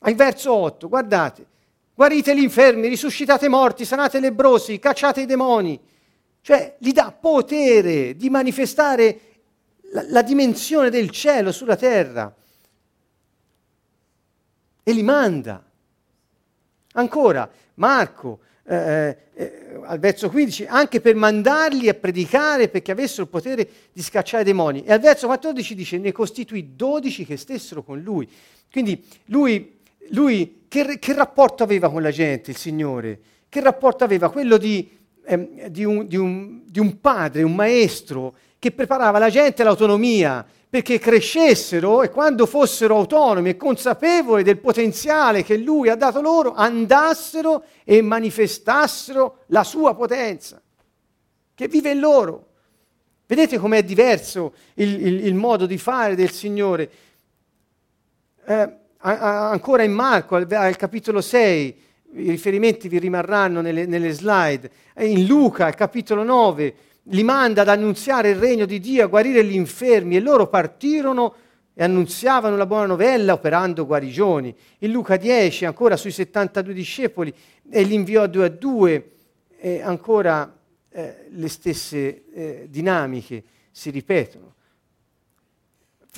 al 0.00 0.14
verso 0.14 0.52
8, 0.52 0.86
guardate, 0.86 1.46
guarite 1.94 2.36
gli 2.36 2.42
infermi, 2.42 2.88
risuscitate 2.88 3.46
i 3.46 3.48
morti, 3.48 3.86
sanate 3.86 4.18
i 4.18 4.20
lebrosi, 4.20 4.78
cacciate 4.78 5.22
i 5.22 5.26
demoni. 5.26 5.80
Cioè, 6.42 6.76
gli 6.78 6.92
dà 6.92 7.10
potere 7.10 8.14
di 8.16 8.28
manifestare 8.28 9.20
la, 9.92 10.04
la 10.08 10.22
dimensione 10.22 10.90
del 10.90 11.08
cielo 11.08 11.52
sulla 11.52 11.76
terra. 11.76 12.34
E 14.82 14.92
li 14.92 15.02
manda. 15.02 15.64
Ancora, 16.92 17.50
Marco, 17.76 18.40
eh, 18.66 19.16
eh, 19.34 19.80
al 19.82 19.98
verso 19.98 20.30
15, 20.30 20.64
anche 20.66 21.00
per 21.00 21.14
mandarli 21.14 21.88
a 21.88 21.94
predicare 21.94 22.68
perché 22.68 22.92
avessero 22.92 23.22
il 23.22 23.28
potere 23.28 23.68
di 23.92 24.02
scacciare 24.02 24.42
i 24.42 24.46
demoni. 24.46 24.84
E 24.84 24.92
al 24.92 25.00
verso 25.00 25.26
14 25.26 25.74
dice, 25.74 25.98
ne 25.98 26.12
costituì 26.12 26.74
12 26.74 27.26
che 27.26 27.36
stessero 27.36 27.82
con 27.82 28.00
lui. 28.00 28.28
Quindi 28.70 29.04
lui, 29.26 29.78
lui 30.10 30.64
che, 30.68 30.98
che, 30.98 31.12
rapporto 31.12 31.62
aveva 31.62 31.90
con 31.90 32.02
la 32.02 32.10
gente, 32.10 32.52
il 32.52 32.56
Signore? 32.56 33.20
Che 33.48 33.60
rapporto 33.60 34.02
aveva? 34.04 34.30
Quello 34.30 34.56
di, 34.56 34.88
eh, 35.24 35.68
di, 35.68 35.84
un, 35.84 36.06
di, 36.06 36.16
un, 36.16 36.62
di 36.64 36.80
un 36.80 37.00
padre, 37.00 37.42
un 37.42 37.54
maestro 37.54 38.34
che 38.64 38.72
preparava 38.72 39.18
la 39.18 39.28
gente 39.28 39.60
all'autonomia, 39.60 40.42
perché 40.70 40.98
crescessero 40.98 42.02
e 42.02 42.08
quando 42.08 42.46
fossero 42.46 42.96
autonomi 42.96 43.50
e 43.50 43.58
consapevoli 43.58 44.42
del 44.42 44.56
potenziale 44.56 45.44
che 45.44 45.58
lui 45.58 45.90
ha 45.90 45.96
dato 45.96 46.22
loro, 46.22 46.54
andassero 46.54 47.64
e 47.84 48.00
manifestassero 48.00 49.40
la 49.48 49.64
sua 49.64 49.94
potenza, 49.94 50.62
che 51.54 51.68
vive 51.68 51.90
in 51.90 51.98
loro. 51.98 52.46
Vedete 53.26 53.58
com'è 53.58 53.84
diverso 53.84 54.54
il, 54.76 55.08
il, 55.08 55.26
il 55.26 55.34
modo 55.34 55.66
di 55.66 55.76
fare 55.76 56.14
del 56.14 56.30
Signore? 56.30 56.90
Eh, 58.46 58.76
ancora 58.96 59.82
in 59.82 59.92
Marco, 59.92 60.36
al, 60.36 60.46
al, 60.50 60.76
capitolo 60.76 61.20
6, 61.20 61.82
i 62.14 62.30
riferimenti 62.30 62.88
vi 62.88 62.98
rimarranno 62.98 63.60
nelle, 63.60 63.84
nelle 63.84 64.12
slide, 64.12 64.70
in 65.00 65.26
Luca, 65.26 65.66
al 65.66 65.74
capitolo 65.74 66.22
9, 66.22 66.74
li 67.08 67.22
manda 67.22 67.62
ad 67.62 67.68
annunziare 67.68 68.30
il 68.30 68.36
regno 68.36 68.64
di 68.64 68.80
Dio, 68.80 69.04
a 69.04 69.08
guarire 69.08 69.44
gli 69.44 69.54
infermi 69.54 70.16
e 70.16 70.20
loro 70.20 70.46
partirono 70.46 71.34
e 71.74 71.82
annunziavano 71.82 72.56
la 72.56 72.66
buona 72.66 72.86
novella 72.86 73.32
operando 73.32 73.84
guarigioni. 73.84 74.54
In 74.78 74.90
Luca 74.90 75.16
10 75.16 75.64
ancora 75.64 75.96
sui 75.96 76.12
72 76.12 76.72
discepoli 76.72 77.34
e 77.68 77.82
li 77.82 77.94
inviò 77.94 78.22
a 78.22 78.26
due 78.26 78.44
a 78.44 78.48
due 78.48 79.10
e 79.58 79.82
ancora 79.82 80.56
eh, 80.90 81.26
le 81.30 81.48
stesse 81.48 82.24
eh, 82.32 82.66
dinamiche 82.70 83.42
si 83.70 83.90
ripetono. 83.90 84.52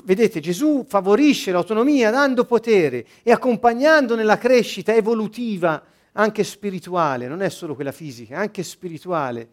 Vedete, 0.05 0.41
Gesù 0.41 0.85
favorisce 0.87 1.53
l'autonomia 1.53 2.11
dando 2.11 2.45
potere 2.45 3.07
e 3.23 3.33
accompagnando 3.33 4.15
nella 4.15 4.37
crescita 4.37 4.95
evolutiva 4.95 5.83
anche 6.13 6.45
spirituale, 6.45 7.29
non 7.29 7.41
è 7.41 7.49
solo 7.49 7.75
quella 7.75 7.93
fisica, 7.93 8.37
anche 8.37 8.63
spirituale 8.63 9.49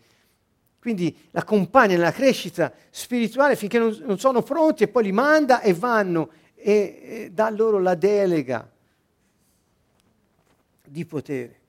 quindi 0.83 1.15
l'accompagna 1.31 1.95
nella 1.95 2.11
crescita 2.11 2.69
spirituale 2.89 3.55
finché 3.55 3.79
non, 3.79 3.97
non, 4.03 4.19
sono 4.19 4.41
pronti 4.41 4.83
e 4.83 4.89
poi 4.89 5.03
li 5.03 5.11
manda 5.13 5.61
e 5.61 5.73
vanno 5.73 6.29
e, 6.55 6.99
e 7.01 7.31
dà 7.31 7.49
loro 7.49 7.79
la 7.79 7.95
delega 7.95 8.69
di 10.85 11.05
potere. 11.05 11.59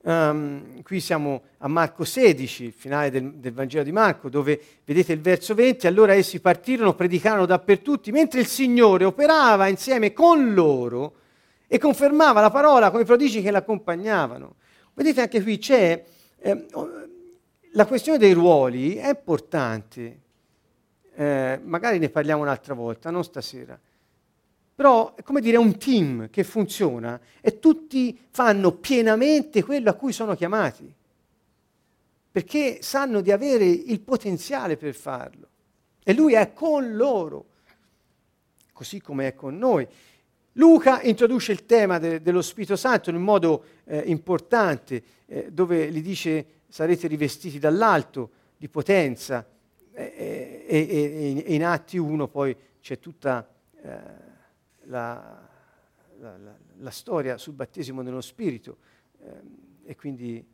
Um, 0.00 0.82
qui 0.82 0.98
siamo 0.98 1.42
a 1.58 1.68
Marco 1.68 2.02
16, 2.02 2.72
finale 2.72 3.12
del, 3.12 3.34
del, 3.34 3.52
Vangelo 3.52 3.84
di 3.84 3.92
Marco, 3.92 4.28
dove 4.28 4.60
vedete 4.84 5.12
il 5.12 5.20
verso 5.20 5.54
20, 5.54 5.86
allora 5.86 6.14
essi 6.14 6.40
partirono, 6.40 6.96
predicarono 6.96 7.46
dappertutto, 7.46 8.10
mentre 8.10 8.40
il 8.40 8.48
Signore 8.48 9.04
operava 9.04 9.68
insieme 9.68 10.12
con 10.12 10.52
loro 10.52 11.14
e 11.68 11.78
confermava 11.78 12.40
la 12.40 12.50
parola 12.50 12.90
come 12.90 13.04
prodigi 13.04 13.40
che 13.40 13.52
l'accompagnavano. 13.52 14.56
Vedete 14.94 15.20
anche 15.20 15.40
qui 15.40 15.58
c'è 15.58 16.04
eh, 16.46 16.66
la 17.76 17.86
questione 17.86 18.18
dei 18.18 18.32
ruoli 18.32 18.94
è 18.94 19.08
importante, 19.08 20.20
eh, 21.14 21.60
magari 21.62 21.98
ne 21.98 22.08
parliamo 22.08 22.42
un'altra 22.42 22.74
volta, 22.74 23.10
non 23.10 23.24
stasera. 23.24 23.78
Però 24.76 25.14
è 25.14 25.22
come 25.22 25.40
dire 25.40 25.56
un 25.56 25.76
team 25.76 26.30
che 26.30 26.44
funziona 26.44 27.20
e 27.40 27.58
tutti 27.58 28.18
fanno 28.30 28.72
pienamente 28.72 29.62
quello 29.62 29.90
a 29.90 29.94
cui 29.94 30.12
sono 30.12 30.34
chiamati, 30.34 30.92
perché 32.30 32.78
sanno 32.80 33.20
di 33.20 33.30
avere 33.30 33.64
il 33.64 34.00
potenziale 34.00 34.76
per 34.76 34.94
farlo. 34.94 35.48
E 36.04 36.12
lui 36.12 36.34
è 36.34 36.52
con 36.52 36.94
loro, 36.94 37.44
così 38.72 39.00
come 39.00 39.28
è 39.28 39.34
con 39.34 39.56
noi. 39.56 39.86
Luca 40.52 41.02
introduce 41.02 41.50
il 41.50 41.66
tema 41.66 41.98
de- 41.98 42.22
dello 42.22 42.42
Spirito 42.42 42.76
Santo 42.76 43.10
in 43.10 43.16
un 43.16 43.22
modo 43.22 43.64
eh, 43.84 43.98
importante, 44.06 45.02
eh, 45.26 45.48
dove 45.50 45.90
gli 45.90 46.02
dice 46.02 46.46
sarete 46.74 47.06
rivestiti 47.06 47.60
dall'alto 47.60 48.30
di 48.56 48.68
potenza 48.68 49.46
e, 49.92 50.64
e, 50.66 51.42
e 51.46 51.54
in 51.54 51.64
Atti 51.64 51.98
1 51.98 52.26
poi 52.26 52.56
c'è 52.80 52.98
tutta 52.98 53.48
eh, 53.80 53.88
la, 54.86 55.48
la, 56.18 56.36
la, 56.36 56.56
la, 56.78 56.90
storia 56.90 57.38
sul 57.38 57.52
battesimo 57.54 58.02
nello 58.02 58.20
Spirito 58.20 58.78
eh, 59.20 59.30
e 59.84 59.94
quindi 59.94 60.44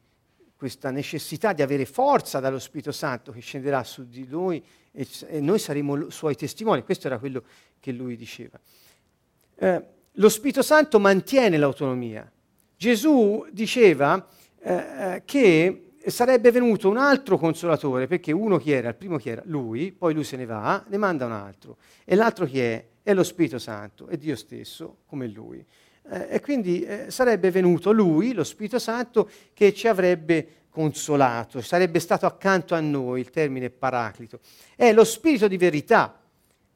questa 0.56 0.90
necessità 0.90 1.54
di 1.54 1.62
avere 1.62 1.86
forza 1.86 2.38
dallo 2.38 2.58
Spirito 2.58 2.92
Santo 2.92 3.32
che 3.32 3.40
scenderà 3.40 3.82
su 3.82 4.06
di 4.06 4.26
noi 4.28 4.62
e, 4.92 5.08
e 5.26 5.40
noi 5.40 5.58
saremo 5.58 6.10
suoi 6.10 6.34
testimoni. 6.34 6.82
Questo 6.82 7.06
era 7.06 7.18
quello 7.18 7.44
che 7.80 7.92
lui 7.92 8.14
diceva. 8.16 8.60
Eh, 9.54 9.84
lo 10.12 10.28
Spirito 10.28 10.60
Santo 10.60 11.00
mantiene 11.00 11.56
l'autonomia. 11.56 12.30
Gesù 12.76 13.46
diceva 13.50 14.28
eh, 14.58 14.74
eh 14.74 15.22
che 15.24 15.84
sarebbe 16.06 16.50
venuto 16.50 16.88
un 16.88 16.96
altro 16.96 17.36
consolatore, 17.36 18.06
perché 18.06 18.32
uno 18.32 18.58
chi 18.58 18.70
era? 18.72 18.88
Il 18.88 18.94
primo 18.94 19.18
chi 19.18 19.30
era? 19.30 19.42
Lui, 19.44 19.92
poi 19.92 20.14
lui 20.14 20.24
se 20.24 20.36
ne 20.36 20.46
va, 20.46 20.84
ne 20.88 20.96
manda 20.96 21.26
un 21.26 21.32
altro. 21.32 21.76
E 22.04 22.14
l'altro 22.14 22.46
chi 22.46 22.60
è? 22.60 22.84
È 23.02 23.12
lo 23.12 23.22
Spirito 23.22 23.58
Santo, 23.58 24.06
è 24.08 24.16
Dio 24.16 24.36
stesso, 24.36 24.98
come 25.06 25.26
lui. 25.26 25.64
Eh, 26.10 26.26
e 26.30 26.40
quindi 26.40 26.82
eh, 26.82 27.10
sarebbe 27.10 27.50
venuto 27.50 27.92
lui, 27.92 28.32
lo 28.32 28.44
Spirito 28.44 28.78
Santo, 28.78 29.28
che 29.52 29.74
ci 29.74 29.88
avrebbe 29.88 30.48
consolato, 30.70 31.60
sarebbe 31.60 31.98
stato 31.98 32.26
accanto 32.26 32.74
a 32.74 32.80
noi, 32.80 33.20
il 33.20 33.30
termine 33.30 33.70
paraclito. 33.70 34.40
È 34.76 34.92
lo 34.92 35.04
Spirito 35.04 35.48
di 35.48 35.56
verità, 35.56 36.20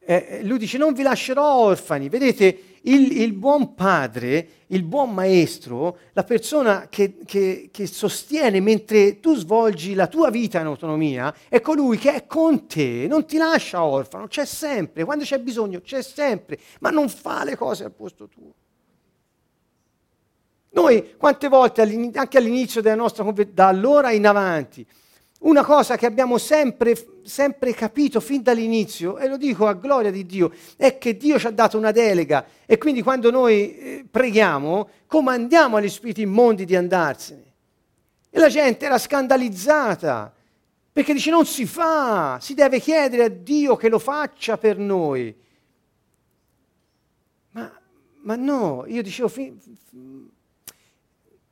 eh, 0.06 0.26
eh, 0.28 0.44
lui 0.44 0.58
dice 0.58 0.76
non 0.76 0.92
vi 0.92 1.02
lascerò 1.02 1.56
orfani. 1.56 2.08
Vedete, 2.08 2.58
il, 2.86 3.20
il, 3.20 3.32
buon 3.32 3.74
padre, 3.74 4.48
il 4.68 4.82
buon 4.82 5.12
maestro, 5.12 5.98
la 6.12 6.24
persona 6.24 6.88
che, 6.88 7.18
che, 7.24 7.68
che, 7.70 7.86
sostiene 7.86 8.60
mentre 8.60 9.20
tu 9.20 9.34
svolgi 9.34 9.94
la 9.94 10.06
tua 10.06 10.30
vita 10.30 10.60
in 10.60 10.66
autonomia, 10.66 11.34
è 11.48 11.60
colui 11.60 11.98
che 11.98 12.14
è 12.14 12.26
con 12.26 12.66
te, 12.66 13.06
non 13.08 13.26
ti 13.26 13.36
lascia 13.36 13.84
orfano, 13.84 14.26
c'è 14.26 14.44
sempre, 14.44 15.04
quando 15.04 15.24
c'è 15.24 15.38
bisogno 15.38 15.80
c'è 15.80 16.02
sempre, 16.02 16.58
ma 16.80 16.90
non 16.90 17.08
fa 17.08 17.44
le 17.44 17.56
cose 17.56 17.84
al 17.84 17.92
posto 17.92 18.28
tuo. 18.28 18.52
Noi 20.70 21.14
quante 21.16 21.48
volte, 21.48 21.82
anche 22.14 22.38
all'inizio 22.38 22.80
della 22.80 22.96
nostra 22.96 23.22
conversione, 23.22 23.54
da 23.54 23.68
allora 23.68 24.10
in 24.10 24.26
avanti, 24.26 24.84
una 25.44 25.64
cosa 25.64 25.96
che 25.96 26.06
abbiamo 26.06 26.38
sempre, 26.38 26.94
sempre, 27.22 27.74
capito 27.74 28.20
fin 28.20 28.42
dall'inizio, 28.42 29.18
e 29.18 29.28
lo 29.28 29.36
dico 29.36 29.66
a 29.66 29.74
gloria 29.74 30.10
di 30.10 30.24
Dio, 30.24 30.52
è 30.76 30.96
che 30.98 31.16
Dio 31.16 31.38
ci 31.38 31.46
ha 31.46 31.50
dato 31.50 31.76
una 31.76 31.90
delega 31.90 32.46
e 32.66 32.78
quindi 32.78 33.02
quando 33.02 33.30
noi 33.30 33.76
eh, 33.76 34.06
preghiamo 34.10 34.88
comandiamo 35.06 35.76
agli 35.76 35.88
spiriti 35.88 36.22
immondi 36.22 36.64
di 36.64 36.76
andarsene. 36.76 37.52
E 38.30 38.38
la 38.38 38.48
gente 38.48 38.84
era 38.86 38.98
scandalizzata 38.98 40.32
perché 40.92 41.12
dice 41.12 41.30
non 41.30 41.44
si 41.44 41.66
fa, 41.66 42.38
si 42.40 42.54
deve 42.54 42.80
chiedere 42.80 43.24
a 43.24 43.28
Dio 43.28 43.76
che 43.76 43.88
lo 43.88 43.98
faccia 43.98 44.56
per 44.56 44.78
noi. 44.78 45.34
Ma, 47.50 47.70
ma 48.22 48.36
no, 48.36 48.84
io 48.86 49.02
dicevo, 49.02 49.28
fin, 49.28 49.58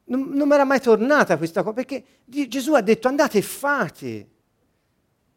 non, 0.04 0.30
non 0.30 0.48
mi 0.48 0.54
era 0.54 0.64
mai 0.64 0.80
tornata 0.80 1.36
questa 1.36 1.62
cosa, 1.62 1.74
perché 1.74 2.04
Gesù 2.24 2.74
ha 2.74 2.80
detto 2.80 3.08
andate 3.08 3.38
e 3.38 3.42
fate. 3.42 4.28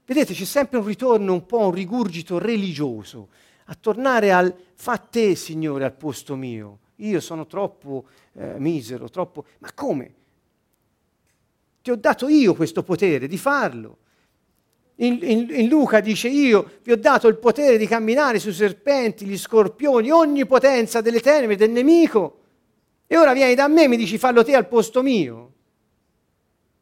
Vedete, 0.05 0.33
c'è 0.33 0.45
sempre 0.45 0.79
un 0.79 0.85
ritorno, 0.85 1.33
un 1.33 1.45
po' 1.45 1.59
un 1.59 1.71
rigurgito 1.71 2.37
religioso, 2.37 3.29
a 3.65 3.75
tornare 3.79 4.31
al 4.31 4.55
fa 4.73 4.97
te, 4.97 5.35
Signore, 5.35 5.85
al 5.85 5.93
posto 5.93 6.35
mio. 6.35 6.79
Io 6.97 7.19
sono 7.19 7.45
troppo 7.45 8.05
eh, 8.33 8.57
misero, 8.57 9.09
troppo... 9.09 9.45
Ma 9.59 9.71
come? 9.73 10.13
Ti 11.81 11.91
ho 11.91 11.95
dato 11.95 12.27
io 12.27 12.55
questo 12.55 12.83
potere 12.83 13.27
di 13.27 13.37
farlo. 13.37 13.97
In, 14.99 15.19
in, 15.21 15.47
in, 15.49 15.67
Luca 15.67 15.99
dice 15.99 16.29
io 16.29 16.79
vi 16.83 16.93
ho 16.93 16.97
dato 16.97 17.27
il 17.27 17.37
potere 17.37 17.77
di 17.77 17.85
camminare 17.85 18.39
sui 18.39 18.53
serpenti, 18.53 19.25
gli 19.25 19.37
scorpioni, 19.37 20.09
ogni 20.09 20.45
potenza 20.45 21.01
delle 21.01 21.19
tenebre 21.19 21.57
del 21.57 21.71
nemico 21.71 22.43
e 23.07 23.17
ora 23.17 23.33
vieni 23.33 23.55
da 23.55 23.67
me 23.67 23.83
e 23.83 23.87
mi 23.87 23.97
dici 23.97 24.17
fallo 24.17 24.43
te 24.43 24.55
al 24.55 24.67
posto 24.67 25.01
mio. 25.01 25.53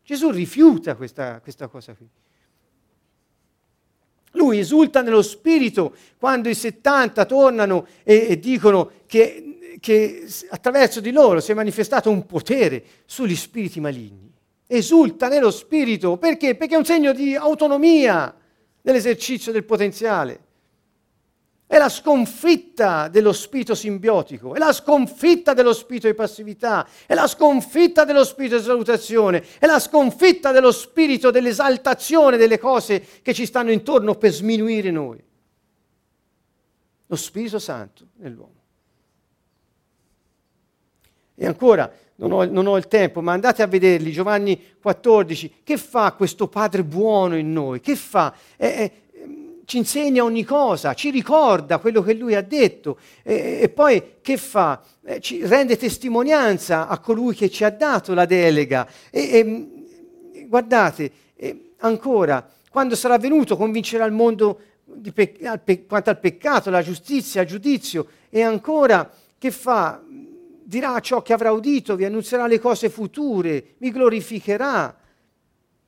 Gesù 0.04 0.32
rifiuta 0.32 0.96
questa, 0.96 1.40
questa 1.42 1.68
cosa 1.68 1.94
qui. 1.94 2.08
Lui 4.32 4.60
esulta 4.60 5.02
nello 5.02 5.22
spirito 5.22 5.96
quando 6.18 6.50
i 6.50 6.56
70 6.56 7.26
tornano 7.26 7.88
e, 8.04 8.28
e 8.30 8.40
dicono 8.40 8.92
che, 9.06 9.78
che 9.80 10.28
attraverso 10.50 11.00
di 11.00 11.12
loro 11.12 11.40
si 11.40 11.52
è 11.52 11.54
manifestato 11.54 12.10
un 12.10 12.26
potere 12.26 12.84
sugli 13.06 13.36
spiriti 13.36 13.80
maligni. 13.80 14.32
Esulta 14.66 15.28
nello 15.28 15.52
spirito 15.52 16.18
perché? 16.18 16.56
Perché 16.56 16.74
è 16.74 16.78
un 16.78 16.86
segno 16.86 17.14
di 17.14 17.36
autonomia 17.36 18.36
nell'esercizio 18.82 19.52
del 19.52 19.66
potenziale 19.66 20.40
è 21.74 21.80
la 21.80 21.90
sconfitta 21.90 23.08
dello 23.08 23.34
spirito 23.34 23.74
simbiotico, 23.74 24.54
è 24.54 24.60
la 24.60 24.72
sconfitta 24.72 25.56
dello 25.56 25.74
spirito 25.74 26.06
di 26.06 26.14
passività, 26.14 26.88
è 27.08 27.16
la 27.16 27.26
sconfitta 27.26 28.06
dello 28.06 28.24
spirito 28.24 28.58
di 28.58 28.64
salutazione, 28.64 29.44
è 29.58 29.66
la 29.66 29.80
sconfitta 29.80 30.52
dello 30.52 30.72
spirito 30.72 31.32
dell'esaltazione 31.32 32.38
delle 32.38 32.60
cose 32.60 33.04
che 33.24 33.34
ci 33.34 33.48
stanno 33.48 33.72
intorno 33.72 34.14
per 34.14 34.32
sminuire 34.32 34.92
noi. 34.92 35.20
Lo 37.08 37.16
Spirito 37.16 37.58
Santo 37.58 38.06
nell'uomo. 38.18 38.62
E 41.34 41.48
ancora, 41.48 41.92
non 42.18 42.32
ho, 42.34 42.46
non 42.46 42.68
ho, 42.68 42.78
il 42.78 42.88
tempo, 42.88 43.20
ma 43.24 43.34
andate 43.34 43.64
a 43.64 43.68
vederli, 43.68 44.12
Giovanni 44.12 44.76
14, 44.80 45.62
che 45.64 45.78
fa 45.78 46.12
questo 46.12 46.48
Padre 46.48 46.84
buono 46.84 47.36
in 47.36 47.52
noi? 47.52 47.80
Che 47.80 47.96
fa? 47.96 48.32
È, 48.56 48.64
è, 48.64 48.92
ci 49.66 49.78
insegna 49.78 50.24
ogni 50.24 50.44
cosa, 50.44 50.94
ci 50.94 51.10
ricorda 51.10 51.78
quello 51.78 52.02
che 52.02 52.14
lui 52.14 52.36
ha 52.36 52.42
detto 52.42 52.98
e, 53.24 53.60
e 53.62 53.70
poi 53.70 54.16
che 54.22 54.38
fa? 54.38 54.82
Eh, 55.06 55.20
ci 55.22 55.46
rende 55.46 55.78
testimonianza 55.78 56.88
a 56.88 57.00
colui 57.00 57.34
che 57.34 57.50
ci 57.50 57.64
ha 57.64 57.70
dato 57.70 58.14
la 58.14 58.26
delega. 58.26 58.88
E, 59.10 59.22
e 60.34 60.48
guardate, 60.48 61.12
e 61.36 61.72
ancora, 61.78 62.48
quando 62.70 62.96
sarà 62.96 63.18
venuto 63.18 63.56
convincerà 63.56 64.06
il 64.06 64.12
mondo 64.12 64.60
pe- 65.14 65.38
al 65.44 65.62
pe- 65.62 65.86
quanto 65.86 66.10
al 66.10 66.20
peccato, 66.20 66.70
alla 66.70 66.82
giustizia, 66.82 67.42
al 67.42 67.48
giudizio 67.48 68.08
e 68.30 68.42
ancora 68.42 69.10
che 69.38 69.52
fa? 69.52 70.02
Dirà 70.66 71.00
ciò 71.02 71.22
che 71.22 71.34
avrà 71.34 71.52
udito, 71.52 71.96
vi 71.96 72.06
annunzierà 72.06 72.48
le 72.48 72.60
cose 72.60 72.90
future, 72.90 73.76
mi 73.78 73.92
glorificherà. 73.92 74.98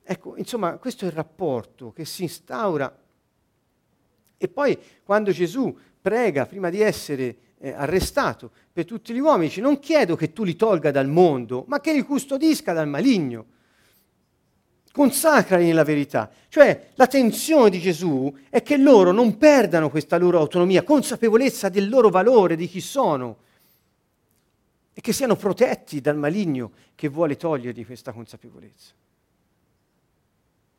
Ecco, 0.02 0.36
insomma, 0.36 0.76
questo 0.76 1.04
è 1.04 1.08
il 1.08 1.14
rapporto 1.14 1.92
che 1.92 2.04
si 2.04 2.22
instaura 2.22 2.94
e 4.38 4.48
poi 4.48 4.78
quando 5.02 5.30
Gesù 5.30 5.76
prega 6.00 6.46
prima 6.46 6.70
di 6.70 6.80
essere 6.80 7.36
eh, 7.58 7.72
arrestato 7.72 8.50
per 8.72 8.84
tutti 8.84 9.12
gli 9.12 9.18
uomini, 9.18 9.48
dice 9.48 9.60
non 9.60 9.78
chiedo 9.78 10.16
che 10.16 10.32
tu 10.32 10.44
li 10.44 10.56
tolga 10.56 10.90
dal 10.90 11.08
mondo, 11.08 11.64
ma 11.68 11.80
che 11.80 11.92
li 11.92 12.02
custodisca 12.02 12.72
dal 12.72 12.88
maligno. 12.88 13.46
Consacrali 14.92 15.66
nella 15.66 15.84
verità. 15.84 16.30
Cioè 16.48 16.90
la 16.94 17.06
tensione 17.06 17.68
di 17.68 17.80
Gesù 17.80 18.34
è 18.48 18.62
che 18.62 18.78
loro 18.78 19.12
non 19.12 19.36
perdano 19.36 19.90
questa 19.90 20.16
loro 20.16 20.38
autonomia, 20.38 20.84
consapevolezza 20.84 21.68
del 21.68 21.88
loro 21.88 22.08
valore, 22.08 22.56
di 22.56 22.66
chi 22.66 22.80
sono, 22.80 23.44
e 24.94 25.00
che 25.02 25.12
siano 25.12 25.36
protetti 25.36 26.00
dal 26.00 26.16
maligno 26.16 26.70
che 26.94 27.08
vuole 27.08 27.36
togliergli 27.36 27.84
questa 27.84 28.12
consapevolezza. 28.12 28.92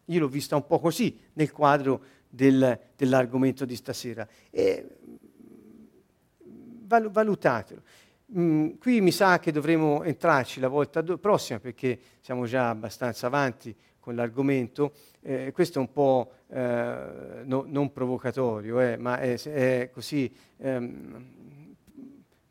Io 0.05 0.19
l'ho 0.19 0.27
vista 0.27 0.55
un 0.55 0.65
po' 0.65 0.79
così 0.79 1.15
nel 1.33 1.51
quadro 1.51 2.01
del, 2.29 2.79
dell'argomento 2.95 3.65
di 3.65 3.75
stasera. 3.75 4.27
E, 4.49 4.87
val, 6.87 7.09
valutatelo. 7.11 7.81
Mm, 8.37 8.71
qui 8.79 8.99
mi 8.99 9.11
sa 9.11 9.39
che 9.39 9.51
dovremo 9.51 10.03
entrarci 10.03 10.59
la 10.59 10.67
volta 10.67 11.01
do- 11.01 11.17
prossima 11.17 11.59
perché 11.59 11.97
siamo 12.19 12.45
già 12.45 12.69
abbastanza 12.69 13.27
avanti 13.27 13.73
con 13.99 14.15
l'argomento. 14.15 14.93
Eh, 15.21 15.51
questo 15.53 15.79
è 15.79 15.81
un 15.81 15.91
po' 15.91 16.31
eh, 16.49 17.43
no, 17.45 17.65
non 17.67 17.91
provocatorio, 17.91 18.79
eh, 18.81 18.97
ma 18.97 19.19
è, 19.19 19.39
è 19.41 19.89
così. 19.93 20.33
Ehm, 20.57 21.35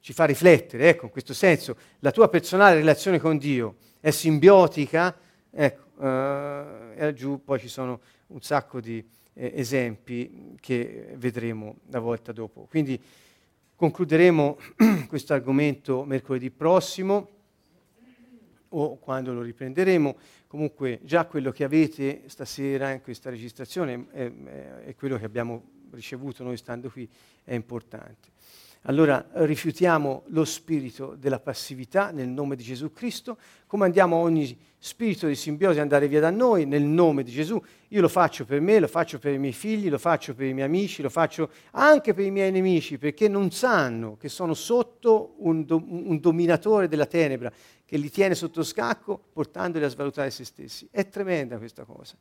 ci 0.01 0.13
fa 0.13 0.25
riflettere, 0.25 0.91
ecco, 0.91 1.07
in 1.07 1.11
questo 1.11 1.35
senso, 1.35 1.77
la 1.99 2.13
tua 2.13 2.29
personale 2.29 2.77
relazione 2.77 3.19
con 3.19 3.39
Dio 3.39 3.77
è 3.99 4.11
simbiotica, 4.11 5.17
ecco, 5.51 6.01
eh, 6.01 6.95
e 6.95 7.13
giù 7.13 7.43
poi 7.43 7.59
ci 7.59 7.67
sono 7.67 8.01
un 8.29 8.41
sacco 8.41 8.81
di, 8.81 9.05
eh, 9.39 9.53
esempi 9.55 10.57
che 10.61 11.15
vedremo 11.17 11.77
la 11.91 12.01
volta 12.01 12.33
dopo. 12.33 12.67
Quindi 12.69 13.01
concluderemo 13.75 14.59
questo 15.07 15.35
argomento 15.35 16.05
mercoledì 16.05 16.51
prossimo 16.51 17.29
o 18.71 18.97
quando 18.99 19.33
lo 19.33 19.43
riprenderemo. 19.43 20.17
Comunque 20.47 21.01
già 21.03 21.27
quello 21.27 21.51
che 21.51 21.65
avete 21.65 22.23
stasera 22.27 22.91
in 22.93 23.03
questa 23.03 23.31
registrazione 23.31 24.07
è 24.11 24.95
quello 24.97 25.19
che 25.19 25.25
abbiamo 25.25 25.75
ricevuto 25.91 26.43
noi 26.43 26.57
stando 26.57 26.91
qui, 26.91 27.09
è 27.45 27.55
importante. 27.55 28.35
Allora 28.89 29.25
rifiutiamo 29.33 30.25
lo 30.29 30.45
spirito 30.45 31.17
della 31.19 31.41
passività 31.41 32.13
nel 32.13 32.29
nome 32.29 32.55
di 32.55 32.63
Gesù 32.63 32.93
Cristo, 32.93 33.37
comandiamo 33.67 34.15
ogni 34.15 34.57
spirito 34.79 35.27
di 35.27 35.35
simbiosi 35.35 35.81
andare 35.81 36.07
via 36.07 36.21
da 36.21 36.31
noi 36.31 36.67
nel 36.67 36.85
nome 36.85 37.25
di 37.25 37.33
Gesù. 37.33 37.61
Io 37.89 38.01
lo 38.01 38.07
faccio 38.07 38.45
per 38.45 38.61
me, 38.61 38.79
lo 38.79 38.87
faccio 38.87 39.19
per 39.19 39.33
i 39.33 39.39
miei 39.39 39.53
figli, 39.53 39.91
lo 39.91 39.99
faccio 39.99 40.37
per 40.37 40.47
i 40.47 40.55
miei 40.55 40.69
amici, 40.69 41.03
lo 41.03 41.09
faccio 41.09 41.51
anche 41.73 42.15
per 42.15 42.27
i 42.27 42.31
miei 42.31 42.53
nemici, 42.53 42.97
perché 42.97 43.27
non 43.27 43.51
sanno 43.51 44.17
che 44.17 44.29
sono 44.29 44.55
sotto 44.55 45.35
un, 45.39 45.65
do- 45.65 45.83
un 45.85 46.21
dominatore 46.21 46.87
della 46.87 47.07
tenebra 47.07 47.53
che 47.85 47.97
li 47.97 48.09
tiene 48.09 48.37
sotto 48.37 48.63
scacco 48.63 49.21
portandoli 49.33 49.85
a 49.85 49.89
svalutare 49.89 50.31
se 50.31 50.45
stessi. 50.45 50.87
È 50.93 51.09
tremenda 51.09 51.59
questa 51.59 51.83
cosa. 51.83 52.15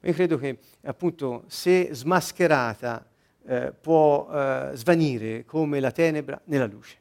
Ma 0.00 0.08
io 0.08 0.14
credo 0.14 0.36
che 0.36 0.58
appunto 0.82 1.44
se 1.46 1.90
smascherata 1.92 3.06
eh, 3.48 3.72
può 3.72 4.28
eh, 4.30 4.70
svanire 4.74 5.44
come 5.46 5.80
la 5.80 5.90
tenebra 5.90 6.38
nella 6.44 6.66
luce, 6.66 6.96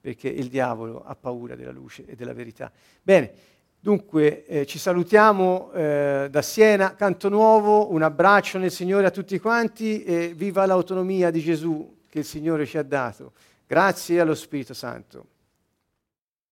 perché 0.00 0.28
il 0.28 0.48
diavolo 0.48 1.02
ha 1.02 1.16
paura 1.16 1.56
della 1.56 1.70
luce 1.70 2.04
e 2.04 2.14
della 2.14 2.34
verità. 2.34 2.70
Bene, 3.02 3.32
dunque 3.80 4.44
eh, 4.44 4.66
ci 4.66 4.78
salutiamo 4.78 5.72
eh, 5.72 6.28
da 6.30 6.42
Siena, 6.42 6.94
Canto 6.94 7.30
Nuovo, 7.30 7.90
un 7.90 8.02
abbraccio 8.02 8.58
nel 8.58 8.70
Signore 8.70 9.06
a 9.06 9.10
tutti 9.10 9.38
quanti 9.38 10.04
e 10.04 10.34
viva 10.34 10.66
l'autonomia 10.66 11.30
di 11.30 11.40
Gesù 11.40 11.96
che 12.08 12.18
il 12.18 12.24
Signore 12.26 12.66
ci 12.66 12.76
ha 12.76 12.82
dato. 12.82 13.32
Grazie 13.66 14.20
allo 14.20 14.34
Spirito 14.34 14.74
Santo. 14.74 15.26